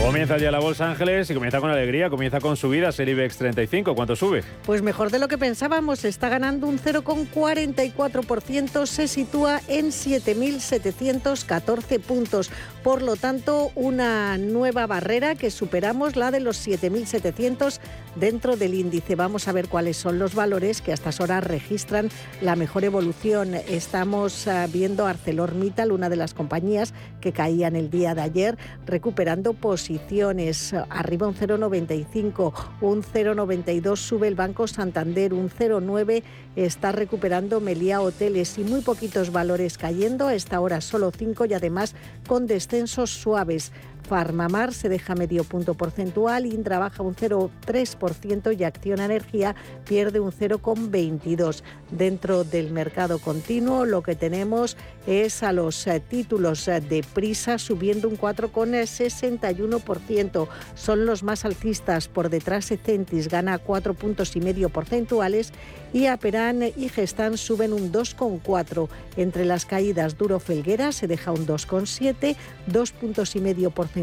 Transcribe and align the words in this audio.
Comienza 0.00 0.38
ya 0.38 0.50
la 0.50 0.58
Bolsa 0.58 0.90
Ángeles 0.90 1.30
y 1.30 1.34
comienza 1.34 1.60
con 1.60 1.70
alegría, 1.70 2.10
comienza 2.10 2.40
con 2.40 2.56
subidas 2.56 2.98
el 3.00 3.08
IBEX 3.10 3.36
35. 3.38 3.94
¿Cuánto 3.94 4.16
sube? 4.16 4.42
Pues 4.66 4.82
mejor 4.82 5.10
de 5.10 5.18
lo 5.18 5.28
que 5.28 5.38
pensábamos, 5.38 6.04
está 6.04 6.28
ganando 6.28 6.66
un 6.66 6.78
0,44%, 6.78 8.84
se 8.86 9.08
sitúa 9.08 9.62
en 9.68 9.86
7.714 9.86 12.00
puntos. 12.00 12.50
Por 12.84 13.00
lo 13.00 13.16
tanto, 13.16 13.72
una 13.76 14.36
nueva 14.36 14.86
barrera 14.86 15.36
que 15.36 15.50
superamos, 15.50 16.16
la 16.16 16.30
de 16.30 16.40
los 16.40 16.68
7.700 16.68 17.80
dentro 18.14 18.58
del 18.58 18.74
índice. 18.74 19.14
Vamos 19.14 19.48
a 19.48 19.52
ver 19.52 19.68
cuáles 19.68 19.96
son 19.96 20.18
los 20.18 20.34
valores 20.34 20.82
que 20.82 20.90
a 20.90 20.94
estas 20.94 21.18
horas 21.18 21.42
registran 21.42 22.10
la 22.42 22.56
mejor 22.56 22.84
evolución. 22.84 23.54
Estamos 23.54 24.46
ah, 24.48 24.66
viendo 24.70 25.06
ArcelorMittal, 25.06 25.92
una 25.92 26.10
de 26.10 26.16
las 26.16 26.34
compañías 26.34 26.92
que 27.22 27.32
caían 27.32 27.74
el 27.74 27.88
día 27.88 28.14
de 28.14 28.20
ayer, 28.20 28.58
recuperando 28.84 29.54
posiciones 29.54 30.74
Arriba 30.90 31.26
un 31.26 31.34
0,95, 31.34 32.52
un 32.82 33.02
0,92 33.02 33.96
sube 33.96 34.28
el 34.28 34.34
Banco 34.34 34.66
Santander, 34.66 35.32
un 35.32 35.48
0,9 35.48 36.22
está 36.56 36.92
recuperando 36.92 37.60
Meliá 37.60 38.00
Hoteles 38.00 38.58
y 38.58 38.64
muy 38.64 38.80
poquitos 38.80 39.32
valores 39.32 39.78
cayendo, 39.78 40.28
a 40.28 40.34
esta 40.34 40.60
hora 40.60 40.80
solo 40.80 41.10
5 41.10 41.46
y 41.46 41.54
además 41.54 41.94
con 42.26 42.46
descensos 42.46 43.10
suaves. 43.10 43.72
Farmamar 44.04 44.74
se 44.74 44.90
deja 44.90 45.14
medio 45.14 45.44
punto 45.44 45.74
porcentual, 45.74 46.46
Indra 46.46 46.78
baja 46.78 47.02
un 47.02 47.16
0,3% 47.16 48.58
y 48.58 48.64
Acción 48.64 49.00
Energía 49.00 49.54
pierde 49.84 50.20
un 50.20 50.30
0,22%. 50.30 51.62
Dentro 51.90 52.44
del 52.44 52.70
mercado 52.70 53.18
continuo 53.18 53.86
lo 53.86 54.02
que 54.02 54.16
tenemos 54.16 54.76
es 55.06 55.42
a 55.42 55.52
los 55.52 55.86
eh, 55.86 56.00
títulos 56.00 56.66
eh, 56.68 56.80
de 56.80 57.02
prisa 57.02 57.58
subiendo 57.58 58.08
un 58.08 58.16
4,61%. 58.18 60.48
Son 60.74 61.04
los 61.06 61.22
más 61.22 61.44
alcistas, 61.44 62.08
por 62.08 62.30
detrás 62.30 62.72
Centis 62.84 63.28
gana 63.28 63.58
4 63.58 63.94
puntos 63.94 64.34
y 64.36 64.40
medio 64.40 64.70
porcentuales 64.70 65.52
y 65.92 66.06
Aperán 66.06 66.62
y 66.76 66.88
Gestan 66.88 67.38
suben 67.38 67.72
un 67.72 67.92
2,4. 67.92 68.88
Entre 69.16 69.44
las 69.44 69.66
caídas 69.66 70.18
Duro 70.18 70.40
Felguera 70.40 70.90
se 70.90 71.06
deja 71.06 71.30
un 71.30 71.46
2,7, 71.46 72.34
2 72.66 72.92
puntos 72.92 73.36
y 73.36 73.40
medio 73.40 73.70
porcentuales 73.70 73.93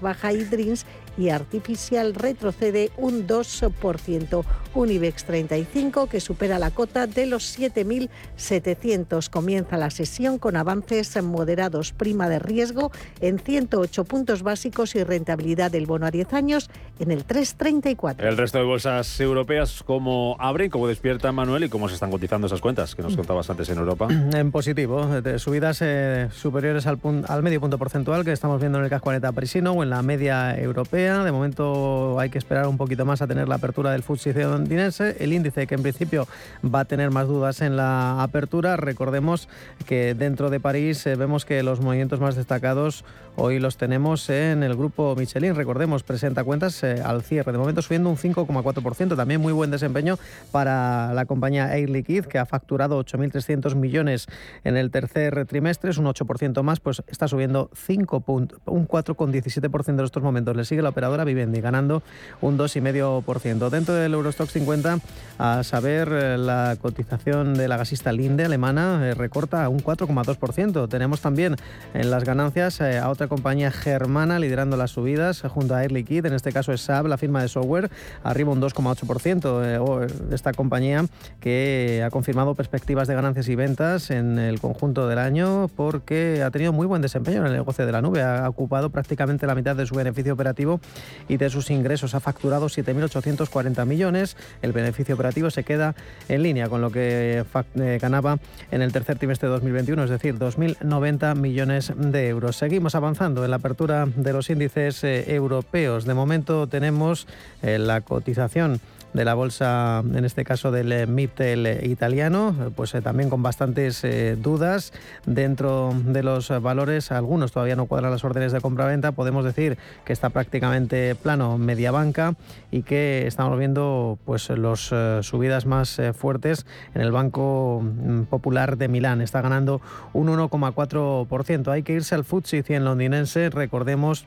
baja 0.00 0.32
Idrins 0.32 0.84
y 1.16 1.30
Artificial 1.30 2.14
retrocede 2.14 2.90
un 2.96 3.26
2%. 3.26 4.44
Unibex 4.74 5.24
35 5.24 6.06
que 6.06 6.20
supera 6.20 6.58
la 6.58 6.70
cota 6.70 7.06
de 7.06 7.26
los 7.26 7.58
7.700. 7.58 9.28
Comienza 9.28 9.76
la 9.76 9.90
sesión 9.90 10.38
con 10.38 10.56
avances 10.56 11.20
moderados, 11.22 11.92
prima 11.92 12.28
de 12.28 12.38
riesgo 12.38 12.90
en 13.20 13.38
108 13.38 14.04
puntos 14.04 14.42
básicos 14.42 14.94
y 14.94 15.04
rentabilidad 15.04 15.70
del 15.70 15.86
bono 15.86 16.06
a 16.06 16.10
10 16.10 16.32
años 16.34 16.70
en 16.98 17.10
el 17.10 17.26
3,34. 17.26 18.16
El 18.18 18.36
resto 18.36 18.58
de 18.58 18.64
bolsas 18.64 19.20
europeas, 19.20 19.82
¿cómo 19.84 20.36
abren, 20.38 20.70
cómo 20.70 20.86
despierta 20.88 21.32
Manuel 21.32 21.64
y 21.64 21.68
cómo 21.68 21.88
se 21.88 21.94
están 21.94 22.10
cotizando 22.10 22.46
esas 22.46 22.60
cuentas 22.60 22.94
que 22.94 23.02
nos 23.02 23.16
contabas 23.16 23.48
antes 23.50 23.68
en 23.70 23.78
Europa? 23.78 24.08
En 24.40 24.52
positivo, 24.52 25.06
de 25.20 25.38
subidas 25.38 25.78
eh, 25.82 26.28
superiores 26.32 26.86
al, 26.86 26.98
al 27.26 27.42
medio 27.42 27.60
punto 27.60 27.78
porcentual 27.78 28.24
que 28.24 28.32
estamos 28.32 28.60
viendo 28.60 28.78
en 28.78 28.84
el 28.84 28.90
CAC 28.90 29.02
40 29.02 29.32
parisino 29.32 29.72
o 29.72 29.82
en 29.82 29.90
la 29.90 30.02
media 30.02 30.58
europea. 30.58 31.24
De 31.24 31.32
momento 31.32 32.18
hay 32.18 32.30
que 32.30 32.38
esperar 32.38 32.66
un 32.68 32.76
poquito 32.76 33.04
más 33.04 33.22
a 33.22 33.26
tener 33.26 33.48
la 33.48 33.56
apertura 33.56 33.92
del 33.92 34.02
FTSE 34.02 34.32
londinense. 34.60 35.16
El 35.18 35.32
índice 35.32 35.66
que 35.66 35.74
en 35.74 35.82
principio 35.82 36.28
va 36.62 36.80
a 36.80 36.84
tener 36.84 37.10
más 37.10 37.26
dudas 37.26 37.60
en 37.60 37.76
la 37.76 38.22
apertura. 38.22 38.76
Recordemos 38.76 39.48
que 39.86 40.14
dentro 40.14 40.50
de 40.50 40.60
París 40.60 41.06
eh, 41.06 41.16
vemos 41.16 41.44
que 41.44 41.62
los 41.62 41.80
movimientos 41.80 42.20
más 42.20 42.36
destacados 42.36 43.04
hoy 43.36 43.58
los 43.58 43.76
tenemos 43.76 44.28
en 44.28 44.62
el 44.62 44.76
grupo 44.76 45.14
Michelin. 45.16 45.54
Recordemos, 45.54 46.02
presenta 46.02 46.44
cuentas 46.44 46.82
eh, 46.82 47.02
al 47.04 47.22
cierre. 47.22 47.52
De 47.52 47.58
momento 47.58 47.80
subiendo 47.82 48.10
un 48.10 48.16
5,4%. 48.16 49.16
También 49.16 49.40
muy 49.40 49.52
buen 49.52 49.70
desempeño 49.70 50.18
para 50.52 51.14
la 51.14 51.24
compañía 51.24 51.74
Air 51.76 51.90
Liquide, 51.90 52.28
que 52.28 52.38
ha 52.38 52.46
facturado 52.46 53.02
8.300 53.02 53.74
millones 53.74 54.26
en 54.64 54.76
el 54.76 54.90
tercer 54.90 55.46
trimestre. 55.46 55.90
Es 55.90 55.98
un 55.98 56.06
8% 56.06 56.62
más, 56.62 56.80
pues 56.80 57.02
está 57.06 57.28
subiendo 57.28 57.70
5 57.74 58.20
puntos, 58.20 58.60
un 58.66 58.86
4,17% 58.86 59.88
en 59.88 60.04
estos 60.04 60.22
momentos. 60.22 60.56
Le 60.56 60.64
sigue 60.64 60.82
la 60.82 60.90
operadora 60.90 61.24
Vivendi, 61.24 61.60
ganando 61.60 62.02
un 62.40 62.58
2,5%. 62.58 63.70
Dentro 63.70 63.94
del 63.94 64.12
Eurostock 64.12 64.49
50, 64.52 64.98
a 65.38 65.64
saber, 65.64 66.08
eh, 66.12 66.36
la 66.36 66.76
cotización 66.80 67.54
de 67.54 67.66
la 67.66 67.76
gasista 67.76 68.12
Linde 68.12 68.44
alemana 68.44 69.08
eh, 69.08 69.14
recorta 69.14 69.68
un 69.68 69.80
4,2%. 69.80 70.88
Tenemos 70.88 71.20
también 71.20 71.56
en 71.94 72.10
las 72.10 72.24
ganancias 72.24 72.80
a 72.80 73.08
otra 73.08 73.26
compañía 73.26 73.70
germana 73.70 74.38
liderando 74.38 74.76
las 74.76 74.90
subidas 74.90 75.42
junto 75.42 75.74
a 75.74 75.82
Air 75.82 75.92
Liquide, 75.92 76.28
en 76.28 76.34
este 76.34 76.52
caso 76.52 76.72
es 76.72 76.82
SAP, 76.82 77.06
la 77.06 77.16
firma 77.16 77.42
de 77.42 77.48
software, 77.48 77.90
arriba 78.22 78.52
un 78.52 78.60
2,8%. 78.60 79.62
Eh, 79.64 80.06
esta 80.32 80.52
compañía 80.52 81.06
que 81.40 82.02
ha 82.04 82.10
confirmado 82.10 82.54
perspectivas 82.54 83.08
de 83.08 83.14
ganancias 83.14 83.48
y 83.48 83.54
ventas 83.54 84.10
en 84.10 84.38
el 84.38 84.60
conjunto 84.60 85.08
del 85.08 85.18
año 85.18 85.68
porque 85.74 86.42
ha 86.44 86.50
tenido 86.50 86.72
muy 86.72 86.86
buen 86.86 87.02
desempeño 87.02 87.40
en 87.40 87.46
el 87.46 87.52
negocio 87.52 87.86
de 87.86 87.92
la 87.92 88.02
nube. 88.02 88.22
Ha 88.22 88.48
ocupado 88.48 88.90
prácticamente 88.90 89.46
la 89.46 89.54
mitad 89.54 89.76
de 89.76 89.86
su 89.86 89.94
beneficio 89.94 90.34
operativo 90.34 90.80
y 91.28 91.36
de 91.36 91.50
sus 91.50 91.70
ingresos. 91.70 92.14
Ha 92.14 92.20
facturado 92.20 92.66
7.840 92.66 93.86
millones. 93.86 94.36
El 94.62 94.72
beneficio 94.72 95.14
operativo 95.14 95.50
se 95.50 95.64
queda 95.64 95.94
en 96.28 96.42
línea 96.42 96.68
con 96.68 96.80
lo 96.80 96.90
que 96.90 97.44
eh, 97.74 97.98
ganaba 98.00 98.38
en 98.70 98.82
el 98.82 98.92
tercer 98.92 99.18
trimestre 99.18 99.48
de 99.48 99.54
2021, 99.54 100.04
es 100.04 100.10
decir, 100.10 100.38
2.090 100.38 101.36
millones 101.36 101.92
de 101.96 102.28
euros. 102.28 102.56
Seguimos 102.56 102.94
avanzando 102.94 103.44
en 103.44 103.50
la 103.50 103.56
apertura 103.56 104.06
de 104.06 104.32
los 104.32 104.50
índices 104.50 105.04
eh, 105.04 105.34
europeos. 105.34 106.04
De 106.04 106.14
momento 106.14 106.66
tenemos 106.66 107.26
eh, 107.62 107.78
la 107.78 108.00
cotización 108.00 108.80
de 109.12 109.24
la 109.24 109.34
bolsa, 109.34 110.02
en 110.14 110.24
este 110.24 110.44
caso 110.44 110.70
del 110.70 110.92
eh, 110.92 111.06
MIPTEL 111.06 111.84
italiano, 111.84 112.54
pues 112.76 112.94
también 113.02 113.30
con 113.30 113.42
bastantes 113.42 114.06
dudas 114.38 114.92
dentro 115.26 115.92
de 116.04 116.22
los 116.22 116.48
valores. 116.62 117.12
Algunos 117.12 117.52
todavía 117.52 117.76
no 117.76 117.86
cuadran 117.86 118.10
las 118.10 118.24
órdenes 118.24 118.52
de 118.52 118.60
compra-venta. 118.60 119.12
Podemos 119.12 119.44
decir 119.44 119.78
que 120.04 120.12
está 120.12 120.30
prácticamente 120.30 121.14
plano 121.14 121.58
media 121.58 121.90
banca 121.90 122.34
y 122.70 122.82
que 122.82 123.26
estamos 123.26 123.58
viendo 123.58 124.18
pues 124.24 124.48
los 124.50 124.92
subidas 125.22 125.66
más 125.66 126.00
fuertes 126.16 126.66
en 126.94 127.02
el 127.02 127.12
Banco 127.12 127.82
mm, 127.82 128.22
Popular 128.24 128.76
de 128.76 128.88
Milán. 128.88 129.20
Está 129.20 129.40
ganando 129.40 129.80
un 130.12 130.28
1,4%. 130.28 131.68
Hay 131.68 131.82
que 131.82 131.92
irse 131.92 132.14
al 132.14 132.24
FTSE 132.24 132.62
100 132.62 132.84
londinense, 132.84 133.50
recordemos 133.50 134.26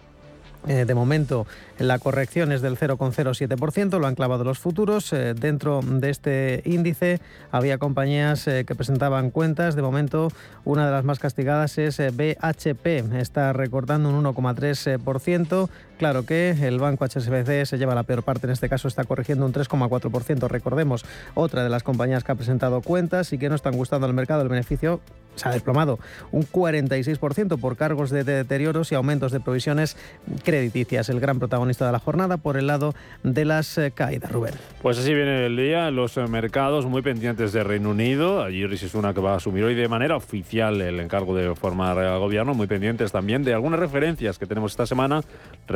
eh, 0.67 0.85
de 0.85 0.95
momento 0.95 1.45
la 1.77 1.99
corrección 1.99 2.51
es 2.51 2.61
del 2.61 2.77
0,07%, 2.77 3.99
lo 3.99 4.07
han 4.07 4.15
clavado 4.15 4.43
los 4.43 4.59
futuros. 4.59 5.11
Eh, 5.11 5.33
dentro 5.33 5.81
de 5.83 6.09
este 6.09 6.61
índice 6.65 7.19
había 7.51 7.77
compañías 7.77 8.47
eh, 8.47 8.63
que 8.65 8.75
presentaban 8.75 9.29
cuentas. 9.31 9.75
De 9.75 9.81
momento 9.81 10.29
una 10.63 10.85
de 10.85 10.91
las 10.91 11.03
más 11.03 11.19
castigadas 11.19 11.77
es 11.77 11.97
BHP, 11.97 13.13
está 13.17 13.51
recortando 13.53 14.09
un 14.09 14.23
1,3%. 14.23 15.69
Claro 15.97 16.25
que 16.25 16.51
el 16.61 16.79
banco 16.79 17.05
HSBC 17.05 17.65
se 17.65 17.77
lleva 17.77 17.95
la 17.95 18.03
peor 18.03 18.23
parte, 18.23 18.47
en 18.47 18.53
este 18.53 18.69
caso 18.69 18.87
está 18.87 19.03
corrigiendo 19.03 19.45
un 19.45 19.53
3,4%. 19.53 20.47
Recordemos, 20.47 21.05
otra 21.33 21.63
de 21.63 21.69
las 21.69 21.83
compañías 21.83 22.23
que 22.23 22.31
ha 22.31 22.35
presentado 22.35 22.81
cuentas 22.81 23.31
y 23.33 23.37
que 23.37 23.49
no 23.49 23.55
están 23.55 23.75
gustando 23.75 24.07
al 24.07 24.13
mercado, 24.13 24.41
el 24.41 24.49
beneficio 24.49 25.01
se 25.35 25.49
ha 25.49 25.51
desplomado 25.51 25.99
un 26.31 26.43
46% 26.43 27.59
por 27.59 27.75
cargos 27.75 28.09
de 28.09 28.23
deterioros 28.23 28.91
y 28.91 28.95
aumentos 28.95 29.31
de 29.31 29.39
provisiones 29.39 29.97
crediticias. 30.43 31.09
El 31.09 31.19
gran 31.19 31.39
protagonista 31.39 31.85
de 31.85 31.91
la 31.91 31.99
jornada 31.99 32.37
por 32.37 32.57
el 32.57 32.67
lado 32.67 32.93
de 33.23 33.45
las 33.45 33.77
eh, 33.77 33.91
caídas, 33.91 34.31
Rubén. 34.31 34.53
Pues 34.81 34.99
así 34.99 35.13
viene 35.13 35.45
el 35.45 35.57
día, 35.57 35.89
los 35.91 36.17
eh, 36.17 36.27
mercados 36.27 36.85
muy 36.85 37.01
pendientes 37.01 37.53
de 37.53 37.63
Reino 37.63 37.91
Unido. 37.91 38.43
Allí 38.43 38.65
Rishi 38.65 38.89
Sunak 38.89 39.23
va 39.23 39.33
a 39.33 39.37
asumir 39.37 39.63
hoy 39.63 39.75
de 39.75 39.87
manera 39.87 40.15
oficial 40.15 40.81
el 40.81 40.99
encargo 40.99 41.35
de 41.35 41.53
formar 41.55 41.97
al 41.97 42.19
gobierno, 42.19 42.53
muy 42.53 42.67
pendientes 42.67 43.11
también 43.11 43.43
de 43.43 43.53
algunas 43.53 43.79
referencias 43.79 44.37
que 44.37 44.45
tenemos 44.45 44.73
esta 44.73 44.85
semana, 44.85 45.21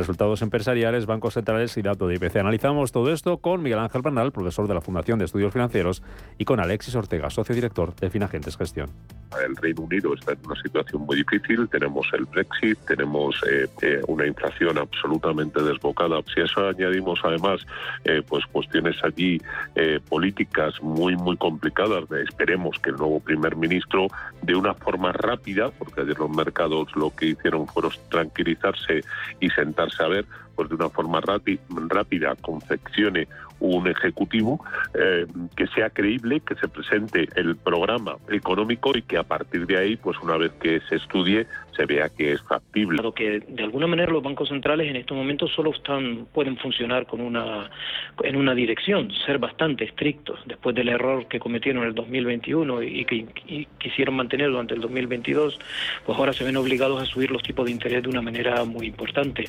resultados 0.08 0.40
empresariales, 0.40 1.04
bancos 1.04 1.34
centrales 1.34 1.76
y 1.76 1.82
datos 1.82 2.08
de 2.08 2.14
IPC. 2.14 2.36
Analizamos 2.36 2.92
todo 2.92 3.12
esto 3.12 3.36
con 3.36 3.62
Miguel 3.62 3.78
Ángel 3.78 4.00
Bernal, 4.00 4.32
profesor 4.32 4.66
de 4.66 4.72
la 4.72 4.80
Fundación 4.80 5.18
de 5.18 5.26
Estudios 5.26 5.52
Financieros, 5.52 6.02
y 6.38 6.46
con 6.46 6.60
Alexis 6.60 6.94
Ortega, 6.94 7.28
socio 7.28 7.54
director 7.54 7.94
de 7.94 8.08
Finagentes 8.08 8.56
Gestión. 8.56 8.88
El 9.44 9.54
Reino 9.56 9.82
Unido 9.82 10.14
está 10.14 10.32
en 10.32 10.38
una 10.46 10.60
situación 10.62 11.02
muy 11.02 11.16
difícil, 11.16 11.68
tenemos 11.68 12.06
el 12.14 12.24
Brexit, 12.24 12.78
tenemos 12.86 13.38
eh, 13.46 13.68
eh, 13.82 14.00
una 14.08 14.26
inflación 14.26 14.78
absolutamente 14.78 15.62
desbocada. 15.62 16.22
Si 16.34 16.40
eso 16.40 16.66
añadimos 16.66 17.20
además 17.22 17.60
eh, 18.04 18.22
pues 18.26 18.46
cuestiones 18.46 18.96
allí 19.04 19.40
políticas 20.08 20.74
muy 20.82 21.16
muy 21.16 21.36
complicadas, 21.36 22.04
esperemos 22.10 22.78
que 22.78 22.90
el 22.90 22.96
nuevo 22.96 23.20
primer 23.20 23.56
ministro 23.56 24.08
de 24.42 24.54
una 24.54 24.74
forma 24.74 25.12
rápida, 25.12 25.70
porque 25.70 26.00
ayer 26.00 26.18
los 26.18 26.30
mercados 26.30 26.88
lo 26.96 27.14
que 27.14 27.26
hicieron 27.26 27.66
fueron 27.68 27.92
tranquilizarse 28.08 29.02
y 29.40 29.50
sentarse 29.50 29.97
a 30.00 30.08
ver, 30.08 30.26
pues 30.54 30.68
de 30.68 30.74
una 30.74 30.88
forma 30.88 31.20
rápida 31.20 32.34
confeccione 32.36 33.28
un 33.60 33.88
ejecutivo 33.88 34.64
eh, 34.94 35.26
que 35.56 35.66
sea 35.68 35.90
creíble, 35.90 36.40
que 36.40 36.54
se 36.56 36.68
presente 36.68 37.28
el 37.34 37.56
programa 37.56 38.16
económico 38.28 38.96
y 38.96 39.02
que 39.02 39.18
a 39.18 39.22
partir 39.22 39.66
de 39.66 39.78
ahí, 39.78 39.96
pues 39.96 40.16
una 40.22 40.36
vez 40.36 40.52
que 40.60 40.80
se 40.88 40.96
estudie, 40.96 41.46
se 41.78 41.86
vea 41.86 42.08
que 42.08 42.32
es 42.32 42.42
factible. 42.42 42.96
Claro 42.96 43.12
que 43.12 43.40
de 43.40 43.62
alguna 43.62 43.86
manera 43.86 44.10
los 44.10 44.22
bancos 44.22 44.48
centrales 44.48 44.90
en 44.90 44.96
estos 44.96 45.16
momentos 45.16 45.52
solo 45.54 45.70
están 45.70 46.26
pueden 46.34 46.56
funcionar 46.56 47.06
con 47.06 47.20
una 47.20 47.70
en 48.24 48.36
una 48.36 48.54
dirección, 48.54 49.12
ser 49.24 49.38
bastante 49.38 49.84
estrictos 49.84 50.40
después 50.44 50.74
del 50.74 50.88
error 50.88 51.28
que 51.28 51.38
cometieron 51.38 51.82
en 51.82 51.88
el 51.90 51.94
2021 51.94 52.82
y 52.82 53.04
que 53.04 53.26
quisieron 53.78 54.16
mantener 54.16 54.50
durante 54.50 54.74
el 54.74 54.80
2022, 54.80 55.58
pues 56.04 56.18
ahora 56.18 56.32
se 56.32 56.42
ven 56.42 56.56
obligados 56.56 57.00
a 57.00 57.06
subir 57.06 57.30
los 57.30 57.42
tipos 57.44 57.66
de 57.66 57.70
interés 57.70 58.02
de 58.02 58.08
una 58.08 58.22
manera 58.22 58.64
muy 58.64 58.86
importante. 58.86 59.44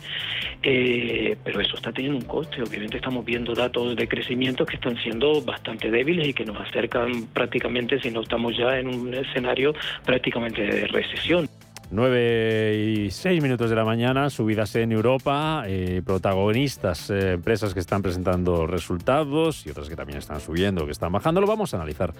Eh, 0.61 1.35
pero 1.43 1.61
eso 1.61 1.75
está 1.75 1.91
teniendo 1.91 2.19
un 2.19 2.25
coste. 2.25 2.61
Obviamente 2.61 2.97
estamos 2.97 3.25
viendo 3.25 3.55
datos 3.55 3.95
de 3.95 4.07
crecimiento 4.07 4.65
que 4.65 4.75
están 4.75 4.97
siendo 4.97 5.41
bastante 5.41 5.89
débiles 5.89 6.27
y 6.27 6.33
que 6.33 6.45
nos 6.45 6.59
acercan 6.61 7.27
prácticamente, 7.33 7.99
si 7.99 8.11
no 8.11 8.21
estamos 8.21 8.55
ya 8.55 8.77
en 8.77 8.87
un 8.87 9.13
escenario 9.15 9.73
prácticamente 10.05 10.61
de 10.61 10.87
recesión. 10.87 11.49
9 11.91 12.75
y 12.77 13.11
6 13.11 13.41
minutos 13.41 13.69
de 13.69 13.75
la 13.75 13.83
mañana, 13.83 14.29
subidas 14.29 14.75
en 14.75 14.91
Europa, 14.91 15.63
eh, 15.65 16.01
protagonistas, 16.05 17.09
eh, 17.09 17.33
empresas 17.33 17.73
que 17.73 17.79
están 17.79 18.01
presentando 18.01 18.67
resultados 18.67 19.65
y 19.65 19.71
otras 19.71 19.89
que 19.89 19.95
también 19.95 20.19
están 20.19 20.39
subiendo, 20.39 20.85
que 20.85 20.91
están 20.91 21.11
bajando. 21.11 21.41
Lo 21.41 21.47
vamos 21.47 21.73
a 21.73 21.77
analizar 21.77 22.13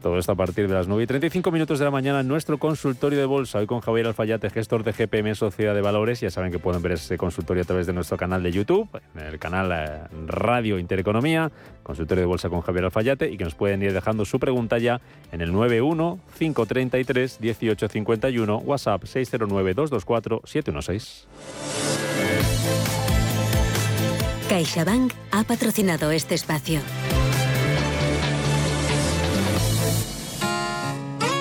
todo 0.00 0.18
esto 0.18 0.32
a 0.32 0.34
partir 0.34 0.68
de 0.68 0.74
las 0.74 0.88
9 0.88 1.04
y 1.04 1.06
35 1.06 1.50
minutos 1.50 1.78
de 1.78 1.84
la 1.84 1.90
mañana 1.90 2.20
en 2.20 2.28
nuestro 2.28 2.58
consultorio 2.58 3.18
de 3.18 3.26
bolsa. 3.26 3.58
Hoy 3.58 3.66
con 3.66 3.80
Javier 3.80 4.06
Alfayate, 4.06 4.50
gestor 4.50 4.82
de 4.82 4.92
GPM 4.92 5.34
Sociedad 5.34 5.74
de 5.74 5.80
Valores. 5.80 6.20
Ya 6.20 6.30
saben 6.30 6.50
que 6.50 6.58
pueden 6.58 6.82
ver 6.82 6.92
ese 6.92 7.16
consultorio 7.16 7.62
a 7.62 7.66
través 7.66 7.86
de 7.86 7.92
nuestro 7.92 8.16
canal 8.16 8.42
de 8.42 8.52
YouTube, 8.52 8.88
en 9.14 9.26
el 9.26 9.38
canal 9.38 9.70
eh, 9.72 10.08
Radio 10.26 10.78
Intereconomía, 10.78 11.50
consultorio 11.82 12.22
de 12.22 12.26
bolsa 12.26 12.48
con 12.48 12.62
Javier 12.62 12.86
Alfayate, 12.86 13.30
y 13.30 13.36
que 13.36 13.44
nos 13.44 13.54
pueden 13.54 13.82
ir 13.82 13.92
dejando 13.92 14.24
su 14.24 14.40
pregunta 14.40 14.78
ya 14.78 15.00
en 15.32 15.40
el 15.40 15.52
91 15.52 16.18
533 16.38 17.40
1851, 17.40 18.56
WhatsApp 18.58 19.04
609 19.04 19.74
224 19.74 20.42
716. 20.44 21.26
CaixaBank 24.48 25.12
ha 25.30 25.44
patrocinado 25.44 26.10
este 26.10 26.34
espacio. 26.34 26.80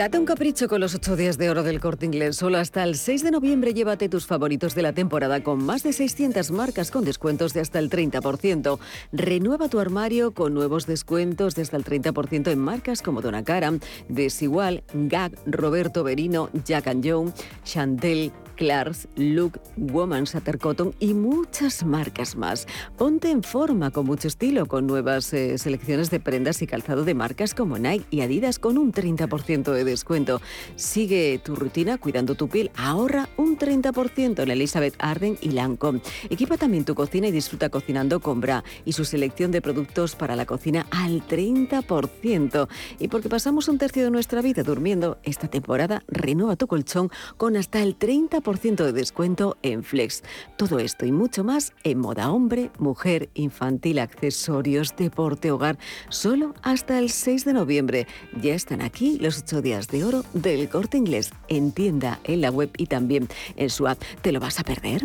Date 0.00 0.18
un 0.18 0.24
capricho 0.24 0.66
con 0.66 0.80
los 0.80 0.94
8 0.94 1.14
días 1.14 1.36
de 1.36 1.50
oro 1.50 1.62
del 1.62 1.78
corte 1.78 2.06
inglés. 2.06 2.36
Solo 2.36 2.56
hasta 2.56 2.82
el 2.84 2.96
6 2.96 3.22
de 3.22 3.30
noviembre 3.32 3.74
llévate 3.74 4.08
tus 4.08 4.24
favoritos 4.24 4.74
de 4.74 4.80
la 4.80 4.94
temporada 4.94 5.42
con 5.42 5.62
más 5.62 5.82
de 5.82 5.92
600 5.92 6.52
marcas 6.52 6.90
con 6.90 7.04
descuentos 7.04 7.52
de 7.52 7.60
hasta 7.60 7.78
el 7.78 7.90
30%. 7.90 8.78
Renueva 9.12 9.68
tu 9.68 9.78
armario 9.78 10.32
con 10.32 10.54
nuevos 10.54 10.86
descuentos 10.86 11.54
de 11.54 11.60
hasta 11.60 11.76
el 11.76 11.84
30% 11.84 12.50
en 12.50 12.58
marcas 12.58 13.02
como 13.02 13.20
Donna 13.20 13.44
Karan, 13.44 13.82
Desigual, 14.08 14.84
Gag, 14.94 15.32
Roberto 15.44 16.02
Berino, 16.02 16.48
Jack 16.64 16.86
and 16.86 17.06
Joe, 17.06 17.30
Chantel, 17.64 18.32
Clarks, 18.60 19.08
Look, 19.16 19.58
Woman, 19.78 20.26
Sutter 20.26 20.58
Cotton 20.58 20.94
y 21.00 21.14
muchas 21.14 21.82
marcas 21.82 22.36
más. 22.36 22.66
Ponte 22.98 23.30
en 23.30 23.42
forma 23.42 23.90
con 23.90 24.04
mucho 24.04 24.28
estilo 24.28 24.66
con 24.66 24.86
nuevas 24.86 25.32
eh, 25.32 25.56
selecciones 25.56 26.10
de 26.10 26.20
prendas 26.20 26.60
y 26.60 26.66
calzado 26.66 27.04
de 27.04 27.14
marcas 27.14 27.54
como 27.54 27.78
Nike 27.78 28.04
y 28.10 28.20
Adidas 28.20 28.58
con 28.58 28.76
un 28.76 28.92
30% 28.92 29.72
de 29.72 29.84
descuento. 29.84 30.42
Sigue 30.76 31.40
tu 31.42 31.56
rutina 31.56 31.96
cuidando 31.96 32.34
tu 32.34 32.50
piel. 32.50 32.70
Ahorra 32.76 33.30
un 33.38 33.56
30% 33.56 34.42
en 34.42 34.50
Elizabeth 34.50 34.94
Arden 34.98 35.38
y 35.40 35.52
Lancome. 35.52 36.02
Equipa 36.28 36.58
también 36.58 36.84
tu 36.84 36.94
cocina 36.94 37.28
y 37.28 37.32
disfruta 37.32 37.70
cocinando 37.70 38.20
con 38.20 38.42
Bra 38.42 38.62
y 38.84 38.92
su 38.92 39.06
selección 39.06 39.52
de 39.52 39.62
productos 39.62 40.16
para 40.16 40.36
la 40.36 40.44
cocina 40.44 40.86
al 40.90 41.26
30%. 41.26 42.68
Y 42.98 43.08
porque 43.08 43.30
pasamos 43.30 43.68
un 43.68 43.78
tercio 43.78 44.04
de 44.04 44.10
nuestra 44.10 44.42
vida 44.42 44.62
durmiendo, 44.62 45.16
esta 45.22 45.48
temporada 45.48 46.02
renueva 46.08 46.56
tu 46.56 46.66
colchón 46.66 47.10
con 47.38 47.56
hasta 47.56 47.82
el 47.82 47.98
30% 47.98 48.49
de 48.58 48.92
descuento 48.92 49.56
en 49.62 49.84
Flex. 49.84 50.22
Todo 50.56 50.80
esto 50.80 51.06
y 51.06 51.12
mucho 51.12 51.44
más 51.44 51.72
en 51.84 51.98
moda 51.98 52.32
hombre, 52.32 52.70
mujer, 52.78 53.30
infantil, 53.34 54.00
accesorios, 54.00 54.96
deporte, 54.96 55.52
hogar, 55.52 55.78
solo 56.08 56.54
hasta 56.62 56.98
el 56.98 57.10
6 57.10 57.44
de 57.44 57.52
noviembre. 57.52 58.06
Ya 58.42 58.54
están 58.54 58.82
aquí 58.82 59.18
los 59.20 59.38
8 59.38 59.62
días 59.62 59.86
de 59.86 60.04
oro 60.04 60.24
del 60.34 60.68
corte 60.68 60.96
inglés 60.96 61.32
en 61.48 61.70
tienda, 61.70 62.18
en 62.24 62.40
la 62.40 62.50
web 62.50 62.70
y 62.76 62.86
también 62.86 63.28
en 63.56 63.70
su 63.70 63.86
app. 63.86 64.02
¿Te 64.20 64.32
lo 64.32 64.40
vas 64.40 64.58
a 64.58 64.64
perder? 64.64 65.02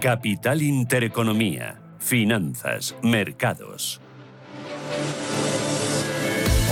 Capital 0.00 0.62
Intereconomía 0.62 1.85
Finanzas, 2.06 2.94
mercados. 3.02 4.00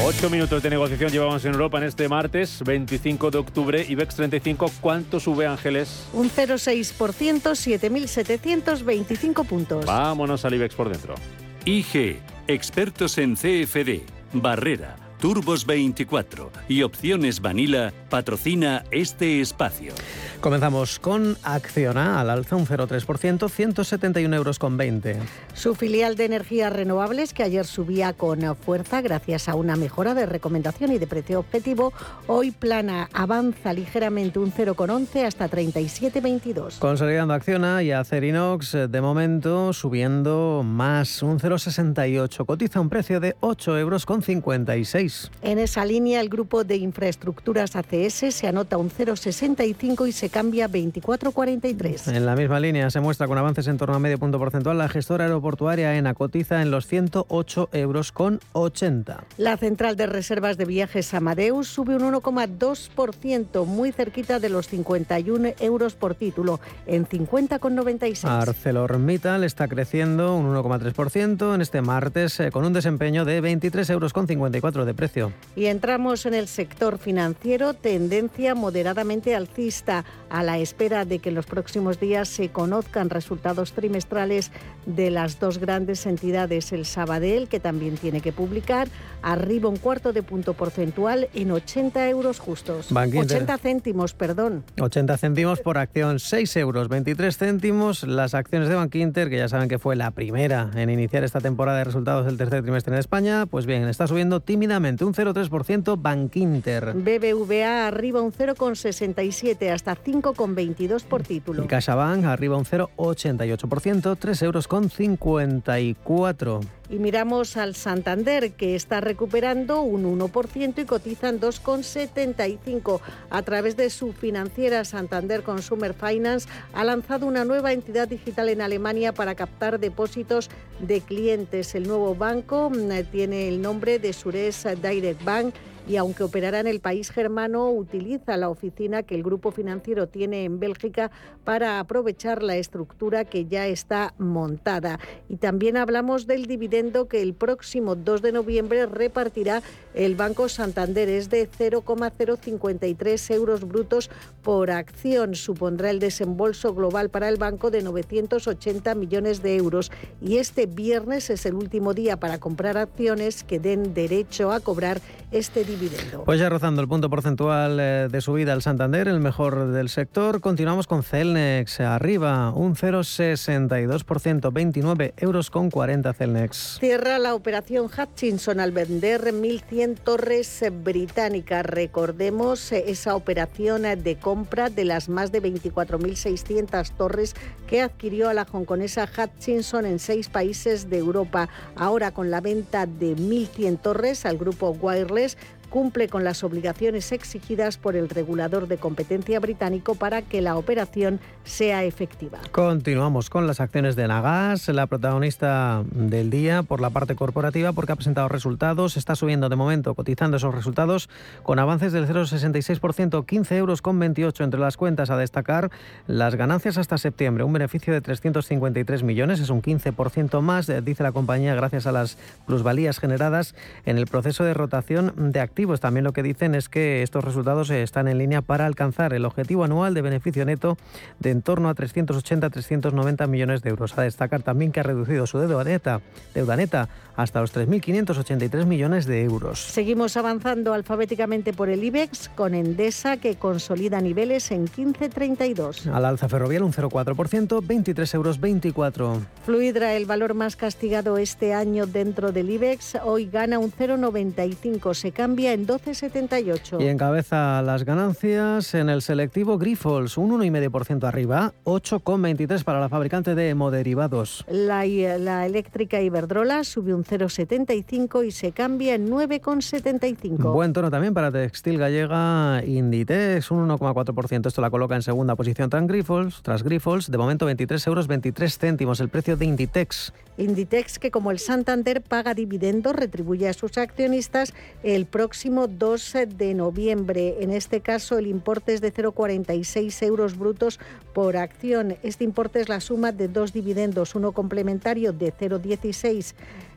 Ocho 0.05 0.31
minutos 0.31 0.63
de 0.63 0.71
negociación 0.71 1.11
llevamos 1.11 1.45
en 1.45 1.55
Europa 1.55 1.79
en 1.79 1.85
este 1.85 2.09
martes, 2.09 2.63
25 2.65 3.33
de 3.33 3.39
octubre. 3.39 3.85
IBEX 3.89 4.15
35, 4.15 4.71
¿cuánto 4.81 5.19
sube 5.19 5.49
Ángeles? 5.49 6.07
Un 6.13 6.31
0,6%, 6.31 7.41
7.725 7.41 9.45
puntos. 9.45 9.85
Vámonos 9.85 10.45
al 10.45 10.55
IBEX 10.55 10.77
por 10.77 10.89
dentro. 10.89 11.17
IG, 11.65 12.21
expertos 12.47 13.19
en 13.19 13.35
CFD, 13.35 14.03
Barrera, 14.35 14.95
Turbos 15.21 15.67
24 15.67 16.51
y 16.69 16.83
Opciones 16.83 17.41
Vanilla 17.41 17.93
patrocina 18.11 18.85
este 18.91 19.41
espacio. 19.41 19.95
Comenzamos 20.41 20.99
con 20.99 21.39
Acciona 21.43 22.21
al 22.21 22.29
alza 22.29 22.57
un 22.57 22.67
0,3%, 22.67 23.49
171 23.49 24.37
euros 24.37 24.59
con 24.59 24.77
20. 24.77 25.17
Su 25.55 25.75
filial 25.75 26.17
de 26.17 26.27
energías 26.27 26.71
renovables, 26.71 27.33
que 27.33 27.43
ayer 27.43 27.65
subía 27.65 28.13
con 28.13 28.55
fuerza 28.57 29.01
gracias 29.01 29.49
a 29.49 29.55
una 29.55 29.77
mejora 29.77 30.13
de 30.13 30.27
recomendación 30.27 30.93
y 30.93 30.99
de 30.99 31.07
precio 31.07 31.41
objetivo, 31.41 31.95
hoy 32.27 32.51
plana 32.51 33.09
avanza 33.15 33.73
ligeramente 33.73 34.39
un 34.39 34.53
0,11 34.53 35.25
hasta 35.25 35.49
37,22. 35.49 36.79
Consolidando 36.79 37.33
Acciona 37.33 37.83
y 37.83 37.93
Acerinox, 37.93 38.73
de 38.89 39.01
momento 39.01 39.73
subiendo 39.73 40.63
más 40.63 41.23
un 41.23 41.39
0,68. 41.39 42.45
Cotiza 42.45 42.81
un 42.81 42.91
precio 42.91 43.19
de 43.19 43.35
8 43.41 43.79
euros 43.79 44.05
con 44.05 44.23
56. 44.23 45.04
En 45.43 45.59
esa 45.59 45.85
línea, 45.85 46.21
el 46.21 46.29
grupo 46.29 46.65
de 46.65 46.77
infraestructuras 46.77 47.77
ACS 47.77 48.35
se 48.35 48.47
anota 48.47 48.79
un 48.79 48.91
0,65 48.91 50.09
y 50.09 50.13
se 50.13 50.31
cambia 50.31 50.69
24,43. 50.69 52.15
En 52.15 52.27
la 52.27 52.35
misma 52.35 52.61
línea 52.61 52.91
se 52.91 53.01
muestra 53.01 53.27
con 53.27 53.37
avances 53.37 53.67
en 53.67 53.77
torno 53.77 53.95
a 53.95 53.99
medio 53.99 54.19
punto 54.19 54.39
porcentual 54.39 54.79
la 54.79 54.89
gestora 54.89 55.25
aeroportuaria 55.25 55.97
ENA 55.97 56.15
cotiza 56.15 56.63
en 56.63 56.71
los 56.71 56.87
108 56.87 57.69
euros 57.73 58.13
con 58.13 58.41
80. 58.53 59.25
La 59.37 59.57
central 59.57 59.97
de 59.97 60.07
reservas 60.07 60.57
de 60.57 60.65
viajes 60.65 61.13
Amadeus 61.13 61.69
sube 61.69 61.97
un 61.97 62.03
1,2%, 62.15 63.67
muy 63.67 63.93
cerquita 63.93 64.39
de 64.39 64.49
los 64.49 64.69
51 64.69 65.51
euros 65.61 65.95
por 65.95 66.15
título, 66.15 66.61
en 66.87 67.07
50,96. 67.07 68.25
ArcelorMittal 68.25 69.45
está 69.45 69.69
creciendo 69.69 70.37
un 70.37 70.55
1,3% 70.55 71.55
en 71.55 71.61
este 71.61 71.83
martes 71.83 72.41
eh, 72.41 72.51
con 72.51 72.65
un 72.65 72.73
desempeño 72.73 73.25
de 73.25 73.41
23 73.41 73.91
euros 73.91 74.13
con 74.13 74.27
54 74.27 74.85
de 74.85 74.94
precio. 74.95 75.33
Y 75.57 75.67
entramos 75.67 76.27
en 76.27 76.35
el 76.35 76.49
sector 76.49 76.99
financiero, 76.99 77.75
tendencia 77.75 78.55
moderadamente 78.55 79.35
alcista 79.35 80.05
a 80.31 80.43
la 80.43 80.59
espera 80.59 81.05
de 81.05 81.19
que 81.21 81.29
en 81.29 81.35
los 81.35 81.47
próximos 81.47 82.01
días 82.01 82.29
se 82.29 82.49
conozcan 82.49 83.11
resultados 83.11 83.73
trimestrales 83.73 84.51
de 84.87 85.11
las 85.11 85.39
dos 85.39 85.59
grandes 85.59 86.07
entidades. 86.07 86.73
El 86.73 86.85
Sabadell, 86.85 87.49
que 87.49 87.61
también 87.61 87.97
tiene 87.97 88.21
que 88.21 88.33
publicar, 88.33 88.89
arriba 89.23 89.69
un 89.69 89.77
cuarto 89.77 90.13
de 90.13 90.23
punto 90.23 90.55
porcentual 90.55 91.29
en 91.35 91.51
80 91.51 92.09
euros 92.09 92.39
justos. 92.39 92.91
80 92.91 93.59
céntimos, 93.59 94.15
perdón. 94.15 94.65
80 94.81 95.17
céntimos 95.19 95.61
por 95.61 95.79
acción, 95.79 96.19
6 96.19 96.57
euros, 96.57 96.89
23 96.89 97.37
céntimos. 97.37 98.03
Las 98.05 98.35
acciones 98.35 98.69
de 98.69 98.75
Bankinter, 98.75 99.31
que 99.31 99.39
ya 99.39 99.49
saben 99.49 99.69
que 99.69 99.79
fue 99.79 99.97
la 99.97 100.11
primera 100.11 100.71
en 100.75 100.91
iniciar 100.91 101.25
esta 101.25 101.41
temporada 101.41 101.79
de 101.79 101.85
resultados 101.85 102.27
del 102.27 102.37
tercer 102.37 102.63
trimestre 102.63 102.95
en 102.95 103.01
España, 103.01 103.47
pues 103.47 103.67
bien, 103.67 103.89
está 103.89 104.07
subiendo 104.07 104.41
tímidamente 104.41 104.84
un 104.85 105.15
0,3% 105.15 105.97
Bankinter. 106.01 106.93
BBVA 106.95 107.87
arriba 107.87 108.21
un 108.21 108.33
0,67 108.33 109.71
hasta 109.73 109.97
5,22 109.97 111.05
por 111.05 111.23
título. 111.23 111.65
Y 111.65 111.67
CaixaBank 111.67 112.25
arriba 112.25 112.57
un 112.57 112.65
0,88%, 112.65 114.17
3 114.19 114.43
euros 114.43 114.69
con 114.69 114.91
54. 114.91 116.61
Y 116.91 116.99
miramos 116.99 117.57
al 117.57 117.75
Santander, 117.75 118.53
que 118.53 118.75
está 118.75 119.01
recuperando 119.01 119.81
un 119.81 120.05
1% 120.19 120.83
y 120.83 120.85
cotizan 120.85 121.41
2,75. 121.41 123.01
A 123.31 123.43
través 123.43 123.77
de 123.77 123.89
su 123.89 124.13
financiera 124.13 124.85
Santander 124.85 125.43
Consumer 125.43 125.95
Finance, 125.95 126.49
ha 126.75 126.85
lanzado 126.85 127.27
una 127.27 127.45
nueva 127.45 127.73
entidad 127.73 128.07
digital 128.09 128.51
en 128.51 128.61
Alemania 128.61 129.15
para 129.15 129.35
captar 129.35 129.81
depósitos 129.81 130.51
de 130.81 131.01
clientes. 131.01 131.75
El 131.75 131.89
nuevo 131.89 132.15
banco 132.15 132.71
mm, 132.71 133.05
tiene 133.11 133.49
el 133.49 133.63
nombre 133.63 133.99
de 133.99 134.13
Sures 134.13 134.67
Direct 134.83 135.25
Bank 135.25 135.55
y 135.87 135.97
aunque 135.97 136.23
operará 136.23 136.61
en 136.61 136.67
el 136.67 136.81
país 136.81 137.11
germano, 137.11 137.71
utiliza 137.71 138.37
la 138.37 138.49
oficina 138.49 139.03
que 139.03 139.15
el 139.15 139.23
grupo 139.23 139.51
financiero 139.51 140.09
tiene 140.09 140.45
en 140.45 140.59
Bélgica 140.59 141.11
para 141.45 141.79
aprovechar 141.79 142.43
la 142.43 142.57
estructura 142.57 143.25
que 143.25 143.47
ya 143.47 143.67
está 143.67 144.15
montada. 144.19 144.99
Y 145.29 145.37
también 145.37 145.77
hablamos 145.77 146.27
del 146.27 146.47
dividendo 146.47 147.07
que 147.07 147.23
el 147.23 147.35
próximo 147.35 147.97
2 147.97 148.23
de 148.23 148.33
noviembre 148.33 148.87
repartirá 148.87 149.63
el 149.95 150.17
Banco 150.17 150.49
Santander. 150.49 151.09
Es 151.09 151.31
de 151.31 151.49
0,053 151.49 153.31
euros 153.31 153.67
brutos 153.67 154.11
por 154.43 154.71
acción. 154.71 155.35
Supondrá 155.35 155.91
el 155.91 156.01
desembolso 156.01 156.75
global 156.75 157.09
para 157.09 157.29
el 157.29 157.37
banco 157.37 157.71
de 157.71 157.83
980 157.83 158.95
millones 158.95 159.43
de 159.43 159.57
euros. 159.57 159.91
Y 160.21 160.39
este 160.39 160.67
viernes 160.67 161.31
es 161.31 161.47
el 161.47 161.55
último 161.55 161.95
día 161.95 162.19
para 162.19 162.39
comprar 162.39 162.77
acciones 162.77 163.45
que 163.45 163.59
den 163.59 163.95
derecho 163.95 164.53
a 164.53 164.61
cobrar 164.61 165.01
este 165.31 165.65
dividendo 165.65 165.95
pues 166.25 166.41
ya 166.41 166.49
rozando 166.49 166.81
el 166.81 166.89
punto 166.89 167.11
porcentual 167.11 167.79
eh, 167.81 168.09
de 168.11 168.21
subida 168.21 168.53
al 168.53 168.63
Santander, 168.63 169.09
el 169.09 169.21
mejor 169.21 169.73
del 169.73 169.89
sector, 169.89 170.41
continuamos 170.41 170.87
con 170.87 171.03
Celnex, 171.03 171.81
arriba 171.81 172.51
un 172.51 172.75
0,62%, 172.75 174.53
29 174.53 175.15
euros 175.17 175.51
con 175.51 175.71
40 175.71 176.13
Celnex. 176.13 176.79
Cierra 176.81 177.19
la 177.19 177.35
operación 177.35 177.87
Hutchinson 177.87 178.61
al 178.61 178.73
vender 178.73 179.33
1.100 179.33 179.84
torres 179.93 180.65
británicas. 180.83 181.67
Recordemos 181.67 182.73
eh, 182.73 182.85
esa 182.89 183.15
operación 183.15 183.83
de 183.83 184.17
compra 184.17 184.71
de 184.71 184.87
las 184.87 185.11
más 185.11 185.31
de 185.31 185.43
24.600 185.43 186.91
torres 186.97 187.35
que 187.67 187.83
adquirió 187.83 188.31
a 188.31 188.35
la 188.35 188.47
hongkonesa 188.51 189.07
Hutchinson 189.07 189.85
en 189.85 189.99
seis 189.99 190.31
países 190.31 190.89
de 190.89 190.99
Europa. 190.99 191.51
Ahora 191.77 192.13
con 192.13 192.31
la 192.31 192.41
venta 192.41 192.87
de 192.87 193.15
1.100 193.15 193.81
torres 193.83 194.25
al 194.25 194.39
grupo 194.39 194.71
Wireless, 194.71 195.37
cumple 195.75 196.09
con 196.09 196.23
las 196.23 196.45
obligaciones 196.45 197.11
exigidas 197.11 197.79
por 197.79 197.97
el 197.97 198.09
regulador 198.09 198.69
de 198.69 198.77
competencia 198.77 199.41
británico 199.41 199.97
para 199.97 200.23
que 200.23 200.41
la 200.41 200.57
operación 200.57 201.19
sea 201.43 201.83
efectiva. 201.83 202.39
Continuamos 202.53 203.29
con 203.29 203.49
las 203.49 203.59
acciones 203.59 203.97
de 203.97 204.07
Nagas, 204.07 204.69
la 204.69 204.87
protagonista 204.87 205.83
del 205.91 206.31
día 206.31 206.63
por 206.63 206.81
la 206.81 206.91
parte 206.91 207.17
corporativa 207.17 207.73
porque 207.73 207.91
ha 207.91 207.97
presentado 207.97 208.29
resultados, 208.29 208.97
está 208.97 209.17
subiendo 209.17 209.49
de 209.49 209.57
momento, 209.57 209.97
cotizando 209.97 210.37
esos 210.37 210.55
resultados 210.55 211.11
con 211.43 211.59
avances 211.59 211.93
del 211.93 212.07
0,66%, 212.07 213.27
15 213.27 213.57
euros 213.57 213.83
con 213.83 213.99
28 213.99 214.45
entre 214.45 214.61
las 214.61 214.77
cuentas 214.77 215.11
a 215.11 215.17
destacar 215.17 215.73
las 216.07 216.37
ganancias 216.37 216.79
hasta 216.79 216.99
septiembre, 216.99 217.43
un 217.43 217.53
beneficio 217.53 217.93
de 217.93 218.01
353 218.01 219.03
millones, 219.03 219.41
es 219.41 219.51
un 219.51 219.61
15% 219.61 220.41
más, 220.41 220.71
dice 220.85 221.03
la 221.03 221.11
compañía, 221.11 221.57
gracias 221.57 221.89
a 221.89 221.91
las 221.91 222.17
plusvalías 222.47 223.01
generadas 223.01 223.57
en 223.87 223.99
el 223.99 224.07
proceso 224.07 224.45
de 224.45 224.55
rotación 224.55 225.33
de 225.33 225.41
activos 225.41 225.64
también 225.65 226.05
lo 226.05 226.13
que 226.13 226.23
dicen 226.23 226.55
es 226.55 226.69
que 226.69 227.03
estos 227.03 227.25
resultados 227.25 227.71
están 227.71 228.07
en 228.07 228.19
línea 228.19 228.43
para 228.43 228.67
alcanzar 228.67 229.15
el 229.15 229.25
objetivo 229.25 229.65
anual 229.65 229.95
de 229.95 230.03
beneficio 230.03 230.45
neto 230.45 230.77
de 231.19 231.31
en 231.31 231.43
torno 231.43 231.69
a 231.69 231.75
380-390 231.75 233.27
millones 233.29 233.63
de 233.63 233.71
euros. 233.71 233.97
A 233.97 234.03
destacar 234.03 234.43
también 234.43 234.73
que 234.73 234.81
ha 234.81 234.83
reducido 234.83 235.27
su 235.27 235.39
deuda 235.39 235.65
neta, 235.65 236.01
deuda 236.35 236.57
neta 236.57 236.89
hasta 237.17 237.41
los 237.41 237.55
3.583 237.55 238.67
millones 238.67 239.07
de 239.07 239.23
euros. 239.23 239.61
Seguimos 239.61 240.17
avanzando 240.17 240.75
alfabéticamente 240.75 241.53
por 241.53 241.69
el 241.69 241.83
IBEX 241.83 242.29
con 242.35 242.55
Endesa 242.55 243.17
que 243.17 243.37
consolida 243.37 244.01
niveles 244.01 244.51
en 244.51 244.67
15.32. 244.67 245.87
Al 245.93 246.05
alza 246.05 246.29
ferrovial 246.29 246.63
un 246.63 246.73
0,4%, 246.73 247.67
23 247.67 248.15
euros 248.15 248.41
24. 248.41 249.23
Fluidra, 249.45 249.95
el 249.95 250.07
valor 250.07 250.35
más 250.35 250.57
castigado 250.57 251.19
este 251.19 251.55
año 251.55 251.87
dentro 251.87 252.33
del 252.33 252.51
IBEX, 252.51 252.97
hoy 253.05 253.27
gana 253.27 253.59
un 253.59 253.73
0,95, 253.73 254.95
se 254.95 255.13
cambia 255.13 255.44
en 255.53 255.67
12,78. 255.67 256.81
Y 256.81 256.89
encabeza 256.89 257.63
las 257.63 257.85
ganancias 257.85 258.75
en 258.75 258.89
el 258.89 259.03
selectivo 259.03 259.59
Grifols, 259.59 260.17
un 260.17 260.31
1,5% 260.41 261.05
arriba, 261.07 261.53
8,23 261.65 262.65
para 262.65 262.81
la 262.81 262.89
fabricante 262.89 263.35
de 263.35 263.51
hemoderivados. 263.51 264.45
La, 264.49 264.85
la 264.87 265.47
eléctrica 265.47 266.01
Iberdrola 266.01 266.65
subió 266.65 266.97
un 266.97 267.05
0,75 267.05 268.27
y 268.27 268.31
se 268.31 268.53
cambia 268.53 268.95
en 268.95 269.11
9,75. 269.11 270.53
Buen 270.53 270.73
tono 270.73 270.91
también 270.91 271.15
para 271.15 271.31
Textil 271.31 271.79
Gallega 271.79 272.63
Inditex, 272.65 273.51
un 273.51 273.69
1,4%. 273.69 274.47
Esto 274.47 274.61
la 274.61 274.71
coloca 274.71 274.97
en 274.97 275.03
segunda 275.03 275.37
posición 275.37 275.71
tras 275.71 275.87
Grifols, 275.87 276.43
tras 276.43 276.63
Grifols 276.63 277.11
de 277.11 277.19
momento 277.19 277.47
23 277.47 277.87
euros 277.87 278.07
23 278.07 278.59
céntimos 278.59 279.01
el 279.01 279.09
precio 279.09 279.37
de 279.37 279.45
Inditex. 279.45 280.13
Inditex 280.37 280.99
que 280.99 281.11
como 281.11 281.31
el 281.31 281.39
Santander 281.39 282.03
paga 282.03 282.35
dividendos, 282.35 282.97
retribuye 282.97 283.49
a 283.49 283.53
sus 283.53 283.79
accionistas 283.79 284.53
el 284.83 285.07
próximo 285.07 285.34
12 285.35 286.27
de 286.27 286.55
noviembre. 286.55 287.37
En 287.41 287.51
este 287.51 287.81
caso 287.81 288.19
el 288.19 288.27
importe 288.27 288.73
es 288.73 288.81
de 288.81 288.93
0,46 288.93 290.03
euros 290.07 290.39
brutos 290.39 290.79
por 291.13 291.37
acción. 291.37 291.97
Este 292.03 292.25
importe 292.25 292.61
es 292.61 292.69
la 292.69 292.81
suma 292.81 293.13
de 293.13 293.29
dos 293.29 293.53
dividendos, 293.53 294.15
uno 294.15 294.33
complementario 294.33 295.13
de 295.13 295.33
0,16 295.33 296.35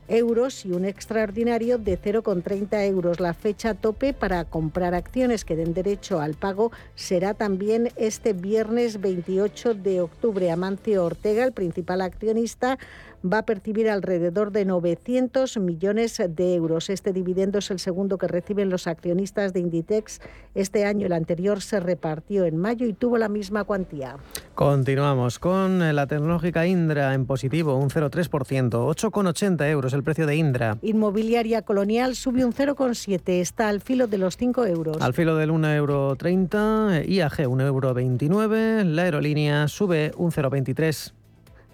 euros 0.08 0.66
y 0.66 0.72
un 0.72 0.86
extraordinario 0.86 1.78
de 1.78 2.00
0,30 2.00 2.88
euros. 2.88 3.20
La 3.20 3.34
fecha 3.34 3.74
tope 3.74 4.14
para 4.14 4.46
comprar 4.46 4.94
acciones 4.94 5.46
que 5.46 5.56
den 5.56 5.74
derecho 5.74 6.20
al 6.20 6.34
pago 6.34 6.72
será 6.96 7.34
también 7.34 7.90
este 7.96 8.34
viernes 8.34 9.02
28 9.02 9.76
de 9.76 10.02
octubre. 10.02 10.50
Amancio 10.50 11.04
Ortega, 11.06 11.44
el 11.44 11.52
principal 11.52 12.02
accionista, 12.02 12.78
va 13.24 13.40
a 13.40 13.46
percibir 13.46 13.90
alrededor 13.90 14.52
de 14.52 14.66
900 14.66 15.58
millones 15.58 16.22
de 16.28 16.56
euros. 16.56 16.90
Este 16.90 17.14
dividendo 17.14 17.60
es 17.60 17.72
el 17.72 17.80
segundo 17.80 18.18
que 18.18 18.28
reciben 18.28 18.70
los 18.70 18.88
accionistas 18.88 19.54
de 19.54 19.60
Inditex. 19.60 20.22
Este 20.56 20.86
año 20.86 21.08
el 21.08 21.14
anterior 21.14 21.62
se 21.62 21.80
repartió 21.80 22.46
en 22.46 22.58
mayo 22.58 22.86
y 22.86 22.94
tuvo 22.94 23.18
la 23.18 23.30
misma 23.30 23.64
cuantía. 23.64 24.18
Continuamos 24.56 25.40
con 25.40 25.96
la 25.96 26.08
tecnológica 26.08 26.66
Indra 26.66 27.14
en 27.14 27.26
positivo, 27.26 27.76
un 27.76 27.90
0,3%, 27.90 28.70
8,80 28.72 29.70
euros 29.70 29.94
el 29.94 30.04
precio 30.04 30.26
de 30.26 30.36
Indra. 30.36 30.78
Inmobiliaria 30.82 31.62
Colonial 31.62 32.16
sube 32.16 32.46
un 32.46 32.54
0,7, 32.54 33.40
está 33.40 33.70
al 33.70 33.82
filo 33.82 34.08
de 34.08 34.18
los 34.18 34.38
5 34.38 34.66
euros. 34.66 34.98
Al 35.02 35.14
filo 35.14 35.36
del 35.36 35.52
1,30 35.52 35.76
euro, 35.76 36.18
IAG 37.06 37.38
1,29 37.38 37.62
euro, 37.62 38.84
la 38.84 39.02
aerolínea 39.04 39.68
sube 39.68 40.12
un 40.18 40.32
0,23. 40.32 41.14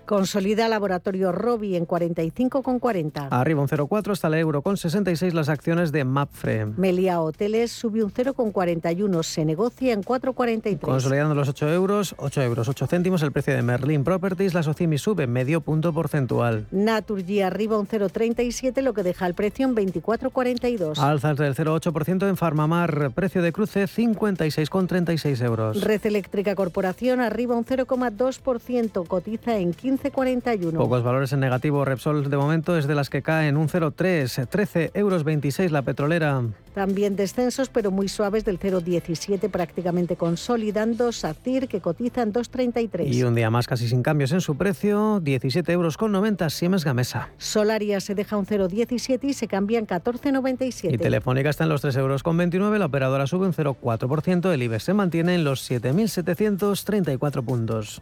Consolida 0.06 0.68
Laboratorio 0.68 1.32
Robi 1.32 1.78
en 1.78 1.88
45,40. 1.88 3.30
Arriba 3.32 3.62
un 3.62 3.70
0,4 3.70 4.12
hasta 4.12 4.28
el 4.28 4.34
euro 4.34 4.62
con 4.62 4.76
66 4.76 5.34
las 5.34 5.48
acciones 5.48 5.94
de 5.94 6.04
Mapfre. 6.04 6.66
Melia 6.66 7.22
Hoteles 7.22 7.72
sube 7.72 8.04
un 8.04 8.12
0,41, 8.12 9.24
se 9.24 9.46
negocia 9.46 9.94
en 9.94 10.04
4,43. 10.04 10.80
Consolidando 10.80 11.36
los 11.36 11.48
8 11.48 11.70
euros, 11.70 12.16
8 12.18 12.42
euros 12.42 12.68
8 12.68 12.88
céntimos 12.88 13.24
el 13.24 13.32
precio 13.32 13.56
de 13.56 13.62
Merlin 13.62 14.04
Properties, 14.04 14.54
la 14.54 14.62
Socimi 14.62 14.98
sube 14.98 15.26
medio 15.26 15.62
punto 15.62 15.94
porcentual. 15.94 16.66
Naturgy 16.72 17.42
arriba 17.42 17.80
un 17.80 17.88
0,37, 17.88 18.82
lo 18.82 18.94
que 18.94 19.04
deja 19.04 19.26
el 19.26 19.36
precio 19.36 19.66
en 19.66 19.76
24,42. 19.76 21.00
Alzas 21.00 21.38
del 21.38 21.56
0,8% 21.56 22.28
en 22.28 22.36
Farmamar, 22.36 23.12
precio 23.12 23.42
de 23.42 23.54
cruce 23.54 23.86
56,36 23.86 25.42
euros. 25.46 25.82
Red 25.82 26.06
Eléctrica 26.06 26.56
Corporación 26.56 27.22
arriba 27.22 27.56
un 27.56 27.66
0,2%, 27.66 29.08
cotiza 29.08 29.58
en 29.58 29.74
15 29.74 29.93
15,41. 29.98 30.78
Pocos 30.78 31.04
valores 31.04 31.34
en 31.34 31.40
negativo. 31.40 31.86
Repsol 31.86 32.30
de 32.30 32.38
momento 32.38 32.78
es 32.78 32.88
de 32.88 32.96
las 32.96 33.10
que 33.10 33.22
caen 33.22 33.58
un 33.58 33.68
0,3, 33.68 34.48
13 34.48 34.92
euros 34.94 35.24
26 35.24 35.72
la 35.72 35.82
petrolera. 35.82 36.44
También 36.74 37.16
descensos, 37.16 37.70
pero 37.70 37.92
muy 37.92 38.08
suaves 38.08 38.46
del 38.46 38.60
0,17, 38.60 39.50
prácticamente 39.50 40.16
consolidando. 40.16 41.12
SACIR, 41.12 41.68
que 41.68 41.82
cotiza 41.82 42.24
en 42.24 42.34
2,33. 42.34 43.14
Y 43.14 43.24
un 43.24 43.36
día 43.36 43.50
más 43.50 43.68
casi 43.68 43.88
sin 43.88 44.02
cambios 44.02 44.32
en 44.32 44.42
su 44.42 44.58
precio, 44.58 45.20
17 45.20 45.72
euros 45.72 45.98
con 45.98 46.12
90 46.12 46.50
Siemens 46.50 46.84
Gamesa. 46.84 47.30
Solaria 47.38 48.00
se 48.00 48.16
deja 48.16 48.38
un 48.38 48.48
0,17 48.48 49.20
y 49.24 49.34
se 49.34 49.48
cambia 49.48 49.78
en 49.78 49.86
14,97. 49.86 50.94
Y 50.94 50.98
Telefónica 50.98 51.50
está 51.50 51.66
en 51.66 51.70
los 51.70 51.82
3 51.82 51.96
euros 51.98 52.24
con 52.24 52.38
29, 52.38 52.80
la 52.80 52.86
operadora 52.86 53.28
sube 53.28 53.46
un 53.46 53.54
0,4%, 53.54 54.52
el 54.52 54.64
IBEX 54.64 54.84
se 54.84 54.94
mantiene 54.94 55.36
en 55.36 55.44
los 55.44 55.70
7.734 55.70 57.44
puntos. 57.44 58.02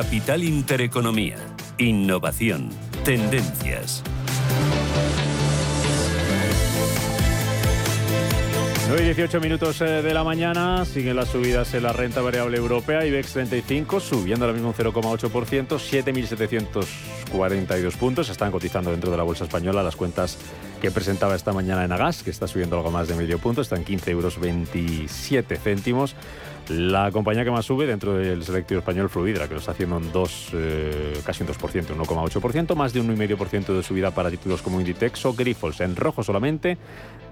Capital 0.00 0.42
Intereconomía. 0.44 1.36
Innovación. 1.76 2.70
Tendencias. 3.04 4.02
9 8.88 9.02
y 9.02 9.04
18 9.04 9.40
minutos 9.40 9.80
eh, 9.82 10.00
de 10.00 10.14
la 10.14 10.24
mañana, 10.24 10.86
siguen 10.86 11.16
las 11.16 11.28
subidas 11.28 11.74
en 11.74 11.82
la 11.82 11.92
renta 11.92 12.22
variable 12.22 12.56
europea, 12.56 13.04
IBEX 13.04 13.34
35 13.34 14.00
subiendo 14.00 14.46
ahora 14.46 14.54
mismo 14.54 14.70
un 14.70 14.74
0,8%, 14.74 15.78
7.742 17.28 17.96
puntos, 17.96 18.30
están 18.30 18.50
cotizando 18.50 18.90
dentro 18.90 19.10
de 19.10 19.18
la 19.18 19.22
bolsa 19.22 19.44
española 19.44 19.82
las 19.82 19.96
cuentas 19.96 20.38
que 20.80 20.90
presentaba 20.90 21.36
esta 21.36 21.52
mañana 21.52 21.84
en 21.84 21.92
Agas, 21.92 22.22
que 22.22 22.30
está 22.30 22.48
subiendo 22.48 22.76
algo 22.76 22.90
más 22.90 23.06
de 23.06 23.16
medio 23.16 23.38
punto, 23.38 23.60
están 23.60 23.84
15 23.84 24.10
euros 24.10 24.40
27 24.40 25.56
céntimos. 25.56 26.16
La 26.70 27.10
compañía 27.10 27.44
que 27.44 27.50
más 27.50 27.66
sube 27.66 27.84
dentro 27.84 28.16
del 28.16 28.44
selectivo 28.44 28.78
español 28.78 29.08
Fluidra, 29.08 29.48
que 29.48 29.54
lo 29.54 29.60
está 29.60 29.72
haciendo 29.72 29.96
en 29.96 30.12
dos, 30.12 30.50
eh, 30.52 31.20
casi 31.24 31.42
un 31.42 31.48
2%, 31.48 31.96
1,8%, 31.96 32.76
más 32.76 32.92
de 32.92 33.00
un 33.00 33.08
1,5% 33.08 33.74
de 33.74 33.82
subida 33.82 34.12
para 34.12 34.30
títulos 34.30 34.62
como 34.62 34.78
Inditex 34.78 35.26
o 35.26 35.34
Grifols. 35.34 35.80
En 35.80 35.96
rojo 35.96 36.22
solamente 36.22 36.78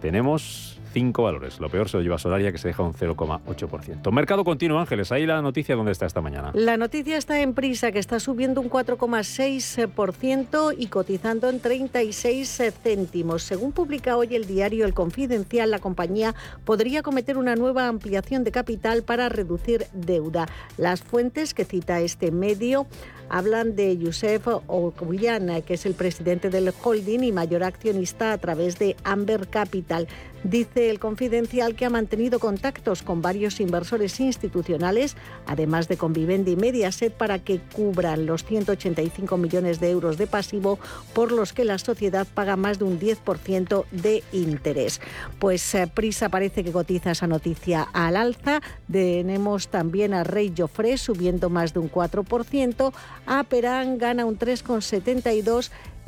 tenemos 0.02 0.77
cinco 0.92 1.24
valores. 1.24 1.60
Lo 1.60 1.68
peor 1.68 1.88
se 1.88 1.96
lo 1.96 2.02
lleva 2.02 2.18
Solaria, 2.18 2.52
que 2.52 2.58
se 2.58 2.68
deja 2.68 2.82
un 2.82 2.92
0,8%. 2.92 4.10
Mercado 4.12 4.44
continuo, 4.44 4.78
Ángeles. 4.78 5.12
Ahí 5.12 5.26
la 5.26 5.42
noticia, 5.42 5.76
¿dónde 5.76 5.92
está 5.92 6.06
esta 6.06 6.20
mañana? 6.20 6.50
La 6.54 6.76
noticia 6.76 7.16
está 7.16 7.40
en 7.40 7.54
Prisa, 7.54 7.92
que 7.92 7.98
está 7.98 8.20
subiendo 8.20 8.60
un 8.60 8.70
4,6% 8.70 10.74
y 10.76 10.86
cotizando 10.86 11.48
en 11.48 11.60
36 11.60 12.62
céntimos. 12.82 13.42
Según 13.42 13.72
publica 13.72 14.16
hoy 14.16 14.34
el 14.34 14.46
diario 14.46 14.84
El 14.84 14.94
Confidencial, 14.94 15.70
la 15.70 15.78
compañía 15.78 16.34
podría 16.64 17.02
cometer 17.02 17.38
una 17.38 17.56
nueva 17.56 17.88
ampliación 17.88 18.44
de 18.44 18.52
capital 18.52 19.02
para 19.02 19.28
reducir 19.28 19.86
deuda. 19.92 20.46
Las 20.76 21.02
fuentes 21.02 21.54
que 21.54 21.64
cita 21.64 22.00
este 22.00 22.30
medio 22.30 22.86
hablan 23.28 23.76
de 23.76 23.96
Youssef 23.96 24.46
Oguyan, 24.66 25.62
que 25.62 25.74
es 25.74 25.86
el 25.86 25.94
presidente 25.94 26.50
del 26.50 26.72
holding 26.82 27.20
y 27.20 27.32
mayor 27.32 27.62
accionista 27.62 28.32
a 28.32 28.38
través 28.38 28.78
de 28.78 28.96
Amber 29.04 29.48
Capital. 29.48 30.08
Dice 30.44 30.90
el 30.90 31.00
confidencial 31.00 31.74
que 31.74 31.84
ha 31.84 31.90
mantenido 31.90 32.38
contactos 32.38 33.02
con 33.02 33.22
varios 33.22 33.60
inversores 33.60 34.20
institucionales, 34.20 35.16
además 35.46 35.88
de 35.88 35.96
con 35.96 36.12
Vivendi 36.12 36.52
y 36.52 36.56
Mediaset, 36.56 37.12
para 37.12 37.38
que 37.40 37.60
cubran 37.74 38.26
los 38.26 38.44
185 38.44 39.36
millones 39.36 39.80
de 39.80 39.90
euros 39.90 40.16
de 40.16 40.26
pasivo 40.26 40.78
por 41.12 41.32
los 41.32 41.52
que 41.52 41.64
la 41.64 41.78
sociedad 41.78 42.26
paga 42.32 42.56
más 42.56 42.78
de 42.78 42.84
un 42.84 43.00
10% 43.00 43.84
de 43.90 44.22
interés. 44.32 45.00
Pues 45.38 45.74
eh, 45.74 45.90
Prisa 45.92 46.28
parece 46.28 46.62
que 46.62 46.72
cotiza 46.72 47.10
esa 47.10 47.26
noticia 47.26 47.88
al 47.92 48.16
alza. 48.16 48.60
Tenemos 48.90 49.68
también 49.68 50.14
a 50.14 50.24
Rey 50.24 50.52
Joffre 50.56 50.98
subiendo 50.98 51.50
más 51.50 51.74
de 51.74 51.80
un 51.80 51.90
4%. 51.90 52.92
A 53.26 53.44
Perán 53.44 53.98
gana 53.98 54.24
un 54.24 54.38
3,72% 54.38 55.28
y 55.34 55.42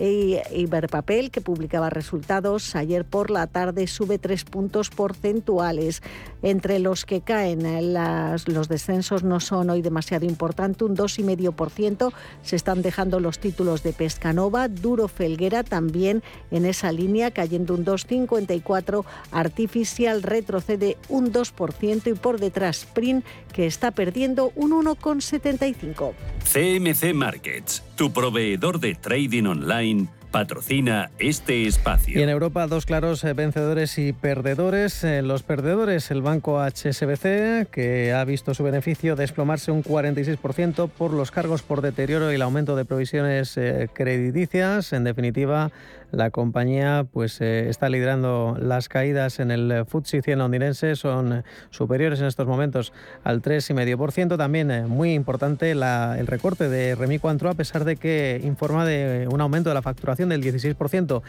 Iberpapel, 0.00 1.30
que 1.30 1.40
publicaba 1.40 1.90
resultados 1.90 2.74
ayer 2.74 3.04
por 3.04 3.30
la 3.30 3.46
tarde, 3.46 3.86
sube 3.86 4.18
tres 4.18 4.44
puntos 4.44 4.90
porcentuales. 4.90 6.02
Entre 6.42 6.78
los 6.78 7.04
que 7.04 7.20
caen, 7.20 7.62
los 7.92 8.68
descensos 8.68 9.22
no 9.22 9.40
son 9.40 9.70
hoy 9.70 9.82
demasiado 9.82 10.24
importantes, 10.24 10.82
un 10.82 10.96
2,5%. 10.96 12.12
Se 12.42 12.56
están 12.56 12.82
dejando 12.82 13.20
los 13.20 13.38
títulos 13.38 13.82
de 13.82 13.92
Pescanova, 13.92 14.68
Duro 14.68 15.08
Felguera 15.08 15.62
también 15.64 16.22
en 16.50 16.64
esa 16.64 16.92
línea, 16.92 17.30
cayendo 17.30 17.74
un 17.74 17.84
2,54%. 17.84 19.04
Artificial 19.32 20.22
retrocede 20.22 20.96
un 21.08 21.32
2% 21.32 22.10
y 22.10 22.14
por 22.14 22.40
detrás 22.40 22.78
Sprint, 22.78 23.24
que 23.52 23.66
está 23.66 23.90
perdiendo 23.90 24.52
un 24.54 24.70
1,75%. 24.72 26.12
CMC 26.44 27.14
Markets, 27.14 27.82
tu 28.00 28.14
proveedor 28.14 28.80
de 28.80 28.94
trading 28.94 29.44
online 29.44 30.08
patrocina 30.30 31.10
este 31.18 31.66
espacio. 31.66 32.18
Y 32.18 32.22
en 32.22 32.30
Europa, 32.30 32.66
dos 32.66 32.86
claros 32.86 33.22
eh, 33.24 33.34
vencedores 33.34 33.98
y 33.98 34.14
perdedores. 34.14 35.04
Eh, 35.04 35.20
los 35.20 35.42
perdedores, 35.42 36.10
el 36.10 36.22
banco 36.22 36.62
HSBC, 36.62 37.68
que 37.70 38.14
ha 38.16 38.24
visto 38.24 38.54
su 38.54 38.62
beneficio 38.62 39.16
desplomarse 39.16 39.70
un 39.70 39.84
46% 39.84 40.88
por 40.88 41.12
los 41.12 41.30
cargos 41.30 41.60
por 41.60 41.82
deterioro 41.82 42.32
y 42.32 42.36
el 42.36 42.42
aumento 42.42 42.74
de 42.74 42.86
provisiones 42.86 43.58
eh, 43.58 43.90
crediticias. 43.92 44.94
En 44.94 45.04
definitiva, 45.04 45.70
la 46.12 46.30
compañía 46.30 47.06
pues 47.10 47.40
está 47.40 47.88
liderando 47.88 48.56
las 48.60 48.88
caídas 48.88 49.40
en 49.40 49.50
el 49.50 49.84
FTSE 49.86 50.22
100 50.22 50.38
londinense, 50.38 50.96
son 50.96 51.44
superiores 51.70 52.20
en 52.20 52.26
estos 52.26 52.46
momentos 52.46 52.92
al 53.24 53.42
3,5%. 53.42 54.36
También 54.36 54.88
muy 54.88 55.14
importante 55.14 55.70
el 55.70 56.26
recorte 56.26 56.68
de 56.68 56.94
Remy 56.94 57.18
Cointreau, 57.18 57.52
a 57.52 57.56
pesar 57.56 57.84
de 57.84 57.96
que 57.96 58.40
informa 58.44 58.84
de 58.84 59.28
un 59.30 59.40
aumento 59.40 59.70
de 59.70 59.74
la 59.74 59.82
facturación 59.82 60.28
del 60.28 60.42
16% 60.42 61.22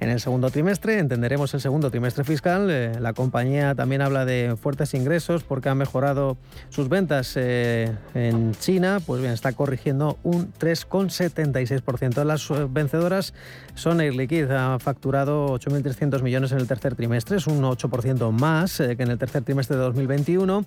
en 0.00 0.08
el 0.08 0.20
segundo 0.20 0.50
trimestre. 0.50 0.98
Entenderemos 0.98 1.54
el 1.54 1.60
segundo 1.60 1.90
trimestre 1.90 2.24
fiscal. 2.24 2.68
Eh, 2.70 2.92
la 3.00 3.12
compañía 3.12 3.74
también 3.74 4.02
habla 4.02 4.24
de 4.24 4.56
fuertes 4.60 4.94
ingresos 4.94 5.44
porque 5.44 5.68
ha 5.68 5.74
mejorado 5.74 6.36
sus 6.68 6.88
ventas 6.88 7.34
eh, 7.36 7.92
en 8.14 8.52
China. 8.54 9.00
Pues 9.04 9.20
bien, 9.20 9.32
está 9.32 9.52
corrigiendo 9.52 10.18
un 10.22 10.52
3,76%. 10.52 12.24
Las 12.24 12.50
eh, 12.50 12.66
vencedoras 12.68 13.34
son 13.74 14.00
Air 14.00 14.14
Liquide, 14.26 14.56
ha 14.56 14.78
facturado 14.80 15.56
8.300 15.56 16.20
millones 16.20 16.50
en 16.50 16.58
el 16.58 16.66
tercer 16.66 16.96
trimestre, 16.96 17.36
es 17.36 17.46
un 17.46 17.62
8% 17.62 18.32
más 18.32 18.78
que 18.78 18.96
en 18.98 19.10
el 19.10 19.18
tercer 19.18 19.44
trimestre 19.44 19.76
de 19.76 19.82
2021 19.82 20.64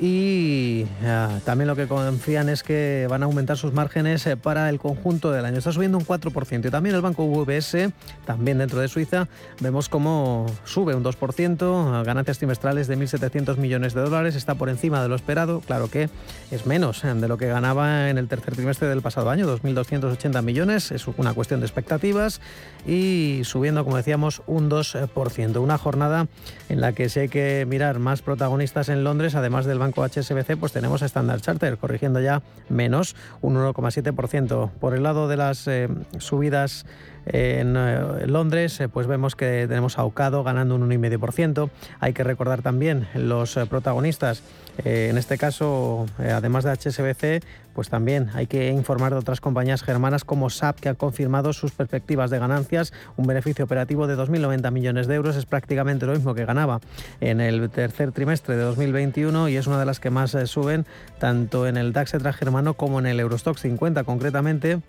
y 0.00 0.86
ah, 1.04 1.38
también 1.44 1.68
lo 1.68 1.76
que 1.76 1.86
confían 1.86 2.48
es 2.48 2.62
que 2.62 3.06
van 3.08 3.22
a 3.22 3.26
aumentar 3.26 3.56
sus 3.56 3.72
márgenes 3.72 4.26
eh, 4.26 4.36
para 4.36 4.68
el 4.68 4.78
conjunto 4.78 5.30
del 5.30 5.44
año. 5.44 5.58
Está 5.58 5.72
subiendo 5.72 5.98
un 5.98 6.06
4%. 6.06 6.66
Y 6.66 6.70
también 6.70 6.94
el 6.94 7.02
banco 7.02 7.26
VBS, 7.26 7.92
también 8.24 8.58
dentro 8.58 8.80
de 8.80 8.88
Suiza, 8.88 9.28
vemos 9.60 9.88
cómo 9.88 10.46
sube 10.64 10.94
un 10.94 11.04
2%, 11.04 12.04
ganancias 12.04 12.38
trimestrales 12.38 12.88
de 12.88 12.96
1.700 12.96 13.56
millones 13.58 13.94
de 13.94 14.00
dólares, 14.00 14.34
está 14.34 14.54
por 14.54 14.70
encima 14.70 15.02
de 15.02 15.08
lo 15.08 15.14
esperado. 15.14 15.60
Claro 15.60 15.88
que 15.88 16.08
es 16.50 16.66
menos 16.66 17.04
eh, 17.04 17.12
de 17.14 17.28
lo 17.28 17.36
que 17.36 17.46
ganaba 17.46 18.08
en 18.08 18.18
el 18.18 18.28
tercer 18.28 18.54
trimestre 18.54 18.88
del 18.88 19.02
pasado 19.02 19.30
año, 19.30 19.46
2.280 19.46 20.42
millones. 20.42 20.90
Es 20.90 21.06
una 21.06 21.34
cuestión 21.34 21.60
de 21.60 21.66
expectativas 21.66 22.40
y 22.86 23.42
subiendo, 23.44 23.84
como 23.84 23.98
decíamos, 23.98 24.42
un 24.46 24.70
2%. 24.70 25.60
Una 25.60 25.78
jornada 25.78 26.28
en 26.68 26.80
la 26.80 26.92
que 26.92 27.08
sí 27.08 27.20
hay 27.20 27.28
que 27.28 27.66
mirar 27.68 27.98
más 27.98 28.22
protagonistas 28.22 28.88
en 28.88 29.04
Londres, 29.04 29.34
además 29.34 29.66
del 29.66 29.78
banco 29.82 30.04
HSBC, 30.04 30.56
pues 30.58 30.72
tenemos 30.72 31.02
a 31.02 31.06
Standard 31.06 31.40
Charter 31.40 31.76
corrigiendo 31.76 32.20
ya 32.20 32.42
menos 32.68 33.16
un 33.40 33.56
1,7%. 33.56 34.70
Por 34.70 34.94
el 34.94 35.02
lado 35.02 35.28
de 35.28 35.36
las 35.36 35.66
eh, 35.66 35.88
subidas 36.18 36.86
en 37.26 37.76
eh, 37.76 38.26
Londres, 38.26 38.80
eh, 38.80 38.88
pues 38.88 39.06
vemos 39.06 39.36
que 39.36 39.66
tenemos 39.68 39.98
a 39.98 40.04
Ocado 40.04 40.42
ganando 40.42 40.74
un 40.74 40.88
1,5%. 40.88 41.70
Hay 42.00 42.12
que 42.12 42.24
recordar 42.24 42.62
también 42.62 43.06
los 43.14 43.54
protagonistas 43.68 44.42
eh, 44.84 45.08
en 45.10 45.18
este 45.18 45.36
caso, 45.36 46.06
además 46.18 46.64
de 46.64 46.70
HSBC, 46.70 47.44
pues 47.74 47.90
también 47.90 48.30
hay 48.34 48.46
que 48.46 48.68
informar 48.70 49.12
de 49.12 49.18
otras 49.18 49.40
compañías 49.40 49.82
germanas 49.82 50.24
como 50.24 50.48
SAP, 50.48 50.80
que 50.80 50.88
han 50.88 50.94
confirmado 50.94 51.52
sus 51.52 51.72
perspectivas 51.72 52.30
de 52.30 52.38
ganancias. 52.38 52.92
Un 53.16 53.26
beneficio 53.26 53.64
operativo 53.64 54.06
de 54.06 54.16
2.090 54.16 54.70
millones 54.70 55.06
de 55.06 55.14
euros 55.14 55.36
es 55.36 55.46
prácticamente 55.46 56.06
lo 56.06 56.12
mismo 56.12 56.34
que 56.34 56.46
ganaba 56.46 56.80
en 57.20 57.40
el 57.40 57.68
tercer 57.70 58.12
trimestre 58.12 58.56
de 58.56 58.62
2021 58.62 59.48
y 59.48 59.56
es 59.56 59.66
una 59.66 59.78
de 59.78 59.86
las 59.86 60.00
que 60.00 60.10
más 60.10 60.36
suben 60.46 60.86
tanto 61.18 61.66
en 61.66 61.76
el 61.76 61.92
DAX 61.92 62.12
germano 62.34 62.74
como 62.74 62.98
en 62.98 63.06
el 63.06 63.20
Eurostock 63.20 63.58
50 63.58 64.04
concretamente. 64.04 64.80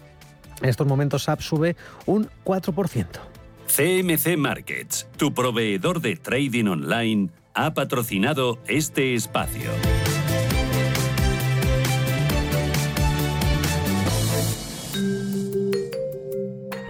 En 0.61 0.69
estos 0.69 0.87
momentos 0.87 1.23
SAP 1.23 1.41
sube 1.41 1.75
un 2.05 2.29
4%. 2.45 3.07
CMC 3.67 4.37
Markets, 4.37 5.07
tu 5.17 5.33
proveedor 5.33 6.01
de 6.01 6.15
trading 6.15 6.65
online 6.65 7.29
ha 7.53 7.73
patrocinado 7.73 8.59
este 8.67 9.15
espacio. 9.15 9.71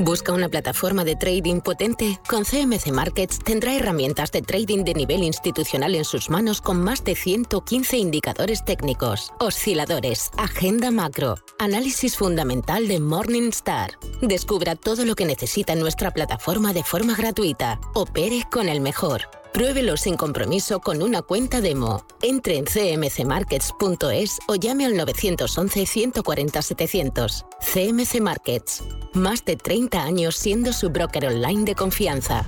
¿Busca 0.04 0.34
una 0.34 0.50
plataforma 0.50 1.06
de 1.06 1.16
trading 1.16 1.62
potente? 1.62 2.20
Con 2.28 2.44
CMC 2.44 2.92
Markets 2.92 3.40
tendrá 3.40 3.74
herramientas 3.74 4.34
de 4.34 4.42
trading 4.42 4.84
de 4.84 4.94
nivel 4.94 5.24
institucional 5.24 5.96
en 5.96 6.04
sus 6.04 6.30
manos 6.30 6.60
con 6.60 6.84
más 6.84 7.06
de 7.06 7.16
115 7.16 7.96
indicadores 7.98 8.66
técnicos, 8.66 9.32
osciladores, 9.40 10.30
agenda 10.38 10.92
macro, 10.92 11.36
análisis 11.58 12.18
fundamental 12.18 12.90
de 12.90 13.00
Morningstar. 13.00 13.98
Descubra 14.22 14.76
todo 14.76 15.06
lo 15.06 15.16
que 15.16 15.26
necesita 15.26 15.72
en 15.72 15.80
nuestra 15.80 16.12
plataforma 16.12 16.74
de 16.74 16.84
forma 16.84 17.16
gratuita. 17.16 17.80
Opere 17.94 18.44
con 18.52 18.68
el 18.68 18.82
mejor. 18.82 19.43
Pruébelo 19.54 19.98
sin 19.98 20.18
compromiso 20.18 20.80
con 20.80 21.04
una 21.04 21.22
cuenta 21.22 21.62
demo. 21.62 22.08
Entre 22.24 22.58
en 22.58 22.66
cmcmarkets.es 22.66 24.40
o 24.48 24.56
llame 24.56 24.86
al 24.86 24.98
911 24.98 25.86
140 25.86 26.60
700. 26.60 27.46
CMC 27.60 28.20
Markets. 28.20 28.84
Más 29.14 29.46
de 29.46 29.56
30 29.56 30.02
años 30.02 30.38
siendo 30.38 30.74
su 30.74 30.90
broker 30.90 31.28
online 31.28 31.66
de 31.66 31.76
confianza. 31.76 32.48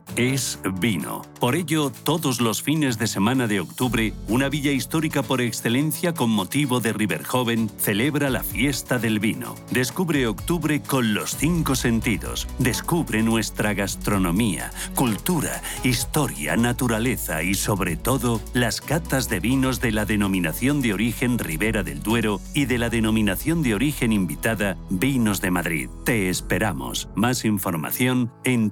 Es 0.17 0.59
vino. 0.81 1.21
Por 1.39 1.55
ello, 1.55 1.89
todos 2.03 2.41
los 2.41 2.61
fines 2.61 2.99
de 2.99 3.07
semana 3.07 3.47
de 3.47 3.61
octubre, 3.61 4.13
una 4.27 4.49
villa 4.49 4.71
histórica 4.71 5.23
por 5.23 5.39
excelencia 5.39 6.13
con 6.13 6.29
motivo 6.29 6.81
de 6.81 6.91
River 6.91 7.23
Joven 7.23 7.69
celebra 7.79 8.29
la 8.29 8.43
fiesta 8.43 8.99
del 8.99 9.19
vino. 9.19 9.55
Descubre 9.71 10.27
octubre 10.27 10.81
con 10.81 11.13
los 11.13 11.37
cinco 11.37 11.75
sentidos. 11.75 12.47
Descubre 12.59 13.23
nuestra 13.23 13.73
gastronomía, 13.73 14.71
cultura, 14.95 15.61
historia, 15.83 16.57
naturaleza 16.57 17.41
y 17.41 17.53
sobre 17.53 17.95
todo 17.95 18.41
las 18.53 18.81
catas 18.81 19.29
de 19.29 19.39
vinos 19.39 19.79
de 19.79 19.93
la 19.93 20.05
denominación 20.05 20.81
de 20.81 20.93
origen 20.93 21.39
Ribera 21.39 21.83
del 21.83 22.03
Duero 22.03 22.41
y 22.53 22.65
de 22.65 22.77
la 22.77 22.89
denominación 22.89 23.63
de 23.63 23.75
origen 23.75 24.11
invitada 24.11 24.77
Vinos 24.89 25.39
de 25.39 25.51
Madrid. 25.51 25.89
Te 26.03 26.29
esperamos 26.29 27.07
más 27.15 27.45
información 27.45 28.29
en 28.43 28.71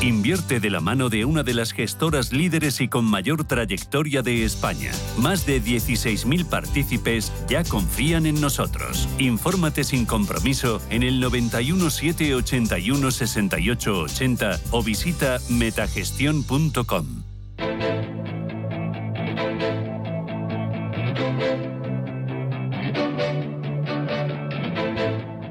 Invierte 0.00 0.60
de 0.60 0.70
la 0.70 0.80
mano 0.80 1.08
de 1.08 1.24
una 1.24 1.42
de 1.42 1.54
las 1.54 1.72
gestoras 1.72 2.32
líderes 2.32 2.80
y 2.80 2.86
con 2.86 3.04
mayor 3.04 3.42
trayectoria 3.44 4.22
de 4.22 4.44
España. 4.44 4.92
Más 5.18 5.44
de 5.44 5.60
16.000 5.60 6.48
partícipes 6.48 7.32
ya 7.48 7.64
confían 7.64 8.24
en 8.24 8.40
nosotros. 8.40 9.08
Infórmate 9.18 9.82
sin 9.82 10.06
compromiso 10.06 10.80
en 10.90 11.02
el 11.02 11.18
91 11.18 11.90
781 11.90 13.10
68 13.10 14.00
80 14.02 14.60
o 14.70 14.84
visita 14.84 15.38
metagestión.com. 15.50 17.24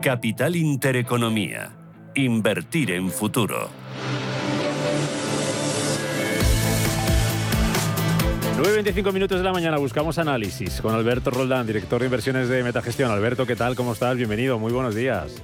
Capital 0.02 0.56
Intereconomía. 0.56 1.74
Invertir 2.16 2.92
en 2.92 3.10
futuro. 3.10 3.87
9.25 8.58 9.14
minutos 9.14 9.38
de 9.38 9.44
la 9.44 9.54
mañana 9.54 9.78
buscamos 9.78 10.18
análisis 10.18 10.82
con 10.82 10.96
Alberto 10.96 11.30
Roldán, 11.30 11.68
director 11.68 12.00
de 12.00 12.06
inversiones 12.06 12.50
de 12.50 12.64
Metagestión. 12.64 13.12
Alberto, 13.12 13.46
¿qué 13.46 13.56
tal? 13.56 13.76
¿Cómo 13.76 13.94
estás? 13.94 14.18
Bienvenido, 14.18 14.58
muy 14.58 14.74
buenos 14.74 14.96
días. 14.96 15.44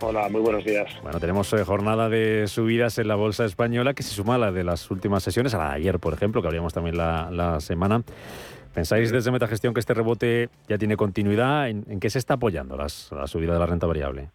Hola, 0.00 0.28
muy 0.28 0.40
buenos 0.40 0.64
días. 0.64 0.88
Bueno, 1.02 1.18
tenemos 1.18 1.52
eh, 1.52 1.64
jornada 1.64 2.08
de 2.08 2.46
subidas 2.46 2.96
en 3.00 3.08
la 3.08 3.16
bolsa 3.16 3.44
española 3.44 3.92
que 3.94 4.04
se 4.04 4.14
suma 4.14 4.36
a 4.36 4.38
la 4.38 4.52
de 4.52 4.62
las 4.62 4.88
últimas 4.92 5.24
sesiones, 5.24 5.52
a 5.54 5.58
la 5.58 5.68
de 5.70 5.74
ayer, 5.74 5.98
por 5.98 6.14
ejemplo, 6.14 6.42
que 6.42 6.46
habríamos 6.46 6.72
también 6.72 6.96
la, 6.96 7.58
semana. 7.58 8.04
¿Pensáis 8.72 9.10
desde 9.10 9.32
Metagestión 9.32 9.74
que 9.74 9.80
este 9.80 9.92
rebote 9.92 10.48
ya 10.68 10.78
tiene 10.78 10.96
continuidad? 10.96 11.68
¿En, 11.68 11.98
qué 11.98 12.08
se 12.08 12.20
está 12.20 12.34
apoyando 12.34 12.76
la 12.76 12.88
subida 12.88 13.52
de 13.54 13.58
la 13.58 13.66
renta 13.66 13.88
variable? 13.88 14.30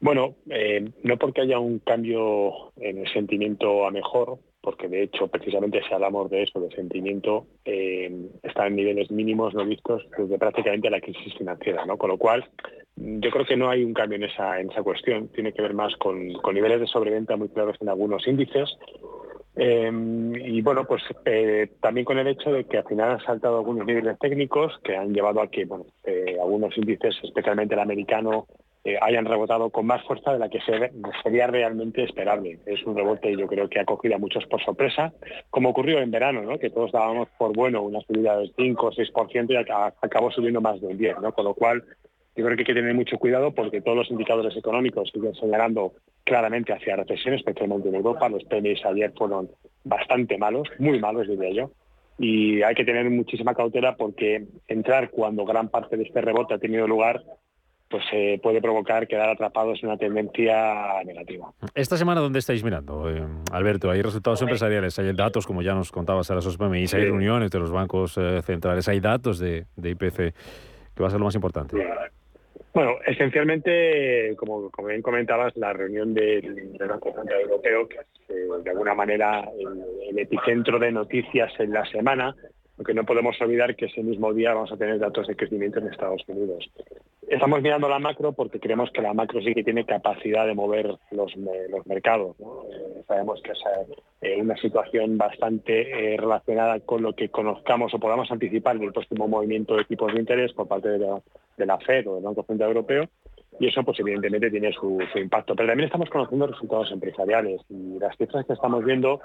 Bueno, 0.00 0.36
eh, 0.50 0.88
no 1.02 1.16
porque 1.16 1.40
haya 1.40 1.58
un 1.58 1.80
cambio 1.80 2.72
en 2.76 2.98
el 2.98 3.12
sentimiento 3.12 3.88
a 3.88 3.90
mejor, 3.90 4.38
porque 4.62 4.88
de 4.88 5.02
hecho 5.02 5.26
precisamente 5.26 5.82
si 5.86 5.92
hablamos 5.92 6.30
de 6.30 6.44
eso, 6.44 6.60
de 6.60 6.74
sentimiento, 6.74 7.46
eh, 7.64 8.28
está 8.42 8.66
en 8.66 8.76
niveles 8.76 9.10
mínimos 9.10 9.54
no 9.54 9.66
vistos 9.66 10.06
desde 10.16 10.38
prácticamente 10.38 10.88
la 10.88 11.00
crisis 11.00 11.34
financiera, 11.36 11.84
¿no? 11.84 11.98
Con 11.98 12.10
lo 12.10 12.16
cual, 12.16 12.48
yo 12.96 13.30
creo 13.30 13.44
que 13.44 13.56
no 13.56 13.68
hay 13.68 13.82
un 13.82 13.92
cambio 13.92 14.16
en 14.16 14.24
esa, 14.24 14.60
en 14.60 14.70
esa 14.70 14.82
cuestión, 14.82 15.28
tiene 15.28 15.52
que 15.52 15.62
ver 15.62 15.74
más 15.74 15.96
con, 15.96 16.28
niveles 16.54 16.80
de 16.80 16.86
sobreventa 16.86 17.36
muy 17.36 17.48
claros 17.48 17.76
en 17.80 17.88
algunos 17.88 18.26
índices. 18.26 18.70
Eh, 19.54 19.90
y 20.44 20.62
bueno, 20.62 20.86
pues 20.86 21.02
eh, 21.26 21.72
también 21.80 22.06
con 22.06 22.18
el 22.18 22.28
hecho 22.28 22.52
de 22.52 22.64
que 22.64 22.78
al 22.78 22.86
final 22.86 23.10
han 23.10 23.20
saltado 23.20 23.58
algunos 23.58 23.84
niveles 23.84 24.18
técnicos 24.18 24.78
que 24.82 24.96
han 24.96 25.12
llevado 25.12 25.42
a 25.42 25.50
que 25.50 25.64
bueno, 25.64 25.86
algunos 26.40 26.76
índices, 26.78 27.16
especialmente 27.22 27.74
el 27.74 27.80
americano, 27.80 28.46
eh, 28.84 28.98
hayan 29.00 29.24
rebotado 29.24 29.70
con 29.70 29.86
más 29.86 30.02
fuerza 30.04 30.32
de 30.32 30.40
la 30.40 30.48
que 30.48 30.58
sería 31.22 31.46
realmente 31.46 32.02
esperable. 32.02 32.58
Es 32.66 32.84
un 32.84 32.96
rebote 32.96 33.36
yo 33.36 33.46
creo 33.46 33.68
que 33.68 33.78
ha 33.78 33.84
cogido 33.84 34.16
a 34.16 34.18
muchos 34.18 34.44
por 34.46 34.62
sorpresa, 34.64 35.12
como 35.50 35.68
ocurrió 35.68 36.00
en 36.00 36.10
verano, 36.10 36.42
¿no? 36.42 36.58
que 36.58 36.70
todos 36.70 36.90
dábamos 36.90 37.28
por 37.38 37.54
bueno 37.54 37.82
una 37.82 38.00
subida 38.00 38.36
del 38.38 38.52
5 38.56 38.86
o 38.86 38.92
6% 38.92 39.52
y 39.52 39.56
acabó 40.02 40.30
subiendo 40.32 40.60
más 40.60 40.80
del 40.80 40.98
10, 40.98 41.20
¿no? 41.20 41.32
con 41.32 41.44
lo 41.44 41.54
cual 41.54 41.84
yo 42.34 42.44
creo 42.44 42.56
que 42.56 42.62
hay 42.62 42.66
que 42.66 42.74
tener 42.74 42.94
mucho 42.94 43.18
cuidado 43.18 43.52
porque 43.52 43.82
todos 43.82 43.98
los 43.98 44.10
indicadores 44.10 44.56
económicos 44.56 45.10
siguen 45.12 45.34
señalando 45.34 45.92
claramente 46.24 46.72
hacia 46.72 46.96
recesión, 46.96 47.34
especialmente 47.34 47.88
en 47.88 47.96
Europa. 47.96 48.28
Los 48.28 48.44
PMIs 48.44 48.84
ayer 48.86 49.12
fueron 49.16 49.50
bastante 49.84 50.38
malos, 50.38 50.68
muy 50.78 50.98
malos 50.98 51.28
diría 51.28 51.50
yo. 51.50 51.70
Y 52.18 52.62
hay 52.62 52.74
que 52.74 52.84
tener 52.84 53.08
muchísima 53.10 53.54
cautela 53.54 53.96
porque 53.96 54.46
entrar 54.66 55.10
cuando 55.10 55.44
gran 55.44 55.68
parte 55.68 55.96
de 55.96 56.04
este 56.04 56.20
rebote 56.20 56.54
ha 56.54 56.58
tenido 56.58 56.86
lugar 56.86 57.22
pues 57.92 58.04
se 58.10 58.40
puede 58.42 58.62
provocar 58.62 59.06
quedar 59.06 59.28
atrapados 59.28 59.78
en 59.82 59.90
una 59.90 59.98
tendencia 59.98 61.04
negativa. 61.04 61.52
Esta 61.74 61.98
semana, 61.98 62.22
¿dónde 62.22 62.38
estáis 62.38 62.64
mirando, 62.64 63.10
eh, 63.10 63.22
Alberto? 63.52 63.90
¿Hay 63.90 64.00
resultados 64.00 64.40
empresariales? 64.40 64.98
¿Hay 64.98 65.12
datos, 65.12 65.46
como 65.46 65.60
ya 65.60 65.74
nos 65.74 65.92
contabas 65.92 66.30
a 66.30 66.34
las 66.34 66.56
PMI? 66.56 66.86
¿Hay 66.94 67.04
reuniones 67.04 67.50
de 67.50 67.58
los 67.58 67.70
bancos 67.70 68.16
eh, 68.16 68.40
centrales? 68.42 68.88
¿Hay 68.88 68.98
datos 68.98 69.38
de, 69.38 69.66
IPC? 69.76 70.34
¿Qué 70.94 71.02
va 71.02 71.08
a 71.08 71.10
ser 71.10 71.20
lo 71.20 71.26
más 71.26 71.34
importante? 71.34 71.76
Bueno, 72.72 72.92
esencialmente, 73.06 74.34
como, 74.38 74.70
bien 74.86 75.02
comentabas, 75.02 75.54
la 75.56 75.74
reunión 75.74 76.14
del, 76.14 76.74
Banco 76.88 77.12
Central 77.12 77.42
Europeo, 77.42 77.86
que 77.86 77.96
es 77.96 78.30
eh, 78.30 78.48
de 78.64 78.70
alguna 78.70 78.94
manera 78.94 79.46
el, 80.08 80.18
epicentro 80.18 80.78
de 80.78 80.92
noticias 80.92 81.52
en 81.58 81.74
la 81.74 81.84
semana, 81.84 82.34
aunque 82.82 82.94
no 82.94 83.04
podemos 83.04 83.40
olvidar 83.40 83.76
que 83.76 83.84
ese 83.84 84.02
mismo 84.02 84.34
día 84.34 84.54
vamos 84.54 84.72
a 84.72 84.76
tener 84.76 84.98
datos 84.98 85.28
de 85.28 85.36
crecimiento 85.36 85.78
en 85.78 85.86
Estados 85.86 86.20
Unidos. 86.26 86.68
Estamos 87.28 87.62
mirando 87.62 87.88
la 87.88 88.00
macro 88.00 88.32
porque 88.32 88.58
creemos 88.58 88.90
que 88.90 89.00
la 89.00 89.14
macro 89.14 89.40
sí 89.40 89.54
que 89.54 89.62
tiene 89.62 89.86
capacidad 89.86 90.48
de 90.48 90.54
mover 90.54 90.92
los, 91.12 91.32
mercados. 91.86 92.34
Eh, 92.40 93.04
sabemos 93.06 93.40
que 93.40 93.52
es 93.52 93.58
eh, 94.22 94.36
una 94.40 94.56
situación 94.56 95.16
bastante 95.16 96.14
eh, 96.14 96.16
relacionada 96.16 96.80
con 96.80 97.02
lo 97.02 97.12
que 97.14 97.28
conozcamos 97.28 97.94
o 97.94 98.00
podamos 98.00 98.28
anticipar 98.32 98.80
del 98.80 98.92
próximo 98.92 99.28
movimiento 99.28 99.76
de 99.76 99.84
tipos 99.84 100.12
de 100.12 100.18
interés 100.18 100.52
por 100.52 100.66
parte 100.66 100.88
de 100.88 100.98
la, 101.64 101.78
FED 101.78 102.08
o 102.08 102.16
del 102.16 102.24
Banco 102.24 102.42
Central 102.42 102.70
Europeo 102.70 103.08
y 103.60 103.68
eso 103.68 103.84
pues 103.84 104.00
evidentemente 104.00 104.50
tiene 104.50 104.72
su, 104.72 104.98
su, 105.12 105.18
impacto. 105.20 105.54
Pero 105.54 105.68
también 105.68 105.86
estamos 105.86 106.10
conociendo 106.10 106.48
resultados 106.48 106.90
empresariales 106.90 107.60
y 107.68 108.00
las 108.00 108.16
cifras 108.16 108.44
que 108.44 108.54
estamos 108.54 108.84
viendo 108.84 109.20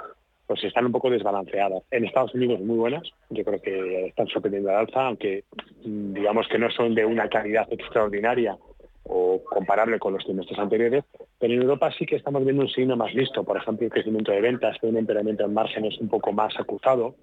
pues 0.48 0.64
están 0.64 0.86
un 0.86 0.94
poco 0.94 1.10
desbalanceadas. 1.10 1.84
En 1.92 2.06
Estados 2.06 2.34
Unidos 2.34 2.62
muy 2.62 2.78
buenas, 2.78 3.04
yo 3.30 3.44
creo 3.44 3.62
que 3.62 4.08
están 4.08 4.28
sorprendiendo 4.28 4.70
al 4.70 4.78
alza, 4.78 5.08
aunque 5.08 5.44
mm, 5.86 6.14
digamos 6.14 6.48
que 6.48 6.58
no 6.58 6.72
son 6.72 6.96
de 6.96 7.06
una 7.06 7.28
calidad 7.30 7.68
extraordinaria 7.72 8.58
o 9.04 9.42
comparable 9.44 10.00
con 10.00 10.14
los 10.14 10.24
trimestres 10.24 10.60
anteriores, 10.60 11.04
pero 11.40 11.54
en 11.54 11.62
Europa 11.62 11.92
sí 11.98 12.06
que 12.06 12.16
estamos 12.16 12.44
viendo 12.44 12.64
un 12.64 12.70
signo 12.70 12.96
más 12.96 13.14
listo, 13.14 13.44
por 13.44 13.58
ejemplo, 13.58 13.86
el 13.86 13.92
crecimiento 13.92 14.32
de 14.32 14.42
ventas, 14.42 14.78
un 14.82 14.98
empeoramiento 14.98 15.46
en 15.46 15.54
márgenes 15.54 15.98
un 16.00 16.10
poco 16.10 16.34
más 16.34 16.58
acusado, 16.60 17.16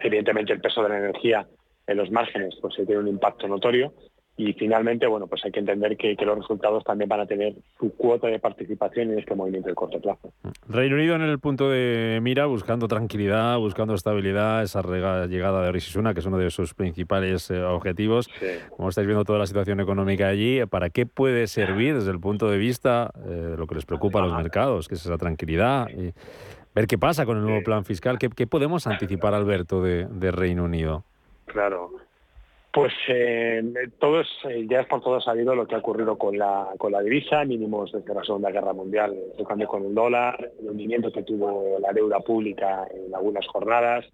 evidentemente 0.00 0.52
el 0.52 0.60
peso 0.60 0.82
de 0.82 0.90
la 0.90 0.98
energía 0.98 1.46
en 1.86 1.96
los 1.96 2.10
márgenes 2.10 2.54
pues 2.60 2.74
tiene 2.74 2.98
un 2.98 3.08
impacto 3.08 3.48
notorio 3.48 3.92
y 4.38 4.52
finalmente, 4.52 5.04
bueno, 5.08 5.26
pues 5.26 5.44
hay 5.44 5.50
que 5.50 5.58
entender 5.58 5.96
que, 5.96 6.16
los 6.24 6.38
resultados 6.38 6.84
también 6.84 7.08
van 7.08 7.18
a 7.18 7.26
tener 7.26 7.54
su 7.76 7.92
cuota 7.96 8.28
de 8.28 8.38
participación 8.38 9.10
en 9.10 9.18
este 9.18 9.34
movimiento 9.34 9.68
de 9.68 9.74
corto 9.74 10.00
plazo. 10.00 10.32
Reino 10.68 10.94
Unido 10.94 11.16
en 11.16 11.22
el 11.22 11.40
punto 11.40 11.68
de 11.68 12.20
mira, 12.22 12.46
buscando 12.46 12.86
tranquilidad, 12.86 13.58
buscando 13.58 13.94
estabilidad, 13.94 14.62
esa 14.62 14.80
llegada 15.26 15.64
de 15.64 15.72
Rishi 15.72 15.90
Sunak, 15.90 16.14
que 16.14 16.20
es 16.20 16.26
uno 16.26 16.38
de 16.38 16.50
sus 16.50 16.72
principales 16.74 17.50
eh, 17.50 17.60
objetivos. 17.64 18.30
Como 18.76 18.90
estáis 18.90 19.08
viendo 19.08 19.24
toda 19.24 19.40
la 19.40 19.46
situación 19.46 19.80
económica 19.80 20.28
allí, 20.28 20.64
¿para 20.66 20.88
qué 20.90 21.04
puede 21.04 21.48
servir 21.48 21.96
desde 21.96 22.12
el 22.12 22.20
punto 22.20 22.48
de 22.48 22.58
vista 22.58 23.10
eh, 23.26 23.30
de 23.30 23.56
lo 23.56 23.66
que 23.66 23.74
les 23.74 23.86
preocupa 23.86 24.20
a 24.20 24.22
los 24.22 24.36
mercados, 24.36 24.86
que 24.86 24.94
es 24.94 25.04
esa 25.04 25.18
tranquilidad? 25.18 25.88
Y 25.88 26.12
ver 26.76 26.86
qué 26.86 26.96
pasa 26.96 27.26
con 27.26 27.38
el 27.38 27.42
nuevo 27.42 27.64
plan 27.64 27.84
fiscal. 27.84 28.20
¿Qué, 28.20 28.46
podemos 28.46 28.86
anticipar, 28.86 29.34
Alberto, 29.34 29.82
de, 29.82 30.06
de 30.06 30.30
Reino 30.30 30.62
Unido? 30.62 31.02
Claro, 31.46 31.90
pues 32.78 32.94
eh, 33.08 33.60
todos, 33.98 34.28
eh, 34.48 34.64
ya 34.70 34.82
es 34.82 34.86
por 34.86 35.00
todos 35.00 35.24
sabido 35.24 35.52
lo 35.52 35.66
que 35.66 35.74
ha 35.74 35.78
ocurrido 35.78 36.16
con 36.16 36.38
la, 36.38 36.68
con 36.78 36.92
la 36.92 37.02
divisa, 37.02 37.44
mínimos 37.44 37.90
desde 37.90 38.14
la 38.14 38.22
Segunda 38.22 38.52
Guerra 38.52 38.72
Mundial, 38.72 39.16
el 39.36 39.44
cambio 39.44 39.66
con 39.66 39.84
el 39.84 39.92
dólar, 39.92 40.52
el 40.60 40.70
hundimiento 40.70 41.10
que 41.10 41.24
tuvo 41.24 41.76
la 41.80 41.92
deuda 41.92 42.20
pública 42.20 42.86
en 42.94 43.12
algunas 43.12 43.44
jornadas. 43.48 44.06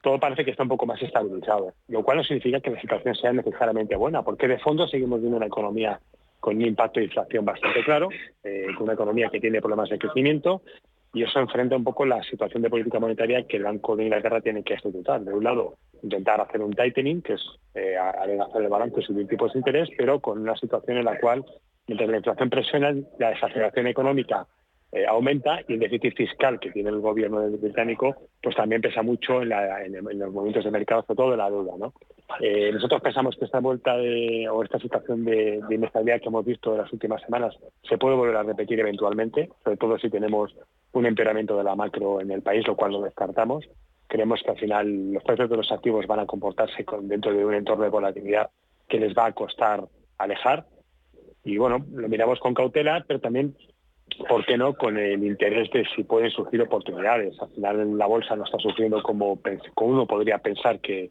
Todo 0.00 0.18
parece 0.18 0.46
que 0.46 0.50
está 0.50 0.62
un 0.62 0.70
poco 0.70 0.86
más 0.86 1.02
estabilizado, 1.02 1.74
lo 1.88 2.02
cual 2.02 2.16
no 2.16 2.24
significa 2.24 2.60
que 2.60 2.70
la 2.70 2.80
situación 2.80 3.14
sea 3.16 3.34
necesariamente 3.34 3.94
buena, 3.96 4.22
porque 4.22 4.48
de 4.48 4.58
fondo 4.60 4.88
seguimos 4.88 5.20
viendo 5.20 5.36
una 5.36 5.48
economía 5.48 6.00
con 6.40 6.56
un 6.56 6.62
impacto 6.62 7.00
de 7.00 7.04
inflación 7.04 7.44
bastante 7.44 7.84
claro, 7.84 8.08
eh, 8.42 8.68
con 8.78 8.84
una 8.84 8.94
economía 8.94 9.28
que 9.28 9.40
tiene 9.40 9.60
problemas 9.60 9.90
de 9.90 9.98
crecimiento, 9.98 10.62
y 11.12 11.22
eso 11.22 11.40
enfrenta 11.40 11.76
un 11.76 11.84
poco 11.84 12.04
la 12.04 12.22
situación 12.22 12.62
de 12.62 12.70
política 12.70 13.00
monetaria 13.00 13.46
que 13.46 13.56
el 13.56 13.64
Banco 13.64 13.96
de 13.96 14.04
Inglaterra 14.04 14.40
tiene 14.40 14.62
que 14.62 14.74
ejecutar. 14.74 15.20
De 15.22 15.32
un 15.32 15.42
lado, 15.42 15.74
intentar 16.02 16.40
hacer 16.40 16.60
un 16.60 16.72
tightening, 16.72 17.22
que 17.22 17.34
es 17.34 17.42
eh, 17.74 17.96
hacer 17.96 18.62
el 18.62 18.68
balance 18.68 19.02
subir 19.02 19.26
tipos 19.26 19.52
de 19.52 19.58
interés, 19.58 19.88
pero 19.96 20.20
con 20.20 20.38
una 20.38 20.56
situación 20.56 20.98
en 20.98 21.04
la 21.04 21.18
cual, 21.18 21.44
mientras 21.86 22.08
la 22.08 22.16
inflación 22.18 22.50
presiona, 22.50 22.94
la 23.18 23.30
desaceleración 23.30 23.88
económica 23.88 24.46
eh, 24.92 25.06
aumenta 25.06 25.60
y 25.68 25.74
el 25.74 25.78
déficit 25.78 26.16
fiscal 26.16 26.58
que 26.58 26.72
tiene 26.72 26.90
el 26.90 26.98
gobierno 26.98 27.48
británico 27.48 28.16
pues 28.42 28.56
también 28.56 28.82
pesa 28.82 29.02
mucho 29.02 29.40
en, 29.42 29.50
los 29.50 30.32
movimientos 30.32 30.64
de 30.64 30.70
mercado, 30.70 31.02
sobre 31.02 31.16
todo 31.16 31.30
de 31.30 31.36
la 31.36 31.50
deuda. 31.50 31.74
¿no? 31.78 31.92
Eh, 32.40 32.70
nosotros 32.72 33.00
pensamos 33.00 33.36
que 33.36 33.44
esta 33.44 33.60
vuelta 33.60 33.96
de, 33.96 34.48
o 34.48 34.64
esta 34.64 34.78
situación 34.78 35.24
de, 35.24 35.60
inestabilidad 35.70 36.20
que 36.20 36.28
hemos 36.28 36.44
visto 36.44 36.72
en 36.72 36.78
las 36.78 36.92
últimas 36.92 37.22
semanas 37.22 37.56
se 37.88 37.98
puede 37.98 38.16
volver 38.16 38.36
a 38.36 38.42
repetir 38.42 38.80
eventualmente, 38.80 39.50
sobre 39.62 39.76
todo 39.76 39.98
si 39.98 40.10
tenemos 40.10 40.54
un 40.92 41.06
empeoramiento 41.06 41.56
de 41.56 41.64
la 41.64 41.76
macro 41.76 42.20
en 42.20 42.32
el 42.32 42.42
país, 42.42 42.66
lo 42.66 42.74
cual 42.74 42.92
lo 42.92 43.02
descartamos. 43.02 43.68
Creemos 44.08 44.42
que 44.42 44.50
al 44.50 44.58
final 44.58 45.12
los 45.12 45.22
precios 45.22 45.50
de 45.50 45.56
los 45.56 45.70
activos 45.70 46.06
van 46.08 46.20
a 46.20 46.26
comportarse 46.26 46.84
dentro 47.02 47.32
de 47.32 47.44
un 47.44 47.54
entorno 47.54 47.84
de 47.84 47.90
volatilidad 47.90 48.50
que 48.88 48.98
les 48.98 49.16
va 49.16 49.26
a 49.26 49.32
costar 49.32 49.84
alejar. 50.18 50.66
Y 51.44 51.58
bueno, 51.58 51.86
lo 51.92 52.08
miramos 52.08 52.40
con 52.40 52.54
cautela, 52.54 53.04
pero 53.06 53.20
también 53.20 53.54
¿por 54.28 54.44
qué 54.46 54.56
no?, 54.56 54.74
con 54.74 54.96
el 54.96 55.24
interés 55.24 55.70
de 55.70 55.84
si 55.94 56.04
pueden 56.04 56.30
surgir 56.30 56.62
oportunidades. 56.62 57.40
Al 57.40 57.48
final 57.50 57.98
la 57.98 58.06
bolsa 58.06 58.36
no 58.36 58.44
está 58.44 58.58
sufriendo 58.58 59.02
como, 59.02 59.38
uno 59.76 60.06
podría 60.06 60.38
pensar 60.38 60.80
que, 60.80 61.10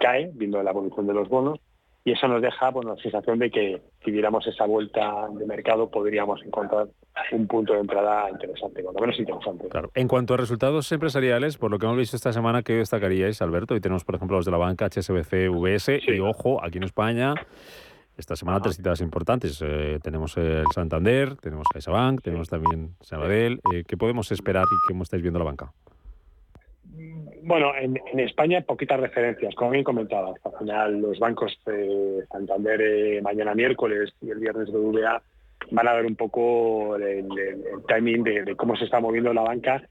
cae, 0.00 0.30
viendo 0.34 0.62
la 0.62 0.70
evolución 0.70 1.06
de 1.06 1.14
los 1.14 1.28
bonos, 1.28 1.58
y 2.04 2.12
eso 2.12 2.28
nos 2.28 2.40
deja 2.40 2.70
bueno, 2.70 2.94
la 2.94 3.02
sensación 3.02 3.40
de 3.40 3.50
que 3.50 3.80
si 4.04 4.12
diéramos 4.12 4.46
esa 4.46 4.64
vuelta 4.64 5.26
de 5.32 5.44
mercado 5.44 5.90
podríamos 5.90 6.40
encontrar 6.44 6.86
un 7.32 7.48
punto 7.48 7.72
de 7.72 7.80
entrada 7.80 8.30
interesante, 8.30 8.80
por 8.84 8.94
lo 8.94 9.00
menos 9.00 9.18
interesante. 9.18 9.68
Claro. 9.68 9.90
En 9.92 10.06
cuanto 10.06 10.34
a 10.34 10.36
resultados 10.36 10.92
empresariales, 10.92 11.56
por 11.58 11.72
lo 11.72 11.80
que 11.80 11.86
hemos 11.86 11.98
visto 11.98 12.14
esta 12.14 12.32
semana, 12.32 12.62
¿qué 12.62 12.74
destacaríais, 12.74 13.42
Alberto? 13.42 13.74
Y 13.74 13.80
tenemos, 13.80 14.04
por 14.04 14.14
ejemplo, 14.14 14.36
los 14.36 14.44
de 14.44 14.52
la 14.52 14.58
banca 14.58 14.86
HSBC, 14.86 15.48
VS, 15.50 16.00
y 16.06 16.20
ojo, 16.20 16.62
aquí 16.62 16.78
en 16.78 16.84
España 16.84 17.34
esta 18.16 18.36
semana 18.36 18.60
tres 18.60 18.76
citas 18.76 19.00
importantes. 19.00 19.62
Eh, 19.64 19.98
tenemos 20.02 20.36
el 20.36 20.64
Santander, 20.74 21.36
tenemos 21.36 21.66
CaixaBank, 21.72 22.22
tenemos 22.22 22.48
también 22.48 22.94
Sabadell. 23.00 23.60
Eh, 23.72 23.84
¿Qué 23.86 23.96
podemos 23.96 24.32
esperar 24.32 24.64
y 24.64 24.88
cómo 24.88 25.02
estáis 25.02 25.22
viendo 25.22 25.38
la 25.38 25.44
banca? 25.44 25.72
Bueno, 27.42 27.72
en, 27.76 28.20
España 28.20 28.60
poquitas 28.62 28.98
referencias, 28.98 29.54
como 29.54 29.70
bien 29.70 29.84
comentaba. 29.84 30.34
Al 30.44 30.58
final 30.58 31.00
los 31.00 31.18
bancos 31.18 31.58
de 31.66 32.24
Santander 32.30 32.80
eh, 32.80 33.22
mañana 33.22 33.54
miércoles 33.54 34.12
y 34.22 34.30
el 34.30 34.38
viernes 34.38 34.72
de 34.72 34.78
VA 34.78 35.22
van 35.70 35.88
a 35.88 35.94
ver 35.94 36.06
un 36.06 36.16
poco 36.16 36.96
el, 36.96 37.28
timing 37.88 38.24
de, 38.24 38.56
cómo 38.56 38.76
se 38.76 38.84
está 38.84 39.00
moviendo 39.00 39.32
la 39.32 39.42
banca 39.42 39.82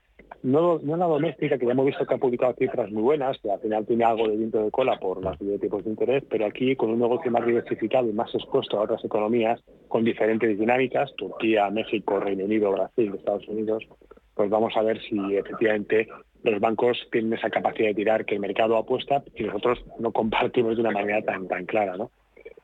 no, 0.43 0.79
no 0.79 0.97
la 0.97 1.05
doméstica, 1.05 1.57
que 1.57 1.65
ya 1.65 1.71
hemos 1.71 1.87
visto 1.87 2.05
que 2.05 2.13
ha 2.13 2.17
publicado 2.17 2.53
cifras 2.53 2.91
muy 2.91 3.01
buenas, 3.01 3.37
que 3.39 3.51
al 3.51 3.59
final 3.59 3.85
tiene 3.85 4.03
algo 4.03 4.27
de 4.27 4.37
viento 4.37 4.63
de 4.63 4.71
cola 4.71 4.99
por 4.99 5.23
las 5.23 5.39
de 5.39 5.57
tipos 5.57 5.83
de 5.83 5.89
interés, 5.89 6.23
pero 6.29 6.45
aquí 6.45 6.75
con 6.75 6.91
un 6.91 6.99
negocio 6.99 7.31
más 7.31 7.45
diversificado 7.45 8.07
y 8.09 8.13
más 8.13 8.33
expuesto 8.35 8.77
a 8.77 8.83
otras 8.83 9.03
economías 9.03 9.61
con 9.87 10.03
diferentes 10.03 10.57
dinámicas, 10.59 11.13
Turquía, 11.15 11.69
México, 11.69 12.19
Reino 12.19 12.45
Unido, 12.45 12.71
Brasil, 12.71 13.13
Estados 13.15 13.47
Unidos, 13.47 13.83
pues 14.35 14.49
vamos 14.49 14.73
a 14.75 14.83
ver 14.83 15.01
si 15.01 15.17
efectivamente 15.35 16.07
los 16.43 16.59
bancos 16.59 16.97
tienen 17.11 17.33
esa 17.33 17.49
capacidad 17.49 17.87
de 17.87 17.95
tirar 17.95 18.25
que 18.25 18.35
el 18.35 18.41
mercado 18.41 18.77
apuesta 18.77 19.23
y 19.35 19.43
nosotros 19.43 19.83
no 19.99 20.11
compartimos 20.11 20.75
de 20.75 20.81
una 20.81 20.91
manera 20.91 21.21
tan, 21.23 21.47
tan 21.47 21.65
clara. 21.65 21.97
¿no? 21.97 22.11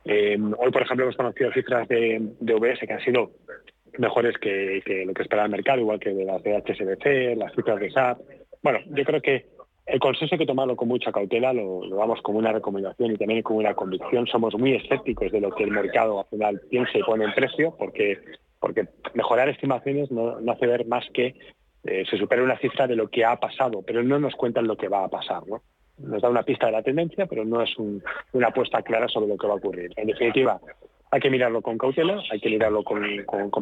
Eh, 0.05 0.37
hoy, 0.57 0.71
por 0.71 0.81
ejemplo, 0.83 1.05
hemos 1.05 1.17
conocido 1.17 1.51
cifras 1.51 1.87
de, 1.87 2.21
de 2.39 2.53
OBS 2.53 2.79
que 2.79 2.93
han 2.93 3.01
sido 3.01 3.31
mejores 3.97 4.37
que, 4.37 4.81
lo 5.05 5.13
que 5.13 5.21
espera 5.21 5.45
el 5.45 5.51
mercado, 5.51 5.79
igual 5.79 5.99
que 5.99 6.13
de 6.13 6.25
las 6.25 6.41
de 6.43 6.57
HSBC, 6.57 7.37
las 7.37 7.53
cifras 7.53 7.79
de 7.79 7.91
SAP. 7.91 8.19
Bueno, 8.61 8.79
yo 8.87 9.03
creo 9.03 9.21
que 9.21 9.45
el 9.85 9.99
consenso 9.99 10.35
hay 10.35 10.39
que 10.39 10.45
tomarlo 10.45 10.75
con 10.75 10.87
mucha 10.87 11.11
cautela, 11.11 11.53
lo, 11.53 11.85
lo, 11.85 11.97
damos 11.97 12.21
como 12.21 12.39
una 12.39 12.51
recomendación 12.51 13.11
y 13.11 13.17
también 13.17 13.41
como 13.41 13.59
una 13.59 13.73
convicción. 13.73 14.27
Somos 14.27 14.55
muy 14.55 14.73
escépticos 14.75 15.31
de 15.31 15.41
lo 15.41 15.51
que 15.51 15.63
el 15.63 15.71
mercado 15.71 16.19
al 16.19 16.25
final 16.27 16.61
piensa 16.69 16.97
y 16.97 17.03
pone 17.03 17.25
en 17.25 17.33
precio, 17.33 17.75
porque, 17.77 18.19
porque 18.59 18.87
mejorar 19.13 19.49
estimaciones 19.49 20.11
no, 20.11 20.37
hace 20.51 20.67
ver 20.67 20.85
más 20.85 21.05
que 21.13 21.35
eh, 21.83 22.03
se 22.09 22.17
supera 22.17 22.43
una 22.43 22.59
cifra 22.59 22.87
de 22.87 22.95
lo 22.95 23.09
que 23.09 23.25
ha 23.25 23.35
pasado, 23.39 23.81
pero 23.85 24.03
no 24.03 24.19
nos 24.19 24.35
cuentan 24.35 24.67
lo 24.67 24.77
que 24.77 24.87
va 24.87 25.03
a 25.03 25.09
pasar. 25.09 25.41
¿no? 25.47 25.61
Nos 25.97 26.21
da 26.21 26.29
una 26.29 26.43
pista 26.43 26.67
de 26.67 26.73
la 26.73 26.83
tendencia, 26.83 27.25
pero 27.25 27.43
no 27.43 27.61
es 27.61 27.75
una 27.77 28.47
apuesta 28.47 28.81
clara 28.83 29.07
sobre 29.07 29.27
lo 29.27 29.37
que 29.37 29.47
va 29.47 29.53
a 29.53 29.57
ocurrir. 29.57 29.91
En 29.97 30.07
definitiva, 30.07 30.59
hay 31.13 31.19
que 31.19 31.29
mirarlo 31.29 31.61
con 31.61 31.77
cautela, 31.77 32.21
hay 32.31 32.39
que 32.39 32.49
mirarlo 32.49 32.83
con, 32.85 33.03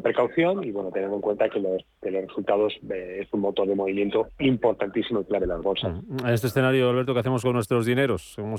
precaución 0.03 0.63
y 0.63 0.71
bueno, 0.71 0.91
tener 0.91 1.11
en 1.11 1.19
cuenta 1.19 1.49
que 1.49 1.59
los, 1.59 1.83
resultados 2.01 2.73
eh, 2.91 3.21
es 3.23 3.33
un 3.33 3.41
motor 3.41 3.67
de 3.67 3.73
movimiento 3.73 4.27
importantísimo 4.37 5.21
y 5.21 5.25
clave 5.25 5.47
las 5.47 5.61
bolsas. 5.61 5.95
Mm. 6.07 6.27
En 6.27 6.33
este 6.33 6.47
escenario, 6.47 6.89
Alberto, 6.89 7.13
¿qué 7.13 7.21
hacemos 7.21 7.41
con 7.41 7.53
nuestros 7.53 7.87
dineros? 7.87 8.33
¿Cómo, 8.35 8.55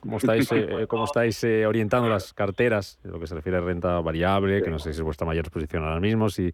cómo 0.00 0.16
estáis, 0.16 0.50
eh, 0.52 0.86
cómo 0.88 1.04
estáis 1.04 1.44
eh, 1.44 1.66
orientando 1.66 2.08
las 2.08 2.32
carteras 2.32 2.98
en 3.04 3.12
lo 3.12 3.20
que 3.20 3.26
se 3.26 3.34
refiere 3.34 3.58
a 3.58 3.60
renta 3.60 4.00
variable? 4.00 4.62
Que 4.62 4.70
no 4.70 4.78
sé 4.78 4.94
si 4.94 5.00
es 5.00 5.04
vuestra 5.04 5.26
mayor 5.26 5.44
exposición 5.44 5.84
ahora 5.84 6.00
mismo, 6.00 6.30
si 6.30 6.52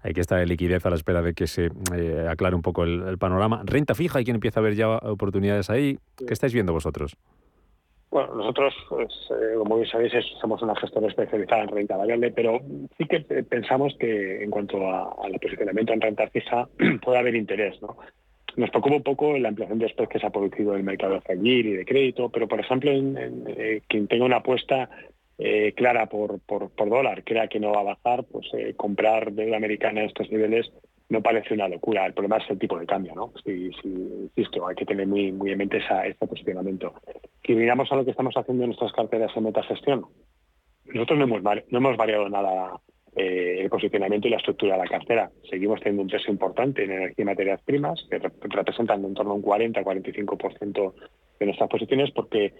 hay 0.00 0.14
que 0.14 0.22
estar 0.22 0.40
en 0.40 0.48
liquidez 0.48 0.86
a 0.86 0.90
la 0.90 0.96
espera 0.96 1.20
de 1.20 1.34
que 1.34 1.46
se 1.46 1.70
aclare 2.26 2.56
un 2.56 2.62
poco 2.62 2.84
el, 2.84 3.02
el, 3.02 3.18
panorama. 3.18 3.62
Renta 3.66 3.94
fija, 3.94 4.18
hay 4.18 4.24
quien 4.24 4.36
empieza 4.36 4.60
a 4.60 4.62
ver 4.62 4.74
ya 4.74 4.88
oportunidades 4.96 5.68
ahí. 5.68 5.98
¿Qué 6.16 6.32
estáis 6.32 6.54
viendo 6.54 6.72
vosotros? 6.72 7.18
Bueno, 8.12 8.34
nosotros, 8.34 8.74
pues, 8.90 9.10
eh, 9.30 9.54
como 9.56 9.76
bien 9.76 9.88
sabéis, 9.88 10.12
somos 10.38 10.60
una 10.60 10.76
gestora 10.76 11.08
especializada 11.08 11.62
en 11.62 11.68
renta 11.68 11.96
variable, 11.96 12.30
pero 12.30 12.60
sí 12.98 13.06
que 13.06 13.20
pensamos 13.20 13.96
que 13.98 14.44
en 14.44 14.50
cuanto 14.50 14.86
al 14.86 15.40
posicionamiento 15.40 15.94
en 15.94 16.00
renta 16.02 16.28
fija 16.28 16.68
puede 17.02 17.18
haber 17.18 17.34
interés. 17.34 17.80
¿no? 17.80 17.96
Nos 18.56 18.68
preocupa 18.68 18.96
un 18.96 19.02
poco 19.02 19.38
la 19.38 19.48
ampliación 19.48 19.78
de 19.78 19.94
que 20.10 20.18
se 20.18 20.26
ha 20.26 20.30
producido 20.30 20.72
en 20.72 20.80
el 20.80 20.84
mercado 20.84 21.22
de 21.26 21.38
y 21.42 21.72
de 21.72 21.86
crédito, 21.86 22.28
pero 22.28 22.46
por 22.46 22.60
ejemplo, 22.60 22.90
eh, 22.92 23.80
quien 23.88 24.06
tenga 24.08 24.26
una 24.26 24.36
apuesta 24.36 24.90
eh, 25.38 25.72
clara 25.74 26.04
por, 26.04 26.38
por, 26.40 26.70
dólar, 26.90 27.24
crea 27.24 27.48
que 27.48 27.60
no 27.60 27.72
va 27.72 27.80
a 27.80 27.96
bajar, 27.96 28.24
pues 28.30 28.46
comprar 28.76 29.32
deuda 29.32 29.56
americana 29.56 30.02
a 30.02 30.04
estos 30.04 30.30
niveles 30.30 30.70
no 31.12 31.22
parece 31.22 31.52
una 31.52 31.68
locura. 31.68 32.06
El 32.06 32.14
problema 32.14 32.38
es 32.38 32.50
el 32.50 32.58
tipo 32.58 32.78
de 32.78 32.86
cambio, 32.86 33.14
¿no? 33.14 33.32
Si, 33.44 33.70
insisto, 33.82 34.66
hay 34.66 34.74
que 34.74 34.86
tener 34.86 35.06
muy, 35.06 35.30
muy 35.30 35.52
en 35.52 35.58
mente 35.58 35.76
esa, 35.76 36.06
este 36.06 36.26
posicionamiento. 36.26 36.94
Si 37.46 37.54
miramos 37.54 37.92
a 37.92 37.96
lo 37.96 38.04
que 38.04 38.12
estamos 38.12 38.34
haciendo 38.34 38.64
en 38.64 38.70
nuestras 38.70 38.92
carteras 38.92 39.30
en 39.36 39.44
metagestión, 39.44 40.06
nosotros 40.86 41.18
no 41.18 41.24
hemos, 41.24 41.42
no 41.42 41.78
hemos 41.78 41.96
variado 41.98 42.28
nada 42.30 42.80
eh, 43.14 43.58
el 43.60 43.68
posicionamiento 43.68 44.26
y 44.26 44.30
la 44.30 44.38
estructura 44.38 44.72
de 44.76 44.84
la 44.84 44.88
cartera. 44.88 45.30
Seguimos 45.50 45.80
teniendo 45.80 46.02
un 46.02 46.08
peso 46.08 46.30
importante 46.30 46.84
en 46.84 46.92
energía 46.92 47.22
y 47.22 47.26
materias 47.26 47.60
primas, 47.62 48.06
que 48.10 48.18
representan 48.48 49.04
en 49.04 49.12
torno 49.12 49.32
a 49.32 49.34
un 49.34 49.42
40-45% 49.42 50.94
de 51.40 51.46
nuestras 51.46 51.68
posiciones, 51.68 52.10
porque 52.12 52.54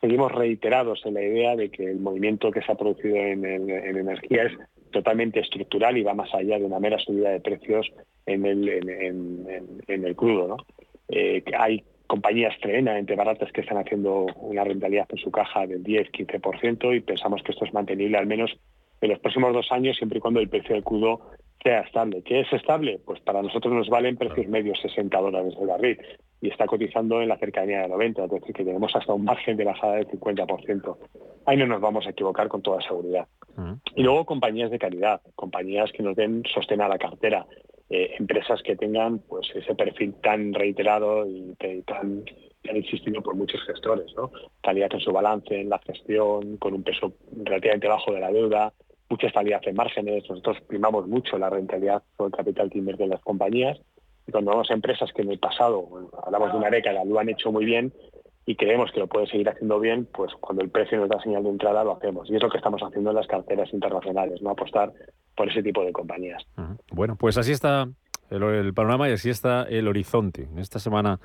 seguimos 0.00 0.30
reiterados 0.30 1.04
en 1.06 1.14
la 1.14 1.22
idea 1.22 1.56
de 1.56 1.70
que 1.70 1.90
el 1.90 1.98
movimiento 1.98 2.52
que 2.52 2.62
se 2.62 2.70
ha 2.70 2.76
producido 2.76 3.16
en, 3.16 3.44
en 3.44 3.96
energía 3.96 4.44
es 4.44 4.52
totalmente 4.96 5.40
estructural 5.40 5.98
y 5.98 6.02
va 6.02 6.14
más 6.14 6.32
allá 6.34 6.58
de 6.58 6.64
una 6.64 6.80
mera 6.80 6.98
subida 6.98 7.28
de 7.28 7.40
precios 7.40 7.86
en 8.24 8.46
el, 8.46 8.66
en, 8.66 10.04
el 10.04 10.16
crudo. 10.16 10.48
¿no? 10.48 10.56
Eh, 11.08 11.44
hay 11.58 11.84
compañías 12.06 12.58
tremendamente 12.60 13.14
baratas 13.14 13.52
que 13.52 13.60
están 13.60 13.76
haciendo 13.76 14.24
una 14.36 14.64
rentabilidad 14.64 15.06
en 15.10 15.18
su 15.18 15.30
caja 15.30 15.66
del 15.66 15.84
10-15% 15.84 16.96
y 16.96 17.00
pensamos 17.00 17.42
que 17.42 17.52
esto 17.52 17.66
es 17.66 17.74
mantenible 17.74 18.16
al 18.16 18.26
menos 18.26 18.56
en 19.02 19.10
los 19.10 19.18
próximos 19.18 19.52
dos 19.52 19.70
años 19.70 19.98
siempre 19.98 20.16
y 20.16 20.20
cuando 20.22 20.40
el 20.40 20.48
precio 20.48 20.74
del 20.74 20.84
crudo 20.84 21.20
sea 21.66 21.80
estable. 21.80 22.22
¿Qué 22.22 22.40
es 22.40 22.52
estable? 22.52 23.00
Pues 23.04 23.20
para 23.20 23.42
nosotros 23.42 23.74
nos 23.74 23.88
valen 23.88 24.16
precios 24.16 24.46
medios 24.46 24.78
60 24.82 25.18
dólares 25.18 25.52
de 25.58 25.66
barril 25.66 25.98
y 26.40 26.48
está 26.48 26.64
cotizando 26.66 27.20
en 27.20 27.28
la 27.28 27.38
cercanía 27.38 27.80
de 27.80 27.88
90, 27.88 28.24
es 28.24 28.30
decir, 28.30 28.54
que 28.54 28.64
tenemos 28.64 28.94
hasta 28.94 29.12
un 29.12 29.24
margen 29.24 29.56
de 29.56 29.64
bajada 29.64 29.96
del 29.96 30.06
50%. 30.06 30.96
Ahí 31.44 31.56
no 31.56 31.66
nos 31.66 31.80
vamos 31.80 32.06
a 32.06 32.10
equivocar 32.10 32.46
con 32.46 32.62
toda 32.62 32.80
seguridad. 32.82 33.26
Y 33.96 34.02
luego 34.04 34.26
compañías 34.26 34.70
de 34.70 34.78
calidad, 34.78 35.20
compañías 35.34 35.90
que 35.90 36.04
nos 36.04 36.14
den 36.14 36.44
sostén 36.54 36.82
a 36.82 36.88
la 36.88 36.98
cartera, 36.98 37.46
eh, 37.90 38.14
empresas 38.18 38.62
que 38.62 38.76
tengan 38.76 39.18
pues 39.20 39.48
ese 39.54 39.74
perfil 39.74 40.14
tan 40.22 40.54
reiterado 40.54 41.26
y 41.26 41.52
tan, 41.84 42.22
han 42.68 42.76
existido 42.76 43.22
por 43.22 43.34
muchos 43.34 43.60
gestores, 43.64 44.12
¿no? 44.16 44.30
Calidad 44.62 44.92
en 44.92 45.00
su 45.00 45.10
balance, 45.10 45.60
en 45.60 45.70
la 45.70 45.80
gestión, 45.80 46.58
con 46.58 46.74
un 46.74 46.84
peso 46.84 47.14
relativamente 47.42 47.88
bajo 47.88 48.12
de 48.12 48.20
la 48.20 48.30
deuda, 48.30 48.72
mucha 49.08 49.26
estabilidad 49.26 49.60
en 49.66 49.76
márgenes. 49.76 50.24
Nosotros 50.28 50.58
primamos 50.66 51.06
mucho 51.06 51.38
la 51.38 51.50
rentabilidad 51.50 52.02
por 52.16 52.26
el 52.26 52.32
capital 52.32 52.70
que 52.70 52.78
invierte 52.78 53.04
en 53.04 53.10
las 53.10 53.20
compañías. 53.22 53.78
Y 54.26 54.32
cuando 54.32 54.50
vamos 54.50 54.70
a 54.70 54.74
empresas 54.74 55.12
que 55.12 55.22
en 55.22 55.30
el 55.30 55.38
pasado, 55.38 55.88
hablamos 56.24 56.52
de 56.52 56.58
una 56.58 56.70
década, 56.70 57.04
lo 57.04 57.18
han 57.18 57.28
hecho 57.28 57.52
muy 57.52 57.64
bien, 57.64 57.92
y 58.44 58.54
creemos 58.54 58.92
que 58.92 59.00
lo 59.00 59.08
puede 59.08 59.26
seguir 59.26 59.48
haciendo 59.48 59.80
bien, 59.80 60.06
pues 60.12 60.32
cuando 60.40 60.62
el 60.62 60.70
precio 60.70 60.98
nos 60.98 61.08
da 61.08 61.20
señal 61.20 61.42
de 61.42 61.50
entrada 61.50 61.82
lo 61.82 61.96
hacemos. 61.96 62.30
Y 62.30 62.36
es 62.36 62.42
lo 62.42 62.48
que 62.48 62.58
estamos 62.58 62.80
haciendo 62.80 63.10
en 63.10 63.16
las 63.16 63.26
carteras 63.26 63.72
internacionales, 63.72 64.40
no 64.40 64.50
apostar 64.50 64.92
por 65.36 65.50
ese 65.50 65.62
tipo 65.62 65.84
de 65.84 65.92
compañías. 65.92 66.44
Bueno, 66.92 67.16
pues 67.16 67.36
así 67.38 67.52
está 67.52 67.88
el, 68.30 68.74
panorama 68.74 69.08
y 69.08 69.12
así 69.12 69.30
está 69.30 69.62
el 69.64 69.88
horizonte. 69.88 70.44
En 70.44 70.58
esta 70.58 70.78
semana 70.78 71.20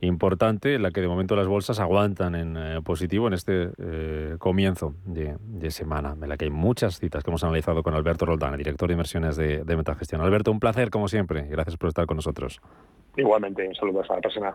importante, 0.00 0.74
en 0.74 0.82
la 0.82 0.90
que 0.90 1.00
de 1.00 1.08
momento 1.08 1.36
las 1.36 1.46
bolsas 1.46 1.80
aguantan 1.80 2.34
en 2.34 2.56
eh, 2.56 2.80
positivo 2.82 3.26
en 3.26 3.34
este 3.34 3.70
eh, 3.78 4.36
comienzo 4.38 4.94
de, 5.04 5.70
semana, 5.70 6.16
en 6.20 6.28
la 6.28 6.36
que 6.36 6.46
hay 6.46 6.50
muchas 6.50 6.98
citas 6.98 7.22
que 7.22 7.30
hemos 7.30 7.44
analizado 7.44 7.82
con 7.82 7.94
Alberto 7.94 8.26
Roldán, 8.26 8.56
director 8.56 8.88
de 8.88 8.94
inversiones 8.94 9.36
de, 9.36 9.64
de 9.64 9.76
Metagestión. 9.76 10.20
Alberto, 10.20 10.50
un 10.50 10.60
placer 10.60 10.90
como 10.90 11.08
siempre 11.08 11.46
y 11.46 11.50
gracias 11.50 11.76
por 11.76 11.88
estar 11.88 12.06
con 12.06 12.16
nosotros. 12.16 12.60
Igualmente, 13.16 13.66
un 13.66 13.74
saludo 13.74 14.02
a 14.02 14.14
la 14.14 14.20
persona. 14.20 14.54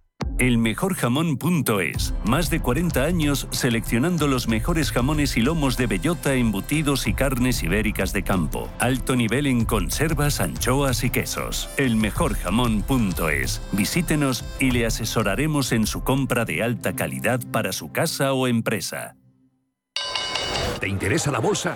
Elmejorjamón.es. 0.41 2.15
Más 2.25 2.49
de 2.49 2.59
40 2.61 3.03
años 3.03 3.47
seleccionando 3.51 4.27
los 4.27 4.47
mejores 4.47 4.91
jamones 4.91 5.37
y 5.37 5.41
lomos 5.41 5.77
de 5.77 5.85
bellota, 5.85 6.33
embutidos 6.33 7.05
y 7.05 7.13
carnes 7.13 7.61
ibéricas 7.61 8.11
de 8.11 8.23
campo. 8.23 8.67
Alto 8.79 9.15
nivel 9.15 9.45
en 9.45 9.65
conservas, 9.65 10.41
anchoas 10.41 11.03
y 11.03 11.11
quesos. 11.11 11.69
Elmejorjamón.es. 11.77 13.61
Visítenos 13.71 14.43
y 14.59 14.71
le 14.71 14.87
asesoraremos 14.87 15.71
en 15.73 15.85
su 15.85 16.03
compra 16.03 16.43
de 16.43 16.63
alta 16.63 16.95
calidad 16.95 17.39
para 17.51 17.71
su 17.71 17.91
casa 17.91 18.33
o 18.33 18.47
empresa. 18.47 19.15
¿Te 20.79 20.87
interesa 20.87 21.29
la 21.29 21.37
bolsa? 21.37 21.75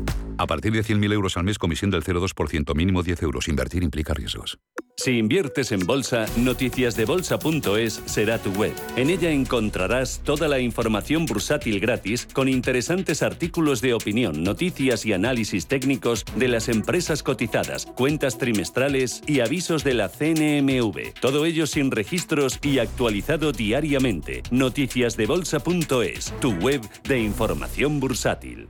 A 0.41 0.47
partir 0.47 0.71
de 0.71 0.83
100.000 0.83 1.13
euros 1.13 1.37
al 1.37 1.43
mes, 1.43 1.59
comisión 1.59 1.91
del 1.91 2.03
0,2%, 2.03 2.73
mínimo 2.73 3.03
10 3.03 3.21
euros. 3.21 3.47
Invertir 3.47 3.83
implica 3.83 4.15
riesgos. 4.15 4.57
Si 4.97 5.11
inviertes 5.19 5.71
en 5.71 5.81
bolsa, 5.81 6.25
noticiasdebolsa.es 6.35 8.01
será 8.05 8.39
tu 8.39 8.49
web. 8.53 8.73
En 8.95 9.11
ella 9.11 9.29
encontrarás 9.29 10.19
toda 10.23 10.47
la 10.47 10.57
información 10.57 11.27
bursátil 11.27 11.79
gratis 11.79 12.27
con 12.33 12.49
interesantes 12.49 13.21
artículos 13.21 13.81
de 13.81 13.93
opinión, 13.93 14.41
noticias 14.41 15.05
y 15.05 15.13
análisis 15.13 15.67
técnicos 15.67 16.25
de 16.35 16.47
las 16.47 16.69
empresas 16.69 17.21
cotizadas, 17.21 17.85
cuentas 17.85 18.39
trimestrales 18.39 19.21
y 19.27 19.41
avisos 19.41 19.83
de 19.83 19.93
la 19.93 20.09
CNMV. 20.09 21.13
Todo 21.21 21.45
ello 21.45 21.67
sin 21.67 21.91
registros 21.91 22.57
y 22.63 22.79
actualizado 22.79 23.51
diariamente. 23.51 24.41
Noticiasdebolsa.es, 24.49 26.33
tu 26.41 26.53
web 26.53 26.81
de 27.03 27.19
información 27.19 27.99
bursátil. 27.99 28.69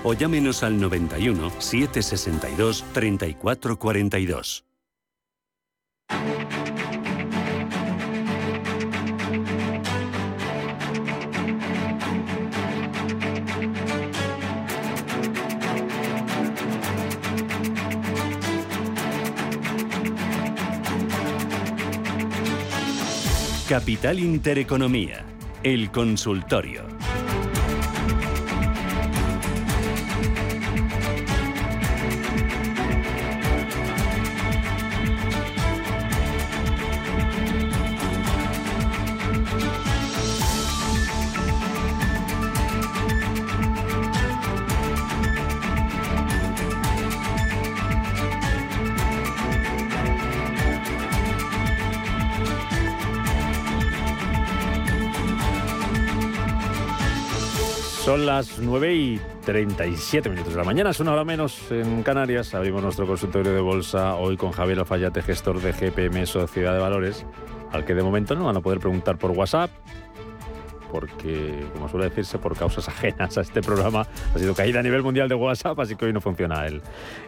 o 0.03 0.13
llámenos 0.13 0.63
al 0.63 0.79
91 0.79 1.51
762 1.59 2.85
3442. 2.93 4.65
Capital 23.71 24.19
Intereconomía, 24.19 25.23
el 25.63 25.91
consultorio. 25.91 26.90
Son 58.11 58.25
las 58.25 58.59
9 58.59 58.93
y 58.93 59.21
37 59.45 60.29
minutos 60.29 60.51
de 60.51 60.59
la 60.59 60.65
mañana, 60.65 60.89
es 60.89 60.99
una 60.99 61.13
hora 61.13 61.23
menos 61.23 61.71
en 61.71 62.03
Canarias. 62.03 62.53
Abrimos 62.53 62.83
nuestro 62.83 63.07
consultorio 63.07 63.53
de 63.53 63.61
bolsa 63.61 64.15
hoy 64.15 64.35
con 64.35 64.51
Javier 64.51 64.79
Alfayate, 64.79 65.21
gestor 65.21 65.61
de 65.61 65.71
GPM 65.71 66.27
Sociedad 66.27 66.73
de 66.73 66.79
Valores, 66.79 67.25
al 67.71 67.85
que 67.85 67.95
de 67.95 68.03
momento 68.03 68.35
no 68.35 68.43
van 68.43 68.57
a 68.57 68.59
poder 68.59 68.79
preguntar 68.79 69.17
por 69.17 69.31
WhatsApp, 69.31 69.71
porque, 70.91 71.65
como 71.71 71.87
suele 71.87 72.09
decirse, 72.09 72.37
por 72.37 72.57
causas 72.57 72.89
ajenas 72.89 73.37
a 73.37 73.41
este 73.41 73.61
programa 73.61 74.05
ha 74.35 74.37
sido 74.37 74.53
caída 74.55 74.81
a 74.81 74.83
nivel 74.83 75.03
mundial 75.03 75.29
de 75.29 75.35
WhatsApp, 75.35 75.79
así 75.79 75.95
que 75.95 76.03
hoy 76.03 76.11
no 76.11 76.19
funciona 76.19 76.67
el, 76.67 76.81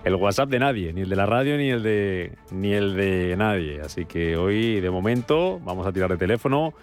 el 0.03 0.15
WhatsApp 0.15 0.49
de 0.49 0.59
nadie, 0.59 0.91
ni 0.91 0.99
el 0.99 1.09
de 1.09 1.15
la 1.15 1.25
radio 1.25 1.55
ni 1.55 1.69
el 1.69 1.81
de, 1.81 2.33
ni 2.51 2.73
el 2.73 2.97
de 2.97 3.37
nadie. 3.37 3.79
Así 3.79 4.03
que 4.03 4.35
hoy, 4.35 4.81
de 4.81 4.91
momento, 4.91 5.61
vamos 5.63 5.87
a 5.87 5.93
tirar 5.93 6.09
de 6.09 6.17
teléfono. 6.17 6.73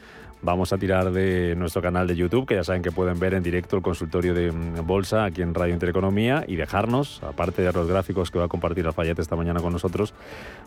Vamos 0.43 0.73
a 0.73 0.79
tirar 0.79 1.13
de 1.13 1.55
nuestro 1.55 1.83
canal 1.83 2.07
de 2.07 2.17
YouTube, 2.17 2.47
que 2.47 2.55
ya 2.55 2.65
saben 2.65 2.81
que 2.81 2.91
pueden 2.91 3.19
ver 3.19 3.35
en 3.35 3.43
directo 3.43 3.77
el 3.77 3.83
consultorio 3.83 4.33
de 4.33 4.51
mm, 4.51 4.87
Bolsa 4.87 5.25
aquí 5.25 5.43
en 5.43 5.53
Radio 5.53 5.75
Intereconomía 5.75 6.45
y 6.49 6.57
dejarnos, 6.57 7.23
aparte 7.23 7.61
de 7.61 7.71
los 7.73 7.87
gráficos 7.87 8.31
que 8.31 8.39
va 8.39 8.47
a 8.47 8.49
compartir 8.49 8.87
Alfayate 8.87 9.21
esta 9.21 9.37
mañana 9.37 9.61
con 9.61 9.75
nosotros, 9.75 10.15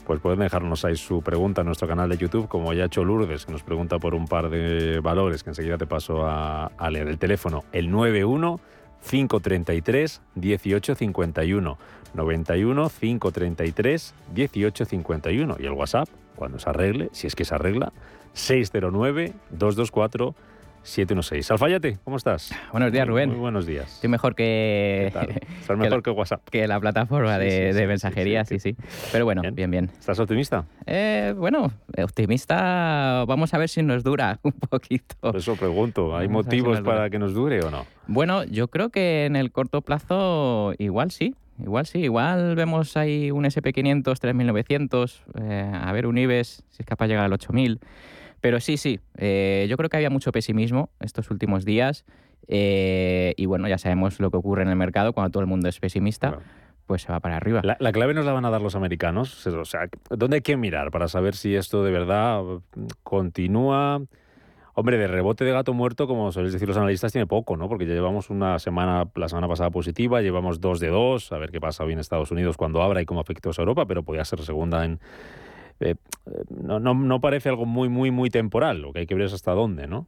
pues 0.05 0.19
pueden 0.19 0.41
dejarnos 0.41 0.85
ahí 0.85 0.95
su 0.95 1.23
pregunta 1.23 1.61
en 1.61 1.67
nuestro 1.67 1.87
canal 1.87 2.07
de 2.07 2.17
YouTube, 2.17 2.47
como 2.47 2.71
ya 2.73 2.83
ha 2.83 2.85
hecho 2.85 3.03
Lourdes, 3.03 3.47
que 3.47 3.51
nos 3.51 3.63
pregunta 3.63 3.97
por 3.97 4.13
un 4.13 4.27
par 4.27 4.51
de 4.51 4.99
valores, 4.99 5.43
que 5.43 5.49
enseguida 5.49 5.79
te 5.79 5.87
paso 5.87 6.27
a, 6.27 6.67
a 6.67 6.89
leer 6.91 7.07
el 7.07 7.17
teléfono, 7.17 7.63
el 7.71 7.89
91 7.89 8.59
533 9.09 10.21
1851. 10.35 11.77
91 12.13 12.89
533 12.89 14.13
1851. 14.35 15.57
Y 15.59 15.65
el 15.65 15.71
WhatsApp, 15.71 16.07
cuando 16.35 16.59
se 16.59 16.69
arregle, 16.69 17.09
si 17.11 17.27
es 17.27 17.35
que 17.35 17.43
se 17.43 17.55
arregla, 17.55 17.91
609 18.33 19.33
224 19.51 20.35
716. 20.83 21.49
Alfayate, 21.49 21.97
¿cómo 22.03 22.17
estás? 22.17 22.53
Buenos 22.71 22.91
días, 22.91 23.07
Rubén. 23.07 23.29
Muy 23.29 23.39
buenos 23.39 23.65
días. 23.65 23.93
Estoy 23.93 24.09
mejor 24.09 24.35
que. 24.35 25.07
Estás 25.61 25.77
mejor 25.77 26.03
que, 26.03 26.11
WhatsApp. 26.11 26.41
Que 26.49 26.67
la 26.67 26.79
plataforma 26.79 27.37
de, 27.37 27.85
mensajería, 27.87 28.43
sí 28.43 28.59
sí, 28.59 28.75
Pero 29.11 29.23
bueno, 29.23 29.41
bien, 29.53 29.71
bien. 29.71 29.89
¿Estás 29.97 30.19
optimista? 30.19 30.65
Eh, 30.85 31.33
bueno, 31.37 31.71
optimista, 31.97 33.23
vamos 33.25 33.53
a 33.53 33.57
ver 33.57 33.69
si 33.69 33.81
nos 33.81 34.03
dura 34.03 34.39
un 34.43 34.51
poquito. 34.51 35.15
Por 35.21 35.37
eso 35.37 35.55
pregunto, 35.55 36.17
¿hay 36.17 36.27
motivos 36.27 36.81
para 36.81 37.09
que 37.09 37.17
nos 37.17 37.33
dure 37.33 37.61
o 37.63 37.71
no? 37.71 37.85
Bueno, 38.07 38.43
yo 38.43 38.67
creo 38.67 38.89
que 38.89 39.25
en 39.25 39.37
el 39.37 39.51
corto 39.51 39.81
plazo 39.81 40.73
igual 40.77 41.11
sí. 41.11 41.35
Igual 41.61 41.85
sí, 41.85 41.99
igual 41.99 42.55
vemos 42.55 42.97
ahí 42.97 43.29
un 43.29 43.45
SP500 43.45 44.19
3900, 44.19 45.23
eh, 45.39 45.71
a 45.71 45.91
ver 45.93 46.07
un 46.07 46.17
IBEX 46.17 46.63
si 46.69 46.81
es 46.81 46.85
capaz 46.85 47.05
de 47.05 47.09
llegar 47.09 47.25
al 47.25 47.33
8000. 47.33 47.79
Pero 48.43 48.59
sí, 48.59 48.75
sí, 48.75 48.99
eh, 49.15 49.67
yo 49.69 49.77
creo 49.77 49.89
que 49.89 49.95
había 49.95 50.09
mucho 50.09 50.33
pesimismo 50.33 50.89
estos 50.99 51.31
últimos 51.31 51.63
días 51.63 52.03
eh, 52.49 53.33
y 53.37 53.45
bueno, 53.45 53.69
ya 53.69 53.77
sabemos 53.77 54.19
lo 54.19 54.31
que 54.31 54.35
ocurre 54.35 54.63
en 54.63 54.67
el 54.67 54.75
mercado 54.75 55.13
cuando 55.13 55.31
todo 55.31 55.39
el 55.39 55.47
mundo 55.47 55.69
es 55.69 55.79
pesimista. 55.79 56.39
Pues 56.85 57.03
se 57.03 57.11
va 57.13 57.21
para 57.21 57.37
arriba. 57.37 57.61
La, 57.63 57.91
clave 57.93 58.13
nos 58.13 58.25
la 58.25 58.33
van 58.33 58.43
a 58.43 58.49
dar 58.49 58.61
los 58.61 58.75
americanos. 58.75 59.47
O 59.47 59.63
sea, 59.63 59.87
¿dónde 60.09 60.35
hay 60.35 60.41
que 60.41 60.57
mirar 60.57 60.91
para 60.91 61.07
saber 61.07 61.37
si 61.37 61.55
esto 61.55 61.85
de 61.85 61.91
verdad 61.91 62.43
continúa? 63.01 64.01
Hombre, 64.73 64.97
de 64.97 65.07
rebote 65.07 65.45
de 65.45 65.53
gato 65.53 65.73
muerto, 65.73 66.05
como 66.05 66.29
soléis 66.33 66.51
decir 66.51 66.67
los 66.67 66.75
analistas, 66.75 67.13
tiene 67.13 67.27
poco, 67.27 67.55
¿no? 67.55 67.69
Porque 67.69 67.85
ya 67.85 67.93
llevamos 67.93 68.29
una 68.29 68.59
semana, 68.59 69.07
la 69.15 69.29
semana 69.29 69.47
pasada 69.47 69.69
positiva, 69.69 70.21
llevamos 70.21 70.59
dos 70.59 70.81
de 70.81 70.89
dos, 70.89 71.31
a 71.31 71.37
ver 71.37 71.49
qué 71.49 71.61
pasa 71.61 71.85
hoy 71.85 71.93
en 71.93 71.99
Estados 71.99 72.29
Unidos 72.31 72.57
cuando 72.57 72.81
abra 72.81 73.01
y 73.01 73.05
cómo 73.05 73.21
afecta 73.21 73.49
a 73.49 73.53
Europa, 73.57 73.85
pero 73.85 74.03
podría 74.03 74.25
ser 74.25 74.41
segunda 74.41 74.83
en, 74.83 74.99
eh, 75.79 75.95
no, 76.49 76.79
no, 76.79 76.93
no, 76.93 77.21
parece 77.21 77.49
algo 77.49 77.65
muy, 77.65 77.89
muy, 77.89 78.11
muy 78.11 78.29
temporal. 78.29 78.81
Lo 78.81 78.93
que 78.93 78.99
hay 78.99 79.05
que 79.05 79.15
ver 79.15 79.25
es 79.25 79.33
hasta 79.33 79.51
dónde, 79.51 79.87
¿no? 79.87 80.07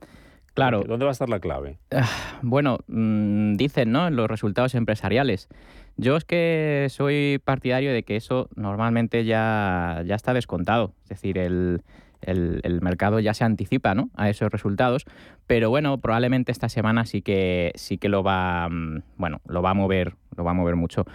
Claro. 0.53 0.83
¿Dónde 0.87 1.03
va 1.03 1.11
a 1.11 1.13
estar 1.13 1.27
la 1.27 1.39
clave? 1.39 1.77
Ah, 1.91 2.07
bueno, 2.41 2.77
mm, 2.87 3.55
dicen, 3.55 3.91
¿no? 3.91 4.09
Los 4.09 4.29
resultados 4.29 4.73
empresariales. 4.73 5.49
Yo 5.97 6.15
es 6.15 6.23
que 6.23 6.87
soy 6.89 7.41
partidario 7.43 7.91
de 7.91 8.03
que 8.03 8.15
eso 8.15 8.49
normalmente 8.55 9.25
ya, 9.25 10.01
ya 10.05 10.15
está 10.15 10.33
descontado. 10.33 10.93
Es 11.03 11.09
decir, 11.09 11.37
el, 11.37 11.81
el, 12.21 12.81
mercado 12.81 13.19
ya 13.19 13.33
se 13.33 13.43
anticipa 13.43 13.95
¿no? 13.95 14.09
a 14.15 14.29
esos 14.29 14.51
resultados. 14.51 15.05
Pero 15.47 15.69
bueno, 15.69 15.99
probablemente 15.99 16.51
esta 16.51 16.69
semana 16.69 17.05
sí 17.05 17.21
que 17.21 17.71
sí 17.75 17.97
que 17.97 18.09
lo 18.09 18.23
va, 18.23 18.67
mm, 18.69 19.03
bueno, 19.17 19.41
lo 19.47 19.61
va 19.61 19.71
a 19.71 19.73
mover, 19.73 20.15
lo 20.35 20.43
va 20.43 20.51
a 20.51 20.55
mover 20.55 20.75
mucho. 20.75 21.05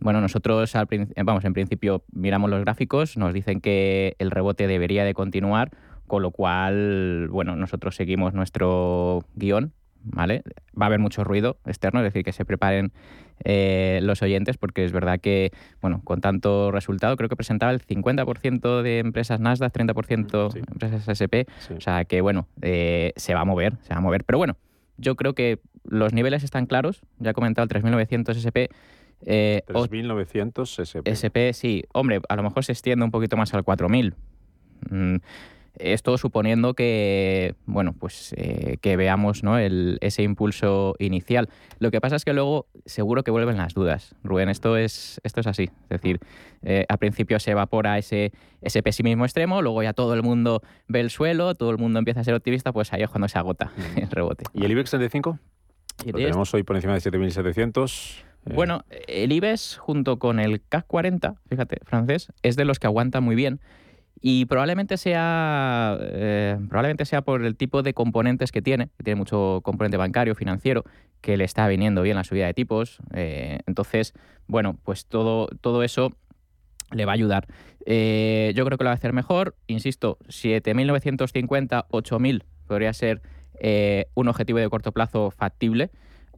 Bueno, 0.00 0.20
nosotros, 0.20 0.76
al, 0.76 0.86
vamos, 1.24 1.44
en 1.44 1.52
principio 1.52 2.04
miramos 2.12 2.50
los 2.50 2.60
gráficos, 2.60 3.16
nos 3.16 3.34
dicen 3.34 3.60
que 3.60 4.14
el 4.18 4.30
rebote 4.30 4.66
debería 4.66 5.04
de 5.04 5.14
continuar, 5.14 5.70
con 6.06 6.22
lo 6.22 6.30
cual, 6.30 7.28
bueno, 7.30 7.56
nosotros 7.56 7.96
seguimos 7.96 8.32
nuestro 8.32 9.24
guion, 9.34 9.72
¿vale? 10.02 10.42
Va 10.80 10.84
a 10.84 10.86
haber 10.86 11.00
mucho 11.00 11.24
ruido 11.24 11.58
externo, 11.66 12.00
es 12.00 12.04
decir, 12.04 12.24
que 12.24 12.32
se 12.32 12.44
preparen 12.44 12.92
eh, 13.44 14.00
los 14.02 14.22
oyentes, 14.22 14.56
porque 14.56 14.84
es 14.84 14.92
verdad 14.92 15.20
que, 15.20 15.52
bueno, 15.80 16.00
con 16.04 16.20
tanto 16.20 16.70
resultado, 16.70 17.16
creo 17.16 17.28
que 17.28 17.36
presentaba 17.36 17.72
el 17.72 17.84
50% 17.84 18.82
de 18.82 18.98
empresas 19.00 19.40
Nasdaq, 19.40 19.72
30% 19.72 20.52
de 20.52 20.60
empresas 20.60 21.08
SP, 21.10 21.46
o 21.76 21.80
sea 21.80 22.04
que, 22.04 22.20
bueno, 22.20 22.48
eh, 22.62 23.12
se 23.16 23.34
va 23.34 23.40
a 23.40 23.44
mover, 23.44 23.74
se 23.82 23.90
va 23.90 23.98
a 23.98 24.02
mover. 24.02 24.24
Pero 24.24 24.38
bueno, 24.38 24.56
yo 24.96 25.16
creo 25.16 25.34
que 25.34 25.60
los 25.84 26.12
niveles 26.12 26.42
están 26.42 26.66
claros, 26.66 27.02
ya 27.18 27.30
he 27.30 27.34
comentado 27.34 27.64
el 27.64 27.68
3900 27.68 28.36
SP, 28.36 28.68
eh, 29.24 29.62
3.900 29.66 30.80
SP. 30.82 31.06
SP, 31.10 31.52
sí. 31.52 31.84
Hombre, 31.92 32.20
a 32.28 32.36
lo 32.36 32.42
mejor 32.42 32.64
se 32.64 32.72
extiende 32.72 33.04
un 33.04 33.10
poquito 33.10 33.36
más 33.36 33.52
al 33.54 33.64
4.000. 33.64 34.14
Mm, 34.90 35.16
esto 35.78 36.18
suponiendo 36.18 36.74
que, 36.74 37.54
bueno, 37.66 37.92
pues 37.92 38.34
eh, 38.36 38.78
que 38.80 38.96
veamos 38.96 39.42
¿no? 39.42 39.58
El, 39.58 39.98
ese 40.00 40.22
impulso 40.22 40.94
inicial. 40.98 41.48
Lo 41.78 41.90
que 41.90 42.00
pasa 42.00 42.16
es 42.16 42.24
que 42.24 42.32
luego 42.32 42.66
seguro 42.84 43.22
que 43.22 43.30
vuelven 43.30 43.56
las 43.56 43.74
dudas. 43.74 44.14
Rubén, 44.24 44.48
esto 44.48 44.76
es, 44.76 45.20
esto 45.24 45.40
es 45.40 45.46
así. 45.46 45.70
Es 45.84 45.88
decir, 45.88 46.20
eh, 46.62 46.84
al 46.88 46.98
principio 46.98 47.38
se 47.38 47.52
evapora 47.52 47.98
ese, 47.98 48.32
ese 48.60 48.82
pesimismo 48.82 49.24
extremo, 49.24 49.62
luego 49.62 49.82
ya 49.82 49.92
todo 49.92 50.14
el 50.14 50.22
mundo 50.22 50.62
ve 50.88 51.00
el 51.00 51.10
suelo, 51.10 51.54
todo 51.54 51.70
el 51.70 51.78
mundo 51.78 51.98
empieza 51.98 52.20
a 52.20 52.24
ser 52.24 52.34
optimista, 52.34 52.72
pues 52.72 52.92
ahí 52.92 53.02
es 53.02 53.10
cuando 53.10 53.28
se 53.28 53.38
agota 53.38 53.72
mm. 53.76 53.98
el 54.02 54.10
rebote. 54.10 54.44
¿Y 54.54 54.64
el 54.64 54.72
IBEX 54.72 54.90
35? 54.90 55.38
Lo 56.06 56.12
tenemos 56.12 56.54
hoy 56.54 56.62
por 56.62 56.76
encima 56.76 56.94
de 56.94 57.00
7.700. 57.00 58.24
Eh. 58.48 58.54
Bueno, 58.54 58.84
el 59.06 59.32
IBEX 59.32 59.76
junto 59.76 60.18
con 60.18 60.40
el 60.40 60.62
CAC 60.62 60.86
40, 60.86 61.36
fíjate, 61.48 61.78
francés, 61.84 62.32
es 62.42 62.56
de 62.56 62.64
los 62.64 62.78
que 62.78 62.86
aguanta 62.86 63.20
muy 63.20 63.36
bien. 63.36 63.60
Y 64.20 64.46
probablemente 64.46 64.96
sea, 64.96 65.96
eh, 66.00 66.58
probablemente 66.68 67.04
sea 67.04 67.22
por 67.22 67.44
el 67.44 67.56
tipo 67.56 67.82
de 67.82 67.94
componentes 67.94 68.50
que 68.50 68.62
tiene, 68.62 68.88
tiene 69.04 69.16
mucho 69.16 69.60
componente 69.62 69.96
bancario, 69.96 70.34
financiero, 70.34 70.84
que 71.20 71.36
le 71.36 71.44
está 71.44 71.68
viniendo 71.68 72.02
bien 72.02 72.16
la 72.16 72.24
subida 72.24 72.46
de 72.46 72.54
tipos. 72.54 72.98
Eh, 73.14 73.60
entonces, 73.66 74.14
bueno, 74.48 74.76
pues 74.82 75.06
todo, 75.06 75.46
todo 75.60 75.84
eso 75.84 76.16
le 76.90 77.04
va 77.04 77.12
a 77.12 77.14
ayudar. 77.14 77.46
yo 77.86 78.64
creo 78.64 78.76
que 78.76 78.84
lo 78.84 78.88
va 78.88 78.92
a 78.92 78.94
hacer 78.94 79.12
mejor. 79.12 79.54
Insisto, 79.68 80.18
7.950, 80.26 81.86
8.000 81.88 82.42
podría 82.66 82.92
ser 82.92 83.22
un 84.14 84.28
objetivo 84.28 84.58
de 84.58 84.68
corto 84.68 84.90
plazo 84.90 85.30
factible 85.30 85.90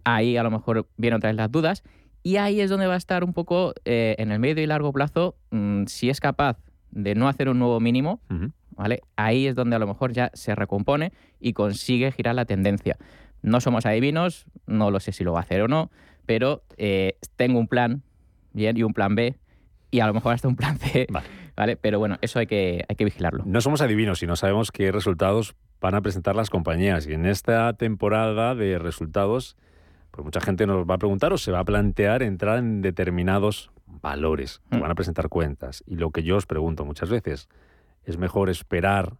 ahí 0.05 0.37
a 0.37 0.43
lo 0.43 0.51
mejor 0.51 0.89
vienen 0.97 1.19
otra 1.19 1.31
vez 1.31 1.37
las 1.37 1.51
dudas. 1.51 1.83
Y 2.23 2.37
ahí 2.37 2.61
es 2.61 2.71
donde 2.71 2.87
va 2.87 2.95
a 2.95 2.99
estar 2.99 3.25
un 3.25 3.33
poco 3.33 3.73
eh, 3.85 4.15
en 4.19 4.31
el 4.31 4.39
medio 4.39 4.63
y 4.63 4.67
largo 4.67 4.93
plazo, 4.93 5.37
mm, 5.51 5.85
si 5.87 6.11
es 6.11 6.21
capaz 6.21 6.59
de 6.91 7.15
no 7.15 7.29
hacer 7.29 7.49
un 7.49 7.59
nuevo 7.59 7.81
mínimo, 7.81 8.21
¿vale? 8.77 9.03
Ahí 9.17 9.47
es 9.47 9.55
donde 9.55 9.77
a 9.77 9.79
lo 9.79 9.87
mejor 9.87 10.13
ya 10.13 10.31
se 10.35 10.55
recompone 10.55 11.13
y 11.39 11.53
consigue 11.53 12.13
girar 12.13 12.35
la 12.35 12.45
tendencia. 12.45 12.97
No 13.43 13.61
somos 13.61 13.87
adivinos, 13.87 14.47
no 14.67 14.91
lo 14.91 15.01
sé 15.01 15.13
si 15.13 15.25
lo 15.25 15.33
va 15.33 15.41
a 15.41 15.43
hacer 15.43 15.63
o 15.63 15.69
no, 15.69 15.91
pero 16.27 16.63
eh, 16.77 17.17
tengo 17.37 17.59
un 17.59 17.69
plan, 17.69 18.03
bien, 18.53 18.77
y 18.77 18.83
un 18.83 18.93
plan 18.93 19.15
B, 19.15 19.37
y 19.91 20.01
a 20.01 20.07
lo 20.07 20.15
mejor 20.15 20.35
hasta 20.35 20.49
un 20.49 20.57
plan 20.57 20.79
C, 20.79 21.07
vale. 21.57 21.77
Pero 21.77 21.99
bueno, 21.99 22.19
eso 22.23 22.39
hay 22.39 22.47
que, 22.47 22.85
hay 22.89 22.97
que 22.97 23.05
vigilarlo. 23.05 23.45
No 23.47 23.61
somos 23.61 23.81
adivinos, 23.81 24.19
sino 24.19 24.37
sabemos 24.37 24.73
qué 24.73 24.93
resultados 24.93 25.55
van 25.81 25.95
a 25.95 26.01
presentar 26.01 26.37
las 26.37 26.51
compañías. 26.51 27.07
Y 27.07 27.15
en 27.15 27.27
esta 27.27 27.73
temporada 27.75 28.55
de 28.55 28.79
resultados 28.79 29.57
pues 30.11 30.25
mucha 30.25 30.41
gente 30.41 30.67
nos 30.67 30.89
va 30.89 30.95
a 30.95 30.99
preguntar 30.99 31.33
o 31.33 31.39
se 31.39 31.53
va 31.53 31.61
a 31.61 31.65
plantear 31.65 32.23
entrar 32.23 32.59
en 32.59 32.83
determinados 32.83 33.71
valores 33.87 34.61
que 34.71 34.79
mm. 34.79 34.81
van 34.81 34.91
a 34.91 34.95
presentar 34.95 35.29
cuentas. 35.29 35.83
Y 35.87 35.97
lo 35.97 36.11
que 36.11 36.23
yo 36.23 36.37
os 36.37 36.47
pregunto 36.47 36.85
muchas 36.85 37.11
veces, 37.11 37.49
¿es 38.05 38.19
mejor 38.19 38.51
esperar 38.51 39.17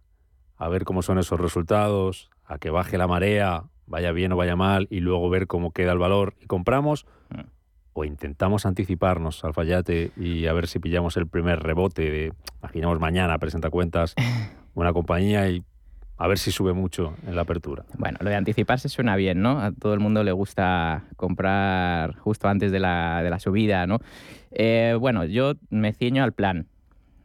a 0.57 0.69
ver 0.69 0.83
cómo 0.83 1.01
son 1.01 1.17
esos 1.17 1.39
resultados, 1.39 2.29
a 2.45 2.57
que 2.57 2.69
baje 2.69 2.97
la 2.97 3.07
marea, 3.07 3.63
vaya 3.85 4.11
bien 4.11 4.31
o 4.31 4.37
vaya 4.37 4.55
mal, 4.55 4.87
y 4.89 4.99
luego 4.99 5.29
ver 5.29 5.47
cómo 5.47 5.71
queda 5.71 5.91
el 5.91 5.97
valor 5.97 6.35
y 6.39 6.45
compramos? 6.45 7.05
Mm. 7.29 7.41
¿O 7.93 8.05
intentamos 8.05 8.65
anticiparnos 8.65 9.43
al 9.43 9.53
fallate 9.53 10.11
y 10.15 10.47
a 10.47 10.53
ver 10.53 10.67
si 10.67 10.79
pillamos 10.79 11.17
el 11.17 11.27
primer 11.27 11.59
rebote 11.59 12.09
de, 12.09 12.33
imaginamos 12.59 12.99
mañana, 12.99 13.37
presenta 13.37 13.69
cuentas 13.69 14.15
una 14.73 14.93
compañía 14.93 15.49
y 15.49 15.63
a 16.21 16.27
ver 16.27 16.37
si 16.37 16.51
sube 16.51 16.71
mucho 16.71 17.15
en 17.25 17.35
la 17.35 17.41
apertura. 17.41 17.83
Bueno, 17.97 18.19
lo 18.21 18.29
de 18.29 18.35
anticiparse 18.35 18.89
suena 18.89 19.15
bien, 19.15 19.41
¿no? 19.41 19.59
A 19.59 19.71
todo 19.71 19.95
el 19.95 19.99
mundo 19.99 20.23
le 20.23 20.31
gusta 20.31 21.05
comprar 21.15 22.15
justo 22.17 22.47
antes 22.47 22.71
de 22.71 22.79
la, 22.79 23.23
de 23.23 23.31
la 23.31 23.39
subida, 23.39 23.87
¿no? 23.87 23.97
Eh, 24.51 24.95
bueno, 24.99 25.25
yo 25.25 25.53
me 25.71 25.93
ciño 25.93 26.23
al 26.23 26.33
plan, 26.33 26.67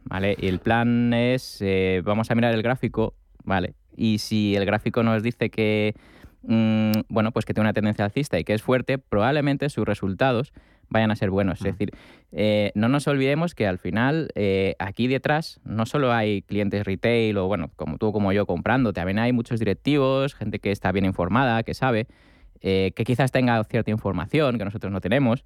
¿vale? 0.05 0.35
Y 0.39 0.47
el 0.47 0.57
plan 0.57 1.13
es, 1.13 1.59
eh, 1.61 2.01
vamos 2.03 2.31
a 2.31 2.35
mirar 2.35 2.55
el 2.55 2.63
gráfico, 2.63 3.13
¿vale? 3.43 3.75
Y 3.95 4.17
si 4.17 4.55
el 4.55 4.65
gráfico 4.65 5.03
nos 5.03 5.21
dice 5.21 5.51
que, 5.51 5.93
mm, 6.41 7.01
bueno, 7.07 7.31
pues 7.31 7.45
que 7.45 7.53
tiene 7.53 7.67
una 7.67 7.73
tendencia 7.73 8.03
alcista 8.03 8.39
y 8.39 8.43
que 8.43 8.55
es 8.55 8.63
fuerte, 8.63 8.97
probablemente 8.97 9.69
sus 9.69 9.85
resultados 9.85 10.53
vayan 10.89 11.11
a 11.11 11.15
ser 11.15 11.29
buenos. 11.29 11.59
Es 11.59 11.65
decir, 11.65 11.91
eh, 12.31 12.71
no 12.75 12.89
nos 12.89 13.07
olvidemos 13.07 13.55
que 13.55 13.67
al 13.67 13.77
final 13.77 14.29
eh, 14.35 14.75
aquí 14.79 15.07
detrás 15.07 15.59
no 15.63 15.85
solo 15.85 16.13
hay 16.13 16.41
clientes 16.41 16.85
retail 16.85 17.37
o, 17.37 17.47
bueno, 17.47 17.71
como 17.75 17.97
tú 17.97 18.11
como 18.11 18.31
yo 18.31 18.45
comprando, 18.45 18.93
también 18.93 19.19
hay 19.19 19.33
muchos 19.33 19.59
directivos, 19.59 20.35
gente 20.35 20.59
que 20.59 20.71
está 20.71 20.91
bien 20.91 21.05
informada, 21.05 21.63
que 21.63 21.73
sabe. 21.73 22.07
Eh, 22.61 22.91
que 22.95 23.03
quizás 23.03 23.31
tenga 23.31 23.63
cierta 23.65 23.91
información 23.91 24.57
que 24.57 24.65
nosotros 24.65 24.91
no 24.91 24.99
tenemos. 24.99 25.43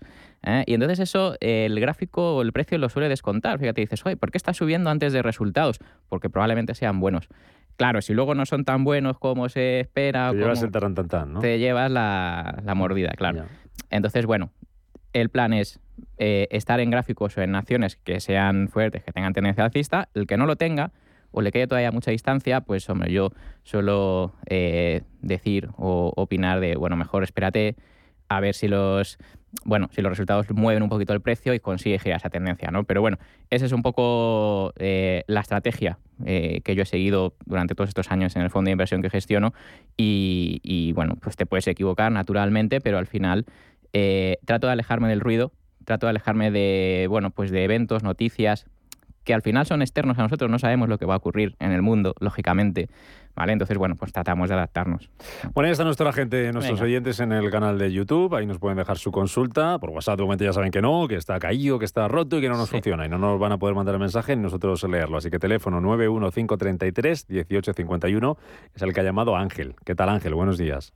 Y 0.65 0.73
entonces 0.73 0.99
eso, 0.99 1.35
el 1.41 1.77
gráfico 1.77 2.37
o 2.37 2.41
el 2.41 2.53
precio 2.53 2.77
lo 2.77 2.87
suele 2.87 3.09
descontar. 3.09 3.59
Fíjate, 3.59 3.81
dices, 3.81 4.05
oye, 4.05 4.15
¿por 4.15 4.31
qué 4.31 4.37
está 4.37 4.53
subiendo 4.53 4.89
antes 4.89 5.11
de 5.11 5.21
resultados? 5.21 5.79
Porque 6.07 6.29
probablemente 6.29 6.73
sean 6.73 7.01
buenos. 7.01 7.27
Claro, 7.75 8.01
si 8.01 8.13
luego 8.13 8.35
no 8.35 8.45
son 8.45 8.63
tan 8.63 8.83
buenos 8.83 9.17
como 9.17 9.49
se 9.49 9.79
espera... 9.81 10.31
Te 10.31 10.37
llevas 10.37 10.61
el 10.61 10.71
tarantantán, 10.71 11.33
¿no? 11.33 11.39
Te 11.39 11.59
llevas 11.59 11.91
la, 11.91 12.73
mordida, 12.75 13.11
claro. 13.17 13.45
Entonces, 13.89 14.25
bueno, 14.25 14.51
el 15.13 15.29
plan 15.29 15.53
es 15.53 15.79
eh, 16.17 16.47
estar 16.51 16.79
en 16.79 16.89
gráficos 16.89 17.37
o 17.37 17.41
en 17.41 17.55
acciones 17.55 17.95
que 17.95 18.19
sean 18.19 18.69
fuertes, 18.69 19.03
que 19.03 19.11
tengan 19.11 19.33
tendencia 19.33 19.63
alcista. 19.63 20.09
El 20.13 20.27
que 20.27 20.37
no 20.37 20.45
lo 20.45 20.55
tenga 20.55 20.91
o 21.31 21.41
le 21.41 21.51
quede 21.51 21.67
todavía 21.67 21.91
mucha 21.91 22.11
distancia, 22.11 22.61
pues 22.61 22.89
hombre, 22.89 23.11
yo 23.11 23.31
suelo 23.63 24.33
eh, 24.47 25.03
decir 25.21 25.69
o 25.77 26.11
opinar 26.15 26.59
de, 26.59 26.75
bueno, 26.75 26.95
mejor 26.95 27.23
espérate 27.23 27.75
a 28.27 28.39
ver 28.39 28.53
si 28.53 28.67
los 28.67 29.17
bueno, 29.65 29.89
si 29.91 30.01
los 30.01 30.09
resultados 30.09 30.49
mueven 30.51 30.81
un 30.81 30.87
poquito 30.87 31.11
el 31.11 31.19
precio 31.19 31.53
y 31.53 31.59
consigue 31.59 31.99
girar 31.99 32.17
esa 32.17 32.29
tendencia, 32.29 32.71
¿no? 32.71 32.85
Pero 32.85 33.01
bueno, 33.01 33.17
esa 33.49 33.65
es 33.65 33.73
un 33.73 33.81
poco 33.81 34.71
eh, 34.77 35.23
la 35.27 35.41
estrategia 35.41 35.99
que 36.23 36.75
yo 36.75 36.83
he 36.83 36.85
seguido 36.85 37.33
durante 37.47 37.73
todos 37.73 37.89
estos 37.89 38.11
años 38.11 38.35
en 38.35 38.43
el 38.43 38.51
fondo 38.51 38.69
de 38.69 38.73
inversión 38.73 39.01
que 39.01 39.09
gestiono 39.09 39.55
y, 39.97 40.91
bueno, 40.93 41.15
pues 41.19 41.35
te 41.35 41.47
puedes 41.47 41.67
equivocar 41.67 42.11
naturalmente, 42.11 42.79
pero 42.79 42.99
al 42.99 43.07
final 43.07 43.45
eh, 43.93 44.37
trato 44.45 44.67
de 44.67 44.73
alejarme 44.73 45.07
del 45.07 45.19
ruido, 45.19 45.51
trato 45.85 46.05
de 46.05 46.11
alejarme 46.11 46.51
de, 46.51 47.07
bueno, 47.09 47.31
pues 47.31 47.51
de 47.51 47.63
eventos, 47.63 48.03
noticias, 48.03 48.67
que 49.23 49.33
al 49.33 49.41
final 49.41 49.65
son 49.65 49.81
externos 49.81 50.19
a 50.19 50.23
nosotros, 50.23 50.49
no 50.49 50.59
sabemos 50.59 50.87
lo 50.89 50.97
que 50.97 51.05
va 51.05 51.13
a 51.15 51.17
ocurrir 51.17 51.55
en 51.59 51.71
el 51.71 51.81
mundo, 51.81 52.13
lógicamente. 52.19 52.89
¿Vale? 53.33 53.53
Entonces, 53.53 53.77
bueno, 53.77 53.95
pues 53.95 54.11
tratamos 54.11 54.49
de 54.49 54.55
adaptarnos. 54.55 55.09
Bueno, 55.53 55.67
ahí 55.67 55.71
está 55.71 55.85
nuestra 55.85 56.11
gente, 56.11 56.51
nuestros 56.51 56.81
oyentes 56.81 57.21
en 57.21 57.31
el 57.31 57.49
canal 57.49 57.77
de 57.77 57.89
YouTube. 57.89 58.35
Ahí 58.35 58.45
nos 58.45 58.59
pueden 58.59 58.77
dejar 58.77 58.97
su 58.97 59.13
consulta. 59.13 59.79
Por 59.79 59.91
WhatsApp, 59.91 60.17
de 60.17 60.23
momento 60.23 60.43
ya 60.43 60.51
saben 60.51 60.69
que 60.69 60.81
no, 60.81 61.07
que 61.07 61.15
está 61.15 61.39
caído, 61.39 61.79
que 61.79 61.85
está 61.85 62.09
roto 62.09 62.37
y 62.37 62.41
que 62.41 62.49
no 62.49 62.57
nos 62.57 62.69
funciona. 62.69 63.05
Y 63.05 63.09
no 63.09 63.17
nos 63.17 63.39
van 63.39 63.53
a 63.53 63.57
poder 63.57 63.73
mandar 63.73 63.95
el 63.95 64.01
mensaje 64.01 64.35
ni 64.35 64.43
nosotros 64.43 64.83
leerlo. 64.83 65.17
Así 65.17 65.29
que 65.29 65.39
teléfono 65.39 65.79
91533-1851 65.79 68.37
es 68.75 68.81
el 68.81 68.93
que 68.93 68.99
ha 68.99 69.03
llamado 69.03 69.37
Ángel. 69.37 69.75
¿Qué 69.85 69.95
tal, 69.95 70.09
Ángel? 70.09 70.35
Buenos 70.35 70.57
días. 70.57 70.91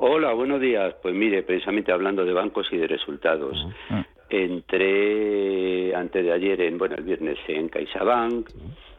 Hola, 0.00 0.32
buenos 0.32 0.60
días. 0.60 0.94
Pues 1.02 1.12
mire, 1.12 1.42
precisamente 1.42 1.90
hablando 1.90 2.24
de 2.24 2.32
bancos 2.32 2.68
y 2.70 2.76
de 2.76 2.86
resultados. 2.86 3.66
Entré 4.30 5.92
antes 5.92 6.24
de 6.24 6.32
ayer, 6.32 6.60
en, 6.60 6.78
bueno, 6.78 6.94
el 6.94 7.02
viernes 7.02 7.36
en 7.48 7.68
CaixaBank. 7.68 8.48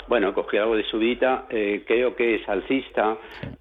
Bueno, 0.09 0.33
cogí 0.33 0.57
algo 0.57 0.75
de 0.75 0.83
subida, 0.83 1.45
eh, 1.51 1.83
creo 1.85 2.15
que 2.15 2.35
es 2.35 2.49
alcista, 2.49 3.15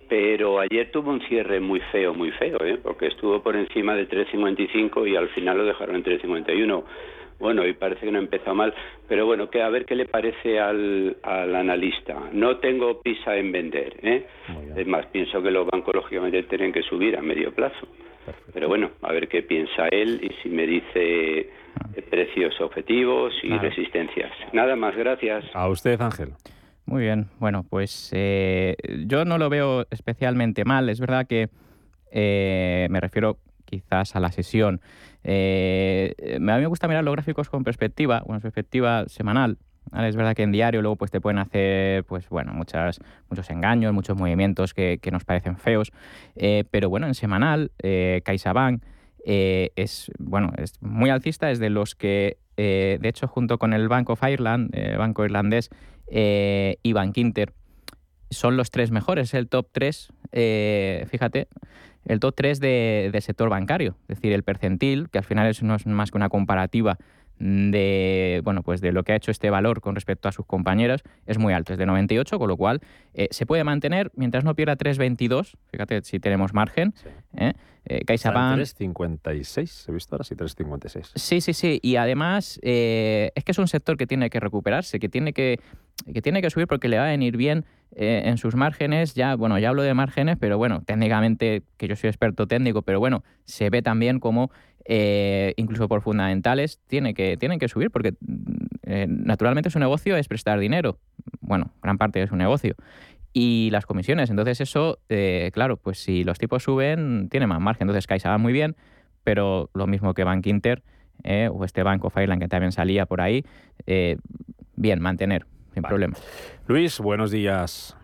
pero 0.08 0.58
ayer 0.58 0.90
tuvo 0.90 1.10
un 1.10 1.20
cierre 1.28 1.60
muy 1.60 1.78
feo, 1.92 2.14
muy 2.14 2.30
feo, 2.32 2.56
¿eh? 2.64 2.78
porque 2.82 3.08
estuvo 3.08 3.40
por 3.42 3.54
encima 3.54 3.94
de 3.94 4.08
3.55 4.08 5.06
y 5.06 5.14
al 5.14 5.28
final 5.28 5.58
lo 5.58 5.64
dejaron 5.64 5.96
en 5.96 6.04
3.51. 6.04 6.82
Bueno, 7.38 7.66
y 7.66 7.72
parece 7.72 8.06
que 8.06 8.12
no 8.12 8.18
ha 8.18 8.22
empezado 8.22 8.54
mal, 8.54 8.74
pero 9.06 9.24
bueno, 9.26 9.48
que 9.48 9.62
a 9.62 9.68
ver 9.68 9.84
qué 9.84 9.94
le 9.94 10.06
parece 10.06 10.58
al, 10.58 11.16
al 11.22 11.54
analista. 11.54 12.14
No 12.32 12.56
tengo 12.58 13.00
prisa 13.00 13.36
en 13.36 13.52
vender, 13.52 13.96
¿eh? 14.02 14.26
es 14.76 14.86
más, 14.86 15.06
pienso 15.06 15.42
que 15.42 15.50
los 15.50 15.66
bancos 15.66 15.94
lógicamente 15.94 16.42
tienen 16.44 16.72
que 16.72 16.82
subir 16.82 17.16
a 17.16 17.22
medio 17.22 17.54
plazo. 17.54 17.86
Pero 18.52 18.68
bueno, 18.68 18.90
a 19.02 19.12
ver 19.12 19.28
qué 19.28 19.42
piensa 19.42 19.88
él 19.88 20.20
y 20.22 20.42
si 20.42 20.48
me 20.48 20.66
dice 20.66 21.40
eh, 21.40 22.02
precios 22.10 22.60
objetivos 22.60 23.32
y 23.42 23.56
resistencias. 23.56 24.32
Nada 24.52 24.76
más, 24.76 24.96
gracias. 24.96 25.44
A 25.54 25.68
usted, 25.68 26.00
Ángel. 26.00 26.32
Muy 26.84 27.02
bien, 27.02 27.26
bueno, 27.38 27.64
pues 27.68 28.10
eh, 28.14 28.76
yo 29.06 29.24
no 29.24 29.38
lo 29.38 29.50
veo 29.50 29.86
especialmente 29.90 30.64
mal. 30.64 30.88
Es 30.88 31.00
verdad 31.00 31.26
que 31.26 31.48
eh, 32.10 32.86
me 32.90 33.00
refiero 33.00 33.38
quizás 33.64 34.16
a 34.16 34.20
la 34.20 34.32
sesión. 34.32 34.80
A 35.24 36.38
mí 36.38 36.40
me 36.40 36.66
gusta 36.66 36.88
mirar 36.88 37.04
los 37.04 37.12
gráficos 37.12 37.48
con 37.48 37.64
perspectiva, 37.64 38.22
una 38.26 38.40
perspectiva 38.40 39.04
semanal. 39.08 39.58
Es 39.96 40.16
verdad 40.16 40.34
que 40.34 40.42
en 40.42 40.52
diario 40.52 40.82
luego 40.82 40.96
pues 40.96 41.10
te 41.10 41.20
pueden 41.20 41.38
hacer 41.38 42.04
pues 42.04 42.28
bueno 42.28 42.52
muchas, 42.52 43.00
muchos 43.30 43.48
engaños, 43.50 43.92
muchos 43.92 44.16
movimientos 44.16 44.74
que, 44.74 45.00
nos 45.10 45.24
parecen 45.24 45.56
feos, 45.56 45.92
eh, 46.36 46.64
pero 46.70 46.90
bueno, 46.90 47.06
en 47.06 47.14
semanal 47.14 47.72
eh, 47.82 48.20
CaixaBank 48.24 48.82
eh, 49.24 49.70
es, 49.76 50.10
bueno, 50.18 50.52
es 50.58 50.80
muy 50.82 51.10
alcista, 51.10 51.50
es 51.50 51.58
de 51.58 51.70
los 51.70 51.94
que, 51.94 52.38
de 52.56 53.00
hecho, 53.02 53.28
junto 53.28 53.58
con 53.58 53.72
el 53.72 53.88
Bank 53.88 54.10
of 54.10 54.22
Ireland, 54.22 54.70
el 54.74 54.98
banco 54.98 55.24
irlandés, 55.24 55.70
y 56.10 56.92
Bank 56.92 57.16
Inter, 57.18 57.52
son 58.30 58.56
los 58.56 58.70
tres 58.70 58.90
mejores, 58.90 59.34
el 59.34 59.48
top 59.48 59.68
3, 59.72 60.12
fíjate, 61.08 61.48
el 62.08 62.20
top 62.20 62.34
3 62.34 62.60
de, 62.60 63.10
del 63.12 63.22
sector 63.22 63.48
bancario, 63.48 63.96
es 64.08 64.16
decir, 64.16 64.32
el 64.32 64.42
percentil, 64.42 65.08
que 65.10 65.18
al 65.18 65.24
final 65.24 65.46
es, 65.46 65.62
no 65.62 65.76
es 65.76 65.86
más 65.86 66.10
que 66.10 66.16
una 66.16 66.28
comparativa 66.28 66.98
de, 67.38 68.40
bueno, 68.44 68.62
pues 68.62 68.80
de 68.80 68.92
lo 68.92 69.04
que 69.04 69.12
ha 69.12 69.16
hecho 69.16 69.30
este 69.30 69.50
valor 69.50 69.80
con 69.80 69.94
respecto 69.94 70.28
a 70.28 70.32
sus 70.32 70.44
compañeros 70.44 71.02
es 71.26 71.38
muy 71.38 71.52
alto, 71.52 71.72
es 71.72 71.78
de 71.78 71.86
98, 71.86 72.38
con 72.38 72.48
lo 72.48 72.56
cual 72.56 72.80
eh, 73.14 73.28
se 73.30 73.46
puede 73.46 73.64
mantener 73.64 74.10
mientras 74.16 74.44
no 74.44 74.54
pierda 74.54 74.76
3,22, 74.76 75.54
fíjate 75.70 76.02
si 76.02 76.18
tenemos 76.18 76.52
margen. 76.52 76.94
¿eh? 77.36 77.52
Eh, 77.84 78.04
CaixaBank... 78.04 78.60
3,56, 78.60 79.88
he 79.88 79.92
visto 79.92 80.14
ahora 80.14 80.24
sí, 80.24 80.34
3,56. 80.34 81.12
Sí, 81.14 81.40
sí, 81.40 81.52
sí, 81.54 81.78
y 81.82 81.96
además 81.96 82.58
eh, 82.62 83.30
es 83.34 83.44
que 83.44 83.52
es 83.52 83.58
un 83.58 83.68
sector 83.68 83.96
que 83.96 84.06
tiene 84.06 84.30
que 84.30 84.40
recuperarse, 84.40 84.98
que 84.98 85.08
tiene 85.08 85.32
que, 85.32 85.60
que, 86.12 86.22
tiene 86.22 86.42
que 86.42 86.50
subir 86.50 86.66
porque 86.66 86.88
le 86.88 86.98
va 86.98 87.04
a 87.04 87.08
venir 87.08 87.36
bien 87.36 87.64
en 87.90 88.36
sus 88.36 88.54
márgenes, 88.54 89.14
ya, 89.14 89.34
bueno, 89.34 89.58
ya 89.58 89.70
hablo 89.70 89.82
de 89.82 89.94
márgenes, 89.94 90.36
pero 90.38 90.58
bueno, 90.58 90.82
técnicamente, 90.84 91.62
que 91.78 91.88
yo 91.88 91.96
soy 91.96 92.08
experto 92.08 92.46
técnico, 92.46 92.82
pero 92.82 93.00
bueno, 93.00 93.24
se 93.44 93.70
ve 93.70 93.80
también 93.80 94.20
como 94.20 94.50
eh, 94.90 95.52
incluso 95.58 95.86
por 95.86 96.00
fundamentales, 96.00 96.80
tiene 96.86 97.12
que, 97.12 97.36
tienen 97.36 97.58
que 97.58 97.68
subir 97.68 97.90
porque 97.90 98.14
eh, 98.84 99.06
naturalmente 99.06 99.68
su 99.68 99.78
negocio 99.78 100.16
es 100.16 100.28
prestar 100.28 100.58
dinero. 100.58 100.98
Bueno, 101.40 101.74
gran 101.82 101.98
parte 101.98 102.20
de 102.20 102.26
su 102.26 102.36
negocio. 102.36 102.74
Y 103.34 103.68
las 103.70 103.84
comisiones. 103.84 104.30
Entonces 104.30 104.62
eso, 104.62 104.98
eh, 105.10 105.50
claro, 105.52 105.76
pues 105.76 105.98
si 105.98 106.24
los 106.24 106.38
tipos 106.38 106.62
suben, 106.62 107.28
tiene 107.28 107.46
más 107.46 107.60
margen. 107.60 107.86
Entonces 107.86 108.06
Caixa 108.06 108.30
va 108.30 108.38
muy 108.38 108.54
bien, 108.54 108.76
pero 109.24 109.68
lo 109.74 109.86
mismo 109.86 110.14
que 110.14 110.24
Bank 110.24 110.46
Inter 110.46 110.82
o 111.50 111.64
este 111.64 111.82
Banco 111.82 112.08
Fireland 112.08 112.40
que 112.40 112.48
también 112.48 112.70
salía 112.70 113.04
por 113.04 113.20
ahí, 113.20 113.44
bien, 114.76 115.00
mantener, 115.00 115.46
sin 115.74 115.82
problema. 115.82 116.16
Luis, 116.66 117.00
buenos 117.00 117.30
días. 117.30 117.96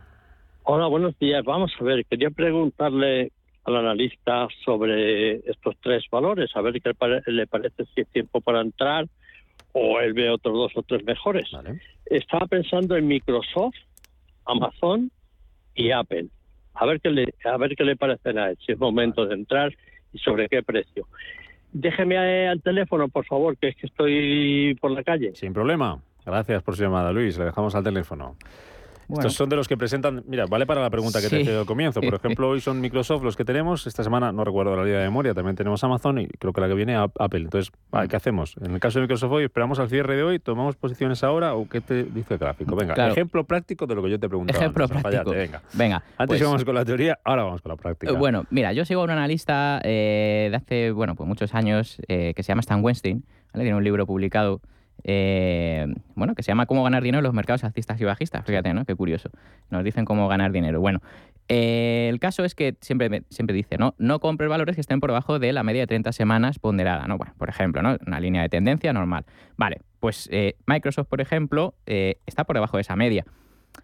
Hola, 0.62 0.86
buenos 0.86 1.18
días. 1.18 1.44
Vamos 1.44 1.72
a 1.78 1.84
ver, 1.84 2.06
quería 2.06 2.30
preguntarle 2.30 3.32
al 3.64 3.76
analista 3.76 4.48
sobre 4.64 5.36
estos 5.50 5.74
tres 5.80 6.04
valores, 6.10 6.50
a 6.54 6.60
ver 6.60 6.80
qué 6.80 6.92
le 7.26 7.46
parece 7.46 7.84
si 7.94 8.02
es 8.02 8.08
tiempo 8.08 8.40
para 8.40 8.60
entrar 8.60 9.06
o 9.72 10.00
él 10.00 10.14
ve 10.14 10.30
otros 10.30 10.54
dos 10.54 10.72
o 10.76 10.82
tres 10.82 11.04
mejores. 11.04 11.50
Estaba 12.06 12.46
pensando 12.46 12.96
en 12.96 13.08
Microsoft, 13.08 13.74
Amazon 14.46 15.10
y 15.74 15.90
Apple. 15.90 16.28
A 16.74 16.86
ver 16.86 17.00
qué 17.00 17.10
le, 17.10 17.34
a 17.44 17.56
ver 17.56 17.74
qué 17.76 17.84
le 17.84 17.96
parecen 17.96 18.38
a 18.38 18.50
él, 18.50 18.58
si 18.64 18.72
es 18.72 18.78
momento 18.78 19.26
de 19.26 19.34
entrar 19.34 19.74
y 20.12 20.18
sobre 20.18 20.48
qué 20.48 20.62
precio. 20.62 21.06
Déjeme 21.72 22.48
al 22.48 22.62
teléfono, 22.62 23.08
por 23.08 23.26
favor, 23.26 23.56
que 23.56 23.68
es 23.68 23.76
que 23.76 23.86
estoy 23.86 24.76
por 24.80 24.92
la 24.92 25.02
calle. 25.02 25.34
Sin 25.34 25.52
problema. 25.52 26.00
Gracias 26.24 26.62
por 26.62 26.76
su 26.76 26.82
llamada, 26.82 27.12
Luis. 27.12 27.38
Le 27.38 27.46
dejamos 27.46 27.74
al 27.74 27.84
teléfono. 27.84 28.36
Estos 29.08 29.34
son 29.34 29.48
de 29.48 29.56
los 29.56 29.68
que 29.68 29.76
presentan. 29.76 30.22
Mira, 30.26 30.46
vale 30.46 30.66
para 30.66 30.80
la 30.80 30.90
pregunta 30.90 31.20
que 31.20 31.28
te 31.28 31.42
he 31.42 31.58
al 31.58 31.66
comienzo. 31.66 32.00
Por 32.00 32.14
ejemplo, 32.14 32.48
hoy 32.48 32.60
son 32.60 32.80
Microsoft 32.80 33.22
los 33.22 33.36
que 33.36 33.44
tenemos. 33.44 33.86
Esta 33.86 34.02
semana 34.02 34.32
no 34.32 34.44
recuerdo 34.44 34.76
la 34.76 34.84
línea 34.84 35.00
de 35.00 35.04
memoria. 35.04 35.34
También 35.34 35.56
tenemos 35.56 35.82
Amazon 35.84 36.20
y 36.20 36.26
creo 36.26 36.52
que 36.52 36.60
la 36.60 36.68
que 36.68 36.74
viene 36.74 36.96
Apple. 36.96 37.40
Entonces, 37.40 37.72
mm. 37.90 38.06
¿qué 38.08 38.16
hacemos? 38.16 38.56
En 38.62 38.72
el 38.72 38.80
caso 38.80 38.98
de 38.98 39.02
Microsoft 39.02 39.32
hoy, 39.32 39.44
¿esperamos 39.44 39.78
al 39.78 39.88
cierre 39.88 40.16
de 40.16 40.22
hoy? 40.22 40.38
¿Tomamos 40.38 40.76
posiciones 40.76 41.22
ahora 41.22 41.54
o 41.54 41.68
qué 41.68 41.80
te 41.80 42.04
dice 42.04 42.34
el 42.34 42.38
gráfico? 42.38 42.74
Venga, 42.76 42.94
ejemplo 43.08 43.44
práctico 43.44 43.86
de 43.86 43.94
lo 43.94 44.02
que 44.02 44.10
yo 44.10 44.18
te 44.18 44.28
preguntaba. 44.28 44.58
Ejemplo 44.58 44.88
práctico. 44.88 45.30
venga. 45.30 45.62
venga. 45.74 45.96
Antes 46.16 46.26
pues 46.26 46.40
íbamos 46.40 46.64
con 46.64 46.74
la 46.74 46.84
teoría, 46.84 47.18
ahora 47.24 47.44
vamos 47.44 47.60
con 47.60 47.70
la 47.70 47.76
práctica. 47.76 48.12
Eh, 48.12 48.16
bueno, 48.16 48.44
mira, 48.50 48.72
yo 48.72 48.84
sigo 48.84 49.02
a 49.02 49.04
un 49.04 49.10
analista 49.10 49.80
eh, 49.84 50.48
de 50.50 50.56
hace, 50.56 50.90
bueno, 50.92 51.14
pues 51.14 51.28
muchos 51.28 51.54
años 51.54 51.98
eh, 52.08 52.32
que 52.34 52.42
se 52.42 52.48
llama 52.48 52.60
Stan 52.60 52.82
Weinstein. 52.82 53.24
Tiene 53.52 53.74
un 53.74 53.84
libro 53.84 54.04
publicado 54.04 54.60
eh, 55.02 55.86
bueno, 56.14 56.34
que 56.34 56.42
se 56.42 56.48
llama 56.48 56.66
Cómo 56.66 56.84
ganar 56.84 57.02
dinero 57.02 57.18
en 57.18 57.24
los 57.24 57.34
mercados 57.34 57.64
alcistas 57.64 58.00
y 58.00 58.04
bajistas. 58.04 58.44
Fíjate, 58.44 58.72
¿no? 58.72 58.84
Qué 58.84 58.94
curioso. 58.94 59.30
Nos 59.70 59.84
dicen 59.84 60.04
cómo 60.04 60.28
ganar 60.28 60.52
dinero. 60.52 60.80
Bueno, 60.80 61.00
eh, 61.48 62.08
el 62.10 62.20
caso 62.20 62.44
es 62.44 62.54
que 62.54 62.76
siempre, 62.80 63.22
siempre 63.28 63.54
dice, 63.54 63.76
¿no? 63.76 63.94
No 63.98 64.20
compres 64.20 64.48
valores 64.48 64.76
que 64.76 64.80
estén 64.80 65.00
por 65.00 65.10
debajo 65.10 65.38
de 65.38 65.52
la 65.52 65.62
media 65.62 65.82
de 65.82 65.86
30 65.88 66.12
semanas 66.12 66.58
ponderada, 66.58 67.06
¿no? 67.06 67.18
Bueno, 67.18 67.34
por 67.36 67.48
ejemplo, 67.48 67.82
¿no? 67.82 67.96
Una 68.06 68.20
línea 68.20 68.42
de 68.42 68.48
tendencia 68.48 68.92
normal. 68.92 69.24
Vale, 69.56 69.80
pues 70.00 70.28
eh, 70.32 70.56
Microsoft, 70.66 71.08
por 71.08 71.20
ejemplo, 71.20 71.74
está 71.86 72.44
por 72.44 72.56
debajo 72.56 72.76
de 72.76 72.82
esa 72.82 72.96
media. 72.96 73.24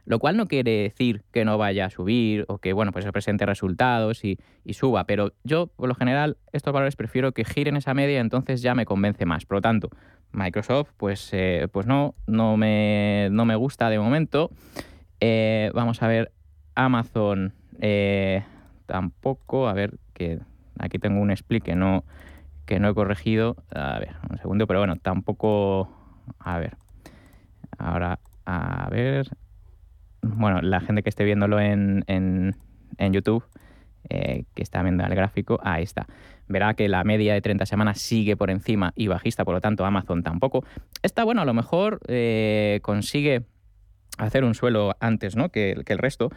Lo 0.04 0.18
cual 0.18 0.36
no 0.36 0.46
quiere 0.46 0.82
decir 0.82 1.22
que 1.32 1.44
no 1.44 1.58
vaya 1.58 1.86
a 1.86 1.90
subir 1.90 2.44
o 2.48 2.58
que, 2.58 2.72
bueno, 2.72 2.92
pues 2.92 3.04
se 3.04 3.12
presente 3.12 3.46
resultados 3.46 4.24
y, 4.24 4.38
y, 4.64 4.74
suba, 4.74 5.04
pero 5.04 5.32
yo, 5.44 5.68
por 5.68 5.88
lo 5.88 5.94
general, 5.94 6.36
estos 6.52 6.72
valores 6.72 6.96
prefiero 6.96 7.32
que 7.32 7.44
giren 7.44 7.76
esa 7.76 7.94
media, 7.94 8.20
entonces 8.20 8.62
ya 8.62 8.74
me 8.74 8.86
convence 8.86 9.26
más. 9.26 9.44
Por 9.46 9.58
lo 9.58 9.60
tanto, 9.60 9.90
Microsoft, 10.32 10.90
pues, 10.96 11.30
eh, 11.32 11.68
pues 11.72 11.86
no, 11.86 12.14
no 12.26 12.56
me, 12.56 13.28
no 13.30 13.44
me, 13.44 13.56
gusta 13.56 13.90
de 13.90 13.98
momento. 13.98 14.50
Eh, 15.20 15.70
vamos 15.74 16.02
a 16.02 16.08
ver 16.08 16.32
Amazon 16.74 17.52
eh, 17.80 18.44
tampoco. 18.86 19.68
A 19.68 19.74
ver, 19.74 19.98
que 20.14 20.38
aquí 20.78 20.98
tengo 20.98 21.20
un 21.20 21.30
split 21.32 21.68
no, 21.68 22.04
que 22.66 22.78
no 22.78 22.88
he 22.88 22.94
corregido. 22.94 23.56
A 23.74 23.98
ver, 23.98 24.14
un 24.30 24.38
segundo, 24.38 24.66
pero 24.66 24.80
bueno, 24.80 24.96
tampoco. 24.96 25.90
A 26.38 26.58
ver. 26.58 26.76
Ahora, 27.78 28.20
a 28.46 28.88
ver. 28.90 29.28
Bueno, 30.22 30.60
la 30.60 30.80
gente 30.80 31.02
que 31.02 31.08
esté 31.08 31.24
viéndolo 31.24 31.60
en, 31.60 32.04
en, 32.06 33.12
YouTube, 33.12 33.44
que 34.08 34.44
está 34.56 34.82
viendo 34.82 35.04
el 35.04 35.14
gráfico, 35.14 35.58
ahí 35.62 35.82
está 35.82 36.06
verá 36.50 36.74
que 36.74 36.88
la 36.88 37.04
media 37.04 37.32
de 37.32 37.40
30 37.40 37.64
semanas 37.64 37.98
sigue 38.00 38.36
por 38.36 38.50
encima 38.50 38.92
y 38.96 39.06
bajista, 39.06 39.44
por 39.44 39.54
lo 39.54 39.60
tanto 39.60 39.86
Amazon 39.86 40.22
tampoco. 40.22 40.64
Está 41.02 41.24
bueno, 41.24 41.40
a 41.40 41.44
lo 41.44 41.54
mejor 41.54 42.00
eh, 42.08 42.80
consigue 42.82 43.44
hacer 44.18 44.44
un 44.44 44.54
suelo 44.54 44.96
antes 45.00 45.36
¿no? 45.36 45.50
que, 45.50 45.82
el 45.86 45.98
resto. 45.98 46.30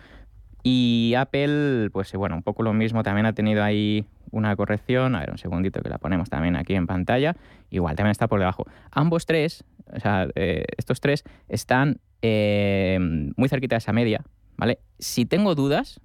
Y 0.61 1.15
Apple, 1.17 1.89
pues 1.91 2.13
bueno, 2.13 2.35
un 2.35 2.43
poco 2.43 2.63
lo 2.63 2.73
mismo, 2.73 3.03
también 3.03 3.25
ha 3.25 3.33
tenido 3.33 3.63
ahí 3.63 4.05
una 4.31 4.55
corrección, 4.55 5.15
a 5.15 5.19
ver, 5.19 5.31
un 5.31 5.37
segundito 5.37 5.81
que 5.81 5.89
la 5.89 5.97
ponemos 5.97 6.29
también 6.29 6.55
aquí 6.55 6.75
en 6.75 6.87
pantalla, 6.87 7.35
igual 7.69 7.95
también 7.95 8.11
está 8.11 8.27
por 8.27 8.39
debajo. 8.39 8.65
Ambos 8.91 9.25
tres, 9.25 9.65
o 9.91 9.99
sea, 9.99 10.27
eh, 10.35 10.63
estos 10.77 11.01
tres 11.01 11.23
están 11.49 11.99
eh, 12.23 12.97
muy 13.35 13.49
cerquita 13.49 13.75
de 13.75 13.79
esa 13.79 13.91
media, 13.91 14.23
¿vale? 14.55 14.79
Si 14.97 15.25
tengo 15.25 15.55
dudas, 15.55 15.99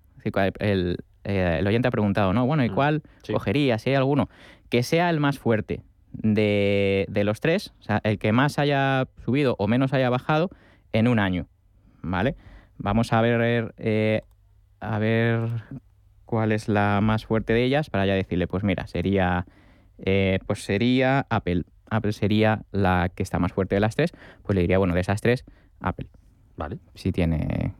el, 0.58 0.98
el 1.22 1.66
oyente 1.66 1.88
ha 1.88 1.92
preguntado, 1.92 2.32
¿no? 2.32 2.44
Bueno, 2.44 2.64
¿y 2.64 2.70
mm, 2.70 2.74
cuál 2.74 3.02
cogería? 3.32 3.78
Si 3.78 3.90
hay 3.90 3.96
alguno, 3.96 4.28
que 4.68 4.82
sea 4.82 5.10
el 5.10 5.20
más 5.20 5.38
fuerte 5.38 5.82
de, 6.12 7.06
de 7.08 7.22
los 7.22 7.40
tres, 7.40 7.72
o 7.78 7.82
sea, 7.84 8.00
el 8.02 8.18
que 8.18 8.32
más 8.32 8.58
haya 8.58 9.06
subido 9.24 9.54
o 9.58 9.68
menos 9.68 9.92
haya 9.92 10.10
bajado 10.10 10.50
en 10.92 11.06
un 11.06 11.20
año, 11.20 11.46
¿vale? 12.02 12.34
Vamos 12.78 13.12
a 13.12 13.20
ver, 13.20 13.74
eh, 13.78 14.22
a 14.80 14.98
ver 14.98 15.48
cuál 16.24 16.50
es 16.50 16.68
la 16.68 17.00
más 17.00 17.26
fuerte 17.26 17.52
de 17.52 17.62
ellas 17.62 17.90
para 17.90 18.06
ya 18.06 18.14
decirle, 18.14 18.48
pues 18.48 18.64
mira, 18.64 18.88
sería, 18.88 19.46
eh, 19.98 20.40
pues 20.46 20.64
sería 20.64 21.26
Apple. 21.30 21.62
Apple 21.90 22.12
sería 22.12 22.62
la 22.72 23.08
que 23.14 23.22
está 23.22 23.38
más 23.38 23.52
fuerte 23.52 23.76
de 23.76 23.80
las 23.80 23.94
tres, 23.94 24.12
pues 24.42 24.56
le 24.56 24.62
diría, 24.62 24.78
bueno, 24.78 24.94
de 24.94 25.00
esas 25.00 25.20
tres, 25.20 25.44
Apple. 25.80 26.08
Vale. 26.56 26.78
Si 26.94 27.12
tiene 27.12 27.74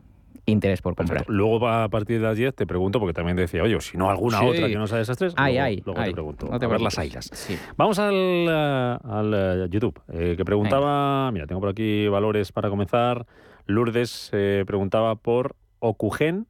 interés 0.45 0.81
por 0.81 0.95
comprar. 0.95 1.25
Luego 1.27 1.67
a 1.67 1.89
partir 1.89 2.19
de 2.19 2.25
las 2.25 2.37
10 2.37 2.55
te 2.55 2.65
pregunto, 2.65 2.99
porque 2.99 3.13
también 3.13 3.37
decía, 3.37 3.61
oye, 3.61 3.79
si 3.81 3.97
no 3.97 4.09
alguna 4.09 4.41
otra 4.41 4.67
que 4.67 4.75
no 4.75 4.87
sea 4.87 4.97
de 4.97 5.03
esas 5.03 5.17
tres, 5.17 5.33
luego, 5.37 5.81
luego 5.85 6.03
te 6.03 6.11
pregunto. 6.11 6.47
No 6.49 6.59
te 6.59 6.65
a 6.65 6.69
ver 6.69 6.81
las 6.81 6.97
ailas. 6.97 7.31
Vamos 7.77 7.99
al, 7.99 8.15
eh, 8.15 8.97
al 9.03 9.69
YouTube, 9.69 10.01
que 10.07 10.43
preguntaba, 10.45 11.31
mira, 11.31 11.45
tengo 11.45 11.61
por 11.61 11.69
aquí 11.69 12.07
valores 12.07 12.51
para 12.51 12.69
comenzar. 12.69 13.27
Lourdes 13.69 14.31
eh, 14.33 14.63
preguntaba 14.65 15.15
por 15.15 15.55
Ocugen. 15.77 16.47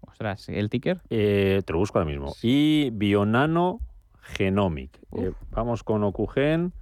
Ostras, 0.00 0.48
¿el 0.48 0.70
ticker? 0.70 1.02
Eh, 1.10 1.60
te 1.64 1.72
lo 1.74 1.78
busco 1.78 1.98
ahora 1.98 2.10
mismo. 2.10 2.34
Y 2.42 2.88
Bionano 2.90 3.80
Genomic. 4.22 4.98
Eh, 5.18 5.32
vamos 5.50 5.84
con 5.84 6.02
Ocugen. 6.04 6.72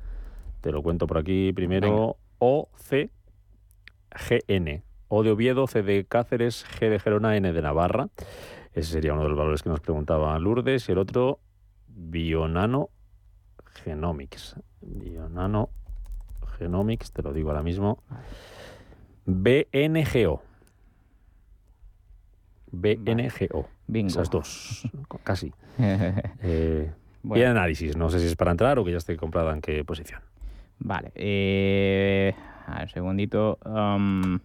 Te 0.60 0.70
lo 0.70 0.82
cuento 0.82 1.08
por 1.08 1.18
aquí 1.18 1.52
primero. 1.52 2.16
OCGN. 4.14 4.82
O 5.08 5.22
de 5.22 5.30
Oviedo, 5.30 5.66
C 5.66 5.82
de 5.82 6.04
Cáceres, 6.04 6.66
G 6.78 6.90
de 6.90 6.98
Gerona, 6.98 7.36
N 7.36 7.52
de 7.52 7.62
Navarra. 7.62 8.08
Ese 8.72 8.92
sería 8.92 9.12
uno 9.12 9.22
de 9.22 9.28
los 9.28 9.38
valores 9.38 9.62
que 9.62 9.70
nos 9.70 9.80
preguntaba 9.80 10.38
Lourdes. 10.38 10.88
Y 10.88 10.92
el 10.92 10.98
otro, 10.98 11.38
Bionano 11.88 12.90
Genomics. 13.84 14.56
Bionano 14.80 15.70
Genomics, 16.58 17.12
te 17.12 17.22
lo 17.22 17.32
digo 17.32 17.50
ahora 17.50 17.62
mismo. 17.62 18.02
BNGO. 19.24 20.42
BNGO. 22.72 23.68
Bingo. 23.86 24.08
Esas 24.08 24.30
dos, 24.30 24.88
casi. 25.22 25.52
eh, 25.78 26.92
Y 27.22 27.42
análisis, 27.42 27.96
no 27.96 28.10
sé 28.10 28.18
si 28.18 28.26
es 28.26 28.36
para 28.36 28.50
entrar 28.50 28.78
o 28.78 28.84
que 28.84 28.90
ya 28.90 28.98
esté 28.98 29.16
comprada 29.16 29.52
en 29.52 29.60
qué 29.60 29.84
posición. 29.84 30.20
Vale. 30.78 31.12
Eh, 31.14 32.34
a 32.66 32.80
ver, 32.80 32.90
segundito. 32.90 33.58
Um, 33.64 34.40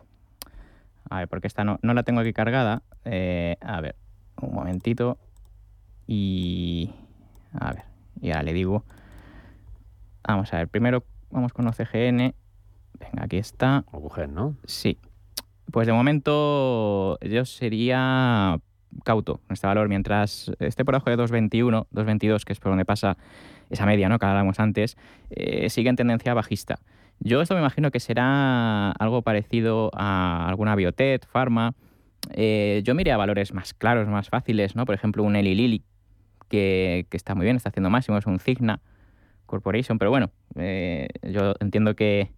a 1.10 1.18
ver, 1.20 1.28
porque 1.28 1.48
esta 1.48 1.64
no, 1.64 1.80
no 1.82 1.94
la 1.94 2.04
tengo 2.04 2.22
aquí 2.22 2.34
cargada. 2.34 2.84
Eh, 3.04 3.58
a 3.62 3.82
ver, 3.82 3.96
un 4.42 4.54
momentito. 4.54 5.18
Y. 6.08 6.92
A 7.60 7.74
ver, 7.74 7.84
y 8.22 8.30
ahora 8.30 8.44
le 8.44 8.54
digo. 8.54 8.86
Vamos 10.24 10.54
a 10.54 10.58
ver, 10.58 10.68
primero 10.68 11.04
vamos 11.32 11.52
con 11.52 11.68
OCGN. 11.68 12.34
Venga, 13.00 13.24
aquí 13.24 13.38
está. 13.38 13.84
mujer, 13.92 14.30
¿no? 14.30 14.56
Sí. 14.66 15.00
Pues 15.72 15.88
de 15.88 15.94
momento 15.94 17.18
yo 17.22 17.46
sería 17.46 18.60
cauto 19.04 19.40
en 19.50 19.54
este 19.54 19.66
valor. 19.66 19.90
Mientras 19.90 20.52
esté 20.60 20.86
por 20.86 20.94
abajo 20.94 21.10
de 21.10 21.18
2.21, 21.18 21.88
2.22, 21.92 22.44
que 22.44 22.54
es 22.54 22.60
por 22.60 22.72
donde 22.72 22.86
pasa 22.86 23.18
esa 23.70 23.86
media 23.86 24.10
¿no? 24.10 24.20
que 24.20 24.26
hablábamos 24.26 24.60
antes, 24.60 24.98
eh, 25.32 25.70
sigue 25.70 25.90
en 25.90 25.96
tendencia 25.96 26.34
bajista. 26.34 26.80
Yo 27.24 27.42
esto 27.42 27.54
me 27.54 27.62
imagino 27.62 27.92
que 27.92 28.00
será 28.00 28.92
algo 28.92 29.22
parecido 29.22 29.92
a 29.94 30.48
alguna 30.50 30.76
biotech, 30.76 31.26
pharma. 31.28 31.76
Eh, 32.34 32.82
yo 32.84 32.96
miré 32.96 33.12
a 33.12 33.18
valores 33.18 33.54
más 33.54 33.74
claros, 33.76 34.08
más 34.08 34.30
fáciles, 34.30 34.76
¿no? 34.76 34.86
Por 34.86 34.96
ejemplo, 34.96 35.24
un 35.24 35.36
Eli 35.36 35.54
Lilly, 35.54 35.84
que, 36.50 37.06
que, 37.10 37.18
está 37.18 37.36
muy 37.36 37.44
bien, 37.44 37.56
está 37.58 37.70
haciendo 37.70 37.92
máximo, 37.92 38.18
es 38.18 38.26
un 38.26 38.40
Cigna 38.40 38.82
Corporation, 39.46 40.00
pero 40.00 40.10
bueno, 40.10 40.32
eh, 40.56 41.10
yo 41.22 41.54
entiendo 41.60 41.96
que 41.96 42.32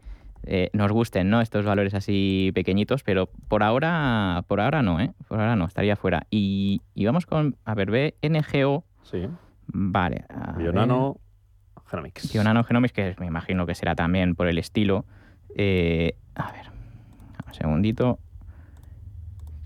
eh, 0.45 0.69
nos 0.73 0.91
gusten 0.91 1.29
¿no? 1.29 1.39
estos 1.39 1.63
valores 1.63 1.93
así 1.93 2.51
pequeñitos, 2.53 3.03
pero 3.03 3.29
por 3.47 3.63
ahora, 3.63 4.43
por 4.47 4.59
ahora 4.59 4.81
no, 4.81 4.99
¿eh? 4.99 5.13
Por 5.29 5.39
ahora 5.39 5.55
no, 5.55 5.65
estaría 5.65 5.95
fuera. 5.95 6.27
Y, 6.29 6.81
vamos 7.05 7.25
con, 7.25 7.55
a 7.63 7.73
ver, 7.73 7.89
BNGO. 7.89 8.83
Sí. 9.03 9.27
Vale. 9.67 10.25
Bionano 10.57 11.17
Genomics. 11.93 12.33
Bionano 12.33 12.63
Genomics, 12.63 12.93
que 12.93 13.15
me 13.19 13.27
imagino 13.27 13.67
que 13.67 13.75
será 13.75 13.93
también 13.93 14.33
por 14.33 14.47
el 14.47 14.57
estilo. 14.57 15.05
Eh, 15.55 16.15
a 16.33 16.51
ver, 16.51 16.65
un 17.45 17.53
segundito. 17.53 18.19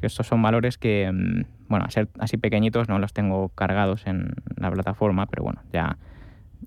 Estos 0.02 0.28
son 0.28 0.42
valores 0.42 0.78
que, 0.78 1.10
mm, 1.12 1.70
bueno, 1.70 1.86
a 1.86 1.90
ser 1.90 2.10
así 2.20 2.38
pequeñitos 2.38 2.90
no 2.90 3.00
los 3.00 3.14
tengo 3.14 3.50
cargados 3.50 4.06
en 4.08 4.34
la 4.58 4.70
plataforma, 4.70 5.26
pero 5.26 5.44
bueno, 5.44 5.62
ya 5.72 5.98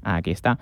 aquí 0.03 0.31
está. 0.31 0.59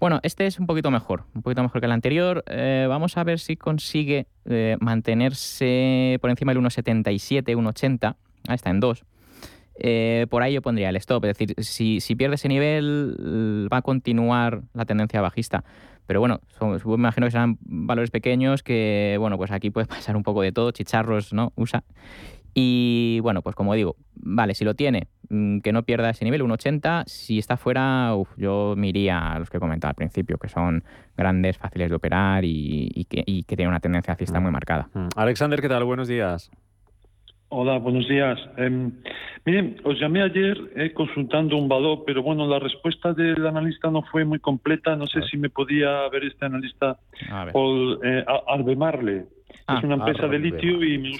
Bueno, 0.00 0.18
este 0.24 0.46
es 0.46 0.58
un 0.58 0.66
poquito 0.66 0.90
mejor, 0.90 1.24
un 1.34 1.42
poquito 1.42 1.62
mejor 1.62 1.80
que 1.80 1.86
el 1.86 1.92
anterior. 1.92 2.44
Eh, 2.48 2.86
vamos 2.88 3.16
a 3.16 3.24
ver 3.24 3.38
si 3.38 3.56
consigue 3.56 4.26
eh, 4.44 4.76
mantenerse 4.80 6.18
por 6.20 6.30
encima 6.30 6.52
del 6.52 6.62
1,77, 6.62 7.56
1,80. 7.56 8.16
Ah, 8.48 8.54
está 8.54 8.70
en 8.70 8.80
2. 8.80 9.04
Eh, 9.76 10.26
por 10.30 10.42
ahí 10.42 10.54
yo 10.54 10.62
pondría 10.62 10.90
el 10.90 10.96
stop. 10.96 11.24
Es 11.24 11.38
decir, 11.38 11.54
si, 11.58 12.00
si, 12.00 12.14
pierde 12.14 12.36
ese 12.36 12.48
nivel, 12.48 13.68
va 13.72 13.78
a 13.78 13.82
continuar 13.82 14.62
la 14.72 14.84
tendencia 14.84 15.20
bajista. 15.20 15.64
Pero 16.06 16.20
bueno, 16.20 16.40
me 16.60 16.94
imagino 16.94 17.26
que 17.26 17.30
serán 17.30 17.58
valores 17.62 18.10
pequeños 18.10 18.62
que, 18.62 19.16
bueno, 19.18 19.38
pues 19.38 19.50
aquí 19.50 19.70
puede 19.70 19.86
pasar 19.86 20.16
un 20.16 20.22
poco 20.22 20.42
de 20.42 20.52
todo, 20.52 20.70
chicharros, 20.70 21.32
¿no? 21.32 21.52
Usa. 21.56 21.84
Y 22.56 23.18
bueno, 23.20 23.42
pues 23.42 23.56
como 23.56 23.74
digo, 23.74 23.96
vale, 24.14 24.54
si 24.54 24.64
lo 24.64 24.74
tiene, 24.74 25.08
mm, 25.28 25.58
que 25.58 25.72
no 25.72 25.82
pierda 25.82 26.10
ese 26.10 26.24
nivel, 26.24 26.42
un 26.42 26.52
80. 26.52 27.02
Si 27.06 27.38
está 27.38 27.56
fuera, 27.56 28.14
yo 28.36 28.74
me 28.76 28.88
iría 28.88 29.32
a 29.32 29.38
los 29.40 29.50
que 29.50 29.56
he 29.56 29.60
comentado 29.60 29.90
al 29.90 29.96
principio, 29.96 30.38
que 30.38 30.48
son 30.48 30.84
grandes, 31.16 31.58
fáciles 31.58 31.90
de 31.90 31.96
operar 31.96 32.44
y, 32.44 33.06
que, 33.10 33.24
y 33.26 33.42
tienen 33.42 33.68
una 33.68 33.80
tendencia 33.80 34.12
alcista 34.12 34.38
muy 34.38 34.50
mm. 34.50 34.52
marcada. 34.52 34.88
Mm. 34.94 35.08
Alexander, 35.16 35.60
¿qué 35.60 35.68
tal? 35.68 35.82
Buenos 35.84 36.06
días. 36.06 36.50
Hola, 37.56 37.78
buenos 37.78 38.08
días. 38.08 38.36
Eh, 38.56 38.90
miren, 39.44 39.76
os 39.84 40.00
llamé 40.00 40.22
ayer 40.22 40.58
eh, 40.74 40.92
consultando 40.92 41.56
un 41.56 41.68
valor, 41.68 42.02
pero 42.04 42.20
bueno, 42.20 42.48
la 42.48 42.58
respuesta 42.58 43.12
del 43.12 43.46
analista 43.46 43.92
no 43.92 44.02
fue 44.02 44.24
muy 44.24 44.40
completa. 44.40 44.96
No 44.96 45.06
sé 45.06 45.22
si 45.30 45.36
me 45.36 45.50
podía 45.50 46.08
ver 46.08 46.24
este 46.24 46.46
analista 46.46 46.98
por 47.52 48.04
eh, 48.04 48.24
Albemarle. 48.48 49.26
Ah, 49.68 49.78
es 49.78 49.84
una 49.84 49.94
empresa 49.94 50.26
de 50.26 50.38
litio 50.40 50.82
y 50.82 50.98
me, 50.98 51.12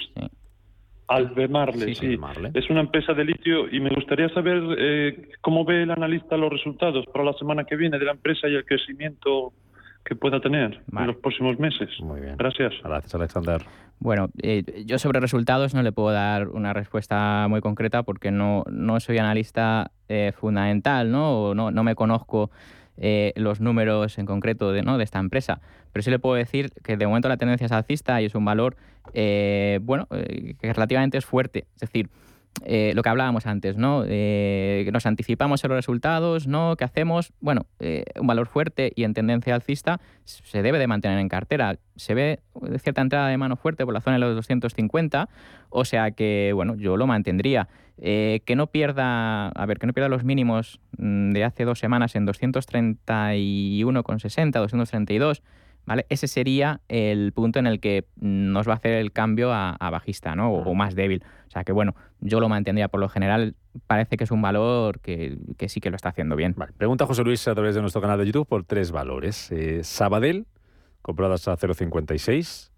Albemarle, 1.07 1.95
sí, 1.95 2.19
Es 2.55 2.69
una 2.69 2.81
empresa 2.81 3.13
de 3.13 3.25
litio 3.27 3.69
y 3.71 3.79
me 3.79 3.91
gustaría 3.91 4.29
saber 4.31 4.61
eh, 4.77 5.29
cómo 5.41 5.65
ve 5.65 5.85
el 5.85 5.93
analista 5.93 6.37
los 6.37 6.51
resultados 6.51 7.07
para 7.13 7.25
la 7.25 7.35
semana 7.35 7.63
que 7.63 7.77
viene 7.77 7.97
de 7.97 8.07
la 8.07 8.13
empresa 8.13 8.49
y 8.49 8.57
el 8.57 8.65
crecimiento 8.65 9.53
que 10.05 10.15
pueda 10.15 10.41
tener 10.41 10.81
en 10.93 11.07
los 11.07 11.17
próximos 11.17 11.59
meses. 11.59 11.89
Muy 12.01 12.21
bien. 12.21 12.37
Gracias. 12.37 12.75
Gracias, 12.83 13.15
Alexander. 13.15 13.63
Bueno, 14.01 14.29
eh, 14.43 14.85
yo 14.85 14.99
sobre 14.99 15.21
resultados 15.21 15.75
no 15.75 15.83
le 15.83 15.93
puedo 15.93 16.13
dar 16.13 16.49
una 16.49 16.73
respuesta 16.73 17.47
muy 17.49 17.61
concreta 17.61 18.03
porque 18.03 18.31
no, 18.31 18.65
no 18.71 19.01
soy 19.01 19.19
analista 19.19 19.93
eh, 20.09 20.33
fundamental, 20.37 21.11
¿no? 21.11 21.41
O 21.41 21.55
no, 21.55 21.71
no 21.71 21.85
me 21.85 21.95
conozco 21.95 22.51
eh, 22.97 23.33
los 23.35 23.61
números 23.61 24.19
en 24.19 24.27
concreto 24.27 24.71
de, 24.71 24.83
¿no? 24.83 24.99
de 24.99 25.05
esta 25.05 25.19
empresa. 25.19 25.61
Pero 25.93 26.03
sí 26.03 26.11
le 26.11 26.19
puedo 26.19 26.37
decir 26.37 26.71
que 26.85 26.97
de 26.97 27.07
momento 27.07 27.29
la 27.29 27.37
tendencia 27.37 27.67
es 27.67 27.73
alcista 27.73 28.23
y 28.23 28.27
es 28.27 28.35
un 28.35 28.45
valor, 28.45 28.77
eh, 29.15 29.81
bueno, 29.83 30.07
eh, 30.13 30.55
que 30.61 30.73
relativamente 30.73 31.19
es 31.19 31.25
fuerte. 31.25 31.67
Es 31.75 31.81
decir, 31.81 32.09
eh, 32.63 32.93
lo 32.95 33.03
que 33.03 33.09
hablábamos 33.09 33.47
antes, 33.47 33.77
¿no? 33.77 34.05
Eh, 34.07 34.89
nos 34.93 35.07
anticipamos 35.07 35.65
en 35.65 35.71
los 35.71 35.77
resultados, 35.77 36.47
¿no? 36.47 36.77
¿Qué 36.77 36.85
hacemos? 36.85 37.33
Bueno, 37.41 37.67
eh, 37.81 38.05
un 38.19 38.29
valor 38.29 38.47
fuerte 38.47 38.93
y 38.95 39.03
en 39.05 39.13
tendencia 39.13 39.55
alcista 39.55 40.01
se 40.25 40.63
debe 40.63 40.79
de 40.79 40.87
mantener 40.87 41.19
en 41.19 41.29
cartera. 41.29 41.77
Se 41.97 42.15
ve 42.15 42.41
cierta 42.81 43.03
entrada 43.03 43.29
de 43.29 43.37
mano 43.37 43.57
fuerte 43.57 43.85
por 43.85 43.93
la 43.93 44.01
zona 44.01 44.17
de 44.17 44.21
los 44.21 44.35
250, 44.37 45.29
o 45.69 45.85
sea 45.85 46.13
que, 46.13 46.53
bueno, 46.55 46.77
yo 46.77 46.97
lo 46.97 47.07
mantendría. 47.07 47.69
que 47.97 48.55
no 48.57 48.69
pierda, 48.69 49.49
a 49.49 49.67
ver, 49.67 49.79
que 49.79 49.87
no 49.87 49.93
pierda 49.93 50.09
los 50.09 50.25
mínimos 50.25 50.81
mm, 50.97 51.33
de 51.33 51.45
hace 51.45 51.65
dos 51.65 51.79
semanas 51.79 52.17
en 52.17 52.27
231,60, 52.27 54.53
232 54.53 55.43
ese 56.09 56.29
sería 56.29 56.81
el 56.89 57.33
punto 57.33 57.59
en 57.59 57.67
el 57.67 57.81
que 57.81 58.07
nos 58.17 58.67
va 58.69 58.73
a 58.73 58.77
hacer 58.77 58.93
el 58.93 59.13
cambio 59.13 59.53
a, 59.53 59.77
bajista, 59.91 60.35
¿no? 60.35 60.53
O, 60.53 60.75
más 60.75 60.95
débil. 60.95 61.23
O 61.47 61.51
sea 61.51 61.65
que 61.65 61.73
bueno, 61.73 61.95
yo 62.21 62.41
lo 62.41 62.49
mantendría 62.49 62.89
por 62.89 63.01
lo 63.01 63.09
general. 63.09 63.55
Parece 63.87 64.17
que 64.17 64.25
es 64.25 64.31
un 64.31 64.43
valor 64.43 65.01
que, 65.01 65.39
sí 65.69 65.81
que 65.81 65.91
lo 65.91 65.97
está 65.97 66.09
haciendo 66.11 66.37
bien. 66.37 66.55
Pregunta 66.77 67.07
José 67.07 67.23
Luis 67.23 67.47
a 67.49 67.55
través 67.55 67.75
de 67.75 67.81
nuestro 67.81 68.01
canal 68.01 68.19
de 68.19 68.27
YouTube 68.27 68.47
por 68.47 68.65
tres 68.65 68.93
valores. 68.93 69.51
Eh, 69.53 69.85
Sabadell, 69.85 70.47
compradas 71.03 71.49
a 71.49 71.57
0,56. 71.57 72.71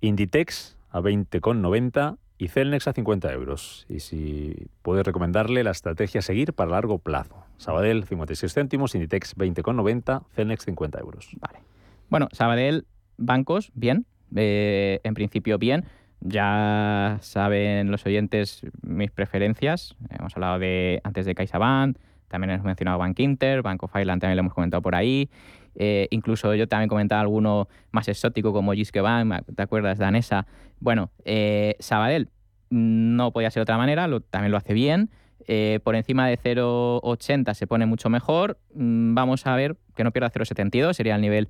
Inditex 0.00 0.76
a 0.90 1.00
20,90 1.00 2.18
y 2.38 2.48
Celnex 2.48 2.88
a 2.88 2.92
50 2.92 3.32
euros. 3.32 3.86
Y 3.88 4.00
si 4.00 4.66
puedes 4.82 5.06
recomendarle 5.06 5.62
la 5.64 5.70
estrategia 5.70 6.18
a 6.18 6.22
seguir 6.22 6.52
para 6.52 6.72
largo 6.72 6.98
plazo. 6.98 7.36
Sabadell 7.56 8.04
56 8.04 8.52
céntimos, 8.52 8.94
Inditex 8.96 9.36
20,90, 9.36 10.24
Celnex 10.34 10.64
50 10.64 10.98
euros. 10.98 11.30
Vale. 11.40 11.71
Bueno, 12.12 12.28
Sabadell, 12.32 12.84
bancos, 13.16 13.70
bien. 13.72 14.04
Eh, 14.36 15.00
en 15.02 15.14
principio, 15.14 15.56
bien. 15.56 15.86
Ya 16.20 17.16
saben 17.22 17.90
los 17.90 18.04
oyentes 18.04 18.66
mis 18.82 19.10
preferencias. 19.10 19.96
Hemos 20.10 20.36
hablado 20.36 20.58
de 20.58 21.00
antes 21.04 21.24
de 21.24 21.34
CaixaBank, 21.34 21.96
también 22.28 22.50
hemos 22.50 22.66
mencionado 22.66 22.98
Bank 22.98 23.18
Inter, 23.18 23.62
Banco 23.62 23.88
Finland 23.88 24.20
también 24.20 24.36
lo 24.36 24.40
hemos 24.40 24.52
comentado 24.52 24.82
por 24.82 24.94
ahí. 24.94 25.30
Eh, 25.74 26.08
incluso 26.10 26.54
yo 26.54 26.68
también 26.68 26.90
comentaba 26.90 27.22
alguno 27.22 27.68
más 27.92 28.06
exótico 28.08 28.52
como 28.52 28.74
Giske 28.74 29.00
Bank, 29.00 29.46
¿te 29.56 29.62
acuerdas? 29.62 29.96
Danesa. 29.96 30.46
Bueno, 30.80 31.10
eh, 31.24 31.76
Sabadell 31.78 32.28
no 32.68 33.32
podía 33.32 33.50
ser 33.50 33.60
de 33.60 33.62
otra 33.62 33.78
manera, 33.78 34.06
también 34.28 34.50
lo 34.50 34.58
hace 34.58 34.74
bien. 34.74 35.08
Eh, 35.46 35.80
por 35.82 35.94
encima 35.96 36.26
de 36.28 36.38
0,80 36.38 37.54
se 37.54 37.66
pone 37.66 37.86
mucho 37.86 38.10
mejor. 38.10 38.58
Mm, 38.74 39.14
vamos 39.14 39.46
a 39.46 39.54
ver 39.56 39.76
que 39.94 40.04
no 40.04 40.10
pierda 40.10 40.30
0,72, 40.30 40.94
sería 40.94 41.16
el 41.16 41.20
nivel, 41.20 41.48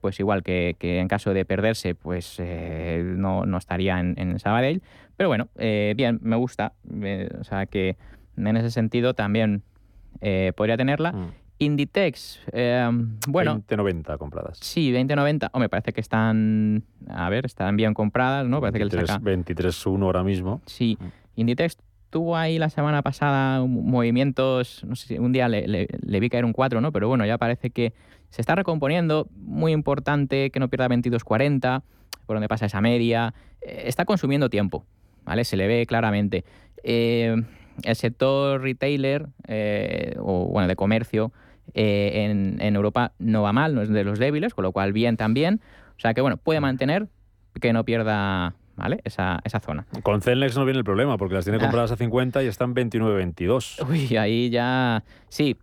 pues 0.00 0.20
igual 0.20 0.42
que, 0.44 0.76
en 0.80 1.08
caso 1.08 1.34
de 1.34 1.44
perderse, 1.44 1.96
pues 1.96 2.40
no, 2.40 3.58
estaría 3.58 3.98
en, 3.98 4.38
Sabadell. 4.38 4.82
Pero 5.16 5.28
bueno, 5.28 5.48
bien, 5.56 6.20
me 6.22 6.36
gusta. 6.36 6.74
o 7.40 7.44
sea 7.44 7.66
que 7.66 7.96
en 8.36 8.56
ese 8.56 8.70
sentido 8.70 9.14
también 9.14 9.62
podría 10.54 10.76
tenerla. 10.76 11.10
Mm. 11.10 11.30
Inditex, 11.58 12.40
eh, 12.52 12.88
bueno. 13.28 13.62
20.90 13.66 14.18
compradas. 14.18 14.58
Sí, 14.60 14.92
20.90. 14.92 15.50
O 15.52 15.58
me 15.58 15.68
parece 15.68 15.92
que 15.92 16.00
están, 16.00 16.84
a 17.08 17.30
ver, 17.30 17.46
están 17.46 17.76
bien 17.76 17.94
compradas, 17.94 18.46
¿no? 18.46 18.60
Parece 18.60 18.78
23, 18.80 19.02
que 19.02 19.06
saca... 19.06 19.24
23.1 19.24 20.02
ahora 20.02 20.22
mismo. 20.22 20.60
Sí. 20.66 20.98
Mm. 21.00 21.06
Inditex 21.36 21.78
tuvo 22.10 22.36
ahí 22.36 22.58
la 22.58 22.70
semana 22.70 23.02
pasada 23.02 23.64
movimientos, 23.64 24.84
no 24.84 24.96
sé 24.96 25.06
si 25.08 25.18
un 25.18 25.32
día 25.32 25.48
le, 25.48 25.88
vi 26.20 26.28
caer 26.28 26.44
un 26.44 26.52
4, 26.52 26.80
¿no? 26.80 26.92
Pero 26.92 27.08
bueno, 27.08 27.26
ya 27.26 27.38
parece 27.38 27.70
que 27.70 27.92
se 28.30 28.40
está 28.40 28.54
recomponiendo. 28.54 29.28
Muy 29.36 29.72
importante 29.72 30.50
que 30.50 30.60
no 30.60 30.68
pierda 30.68 30.88
22.40, 30.88 31.82
por 32.26 32.36
donde 32.36 32.48
pasa 32.48 32.66
esa 32.66 32.80
media. 32.80 33.34
Eh, 33.60 33.84
está 33.86 34.04
consumiendo 34.04 34.50
tiempo, 34.50 34.84
¿vale? 35.24 35.44
Se 35.44 35.56
le 35.56 35.66
ve 35.66 35.86
claramente. 35.86 36.44
Eh, 36.82 37.36
el 37.82 37.96
sector 37.96 38.62
retailer, 38.62 39.26
o 40.18 40.48
bueno, 40.50 40.68
de 40.68 40.76
comercio, 40.76 41.32
eh, 41.74 42.56
en, 42.60 42.76
Europa 42.76 43.12
no 43.18 43.42
va 43.42 43.52
mal, 43.52 43.74
no 43.74 43.82
es 43.82 43.88
de 43.88 44.04
los 44.04 44.18
débiles, 44.18 44.54
con 44.54 44.62
lo 44.62 44.72
cual 44.72 44.92
bien 44.92 45.16
también. 45.16 45.60
O 45.96 46.00
sea 46.00 46.14
que 46.14 46.20
bueno, 46.20 46.36
puede 46.36 46.60
mantener 46.60 47.08
que 47.60 47.72
no 47.72 47.84
pierda 47.84 48.54
¿vale? 48.76 49.00
Esa, 49.04 49.40
esa 49.44 49.60
zona. 49.60 49.86
Con 50.02 50.22
Celnex 50.22 50.56
no 50.56 50.64
viene 50.64 50.78
el 50.78 50.84
problema, 50.84 51.18
porque 51.18 51.34
las 51.34 51.44
tiene 51.44 51.58
ah. 51.58 51.62
compradas 51.62 51.92
a 51.92 51.96
50 51.96 52.42
y 52.42 52.46
están 52.46 52.74
29-22. 52.74 53.88
Uy, 53.88 54.16
ahí 54.16 54.50
ya... 54.50 55.02
Sí. 55.28 55.56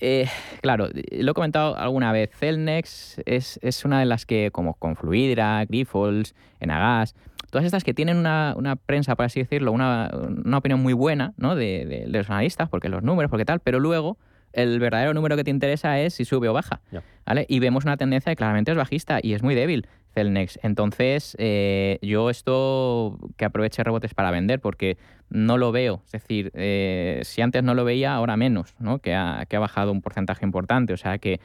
Eh, 0.00 0.26
claro, 0.62 0.88
lo 1.12 1.30
he 1.30 1.34
comentado 1.34 1.76
alguna 1.76 2.10
vez, 2.10 2.30
Celnex 2.34 3.20
es, 3.24 3.60
es, 3.62 3.84
una 3.84 4.00
de 4.00 4.06
las 4.06 4.26
que, 4.26 4.50
como 4.50 4.74
con 4.74 4.96
Fluidra, 4.96 5.64
Grifols, 5.64 6.34
Enagas, 6.58 7.14
todas 7.50 7.64
estas 7.64 7.84
que 7.84 7.94
tienen 7.94 8.16
una, 8.16 8.54
una 8.56 8.74
prensa, 8.74 9.14
por 9.14 9.26
así 9.26 9.40
decirlo, 9.40 9.70
una, 9.70 10.10
una 10.44 10.58
opinión 10.58 10.80
muy 10.80 10.92
buena 10.92 11.34
¿no? 11.36 11.54
de, 11.54 11.84
de, 11.86 12.18
los 12.18 12.28
analistas, 12.30 12.68
porque 12.68 12.88
los 12.88 13.04
números, 13.04 13.30
porque 13.30 13.44
tal, 13.44 13.60
pero 13.60 13.78
luego 13.78 14.18
el 14.52 14.78
verdadero 14.80 15.14
número 15.14 15.36
que 15.36 15.44
te 15.44 15.50
interesa 15.50 15.98
es 16.00 16.14
si 16.14 16.24
sube 16.24 16.48
o 16.48 16.52
baja. 16.52 16.80
¿vale? 17.26 17.46
Y 17.48 17.58
vemos 17.60 17.84
una 17.84 17.96
tendencia 17.96 18.32
que 18.32 18.36
claramente 18.36 18.70
es 18.70 18.76
bajista 18.76 19.18
y 19.22 19.34
es 19.34 19.42
muy 19.42 19.54
débil. 19.54 19.86
Celnex. 20.12 20.58
Entonces, 20.62 21.36
eh, 21.38 21.98
yo 22.02 22.30
esto 22.30 23.18
que 23.36 23.44
aproveche 23.44 23.82
rebotes 23.82 24.14
para 24.14 24.30
vender 24.30 24.60
porque 24.60 24.98
no 25.30 25.58
lo 25.58 25.72
veo. 25.72 26.02
Es 26.06 26.12
decir, 26.12 26.50
eh, 26.54 27.20
si 27.24 27.42
antes 27.42 27.62
no 27.62 27.74
lo 27.74 27.84
veía, 27.84 28.14
ahora 28.14 28.36
menos, 28.36 28.74
¿no? 28.78 28.98
Que 28.98 29.14
ha, 29.14 29.44
que 29.48 29.56
ha 29.56 29.60
bajado 29.60 29.92
un 29.92 30.02
porcentaje 30.02 30.44
importante. 30.44 30.92
O 30.92 30.96
sea 30.96 31.18
que, 31.18 31.40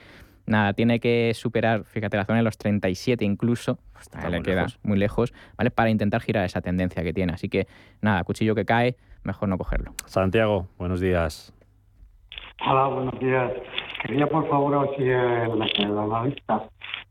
nada, 0.45 0.73
tiene 0.73 0.99
que 0.99 1.31
superar, 1.33 1.83
fíjate, 1.85 2.17
la 2.17 2.25
zona 2.25 2.39
de 2.39 2.43
los 2.43 2.57
37 2.57 3.23
incluso, 3.23 3.79
pues, 3.93 4.09
le 4.31 4.41
queda 4.41 4.67
muy 4.83 4.97
lejos, 4.97 5.33
¿vale? 5.57 5.71
Para 5.71 5.89
intentar 5.89 6.21
girar 6.21 6.45
esa 6.45 6.61
tendencia 6.61 7.03
que 7.03 7.13
tiene. 7.13 7.33
Así 7.33 7.49
que, 7.49 7.67
nada, 8.01 8.23
cuchillo 8.23 8.55
que 8.55 8.65
cae, 8.65 8.95
mejor 9.23 9.49
no 9.49 9.57
cogerlo. 9.57 9.93
Santiago, 10.05 10.67
buenos 10.77 10.99
días. 10.99 11.53
Hola, 12.65 12.87
buenos 12.87 13.19
días. 13.19 13.51
Quería 14.01 14.27
por 14.27 14.49
favor 14.49 14.89
si 14.97 15.03
el, 15.03 15.61
el 15.77 15.97
analista 15.97 16.63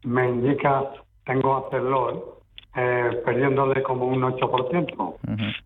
me 0.05 0.29
indica, 0.29 0.85
tengo 1.27 1.55
a 1.55 1.59
hacerlo, 1.67 2.39
eh, 2.75 3.23
perdiéndole 3.25 3.83
como 3.83 4.07
un 4.07 4.23
8%. 4.23 5.17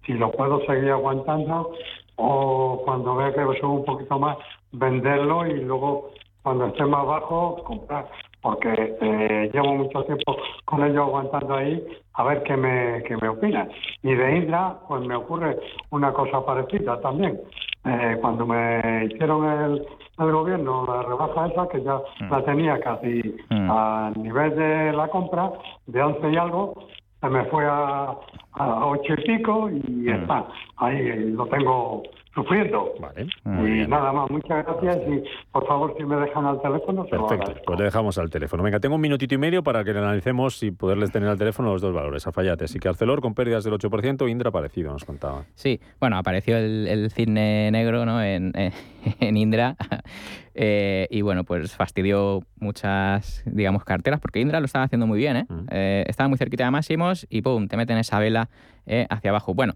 Si 0.05 0.15
lo 0.15 0.33
puedo 0.33 0.65
seguir 0.67 0.91
aguantando 0.91 1.73
o 2.17 2.83
cuando 2.85 3.15
vea 3.17 3.33
que 3.33 3.61
sube 3.61 3.69
un 3.69 3.85
poquito 3.85 4.19
más, 4.19 4.37
venderlo 4.73 5.47
y 5.47 5.61
luego 5.61 6.11
cuando 6.43 6.67
esté 6.67 6.85
más 6.85 7.07
bajo, 7.07 7.63
comprar. 7.65 8.09
Porque 8.41 8.97
eh, 9.03 9.51
llevo 9.53 9.75
mucho 9.75 10.03
tiempo 10.05 10.37
con 10.65 10.83
ellos 10.83 11.07
aguantando 11.07 11.55
ahí, 11.55 11.87
a 12.15 12.25
ver 12.25 12.43
qué 12.45 12.57
me, 12.57 13.03
qué 13.03 13.17
me 13.21 13.29
opinan. 13.29 13.71
Y 14.03 14.15
de 14.15 14.37
Indra, 14.39 14.79
pues 14.89 15.03
me 15.03 15.15
ocurre 15.15 15.59
una 15.91 16.13
cosa 16.15 16.45
parecida 16.45 16.99
también. 17.03 17.39
Eh, 17.85 18.19
cuando 18.21 18.47
me 18.47 19.07
hicieron 19.07 19.47
el, 19.47 19.87
el, 20.19 20.33
gobierno 20.33 20.85
la 20.87 21.03
rebaja 21.03 21.47
esa, 21.47 21.69
que 21.69 21.83
ya 21.83 21.97
mm. 21.97 22.31
la 22.31 22.45
tenía 22.45 22.81
casi 22.81 23.23
mm. 23.49 23.71
a 23.71 24.13
nivel 24.17 24.55
de 24.55 24.93
la 24.93 25.09
compra, 25.09 25.51
de 25.87 26.03
11 26.03 26.31
y 26.31 26.37
algo, 26.37 26.75
se 27.21 27.29
me 27.29 27.45
fue 27.47 27.65
a, 27.67 28.15
a 28.53 28.87
8 28.87 29.15
y 29.15 29.17
pico 29.23 29.71
y 29.71 29.81
mm. 29.81 30.09
está. 30.11 30.47
Ahí 30.77 31.31
lo 31.31 31.47
tengo 31.47 32.03
sufriendo. 32.35 32.93
Vale. 33.01 33.27
y 33.45 33.87
nada 33.87 34.13
más, 34.13 34.31
muchas 34.31 34.65
gracias 34.65 34.99
y 35.09 35.23
por 35.53 35.67
favor 35.67 35.95
si 35.97 36.05
me 36.05 36.17
dejan 36.17 36.47
al 36.47 36.61
teléfono. 36.61 37.05
Perfecto, 37.05 37.55
pues 37.65 37.79
le 37.79 37.85
dejamos 37.85 38.19
al 38.19 38.31
teléfono. 38.31 38.63
Venga, 38.63 38.81
tengo 38.81 38.95
un 38.97 39.01
minutito 39.01 39.35
y 39.35 39.39
medio 39.39 39.63
para 39.63 39.85
que 39.85 39.93
le 39.93 39.99
analicemos 39.99 40.63
y 40.63 40.71
poderles 40.71 41.11
tener 41.11 41.29
al 41.29 41.39
teléfono 41.39 41.73
los 41.73 41.83
dos 41.83 41.95
valores. 41.95 42.27
A 42.27 42.33
Fallate, 42.33 42.65
así 42.65 42.79
que 42.79 42.89
Arcelor 42.89 43.21
con 43.21 43.35
pérdidas 43.35 43.65
del 43.65 43.75
8%, 43.75 44.31
Indra 44.31 44.51
parecido, 44.51 44.93
nos 44.93 45.05
contaba. 45.05 45.45
Sí, 45.55 45.81
bueno, 45.99 46.17
apareció 46.17 46.57
el, 46.57 46.87
el 46.87 47.11
cisne 47.11 47.71
negro 47.71 48.05
¿no? 48.05 48.23
en, 48.23 48.53
en 48.55 49.37
Indra. 49.37 49.77
Eh, 50.53 51.07
y 51.11 51.23
bueno, 51.23 51.45
pues 51.45 51.75
fastidió 51.75 52.43
muchas, 52.59 53.43
digamos, 53.47 53.85
carteras, 53.85 54.21
porque 54.21 54.41
Indra 54.41 54.59
lo 54.59 54.67
estaba 54.67 54.85
haciendo 54.85 55.07
muy 55.07 55.19
bien, 55.19 55.37
¿eh? 55.37 55.47
Mm. 55.49 55.67
eh 55.71 56.05
estaba 56.09 56.29
muy 56.29 56.39
cerquita 56.39 56.65
de 56.65 56.71
máximos 56.71 57.27
y 57.31 57.41
¡pum! 57.41 57.69
te 57.69 57.77
meten 57.77 57.97
esa 57.99 58.19
vela 58.19 58.51
eh, 58.85 59.07
hacia 59.09 59.31
abajo. 59.31 59.55
Bueno, 59.55 59.75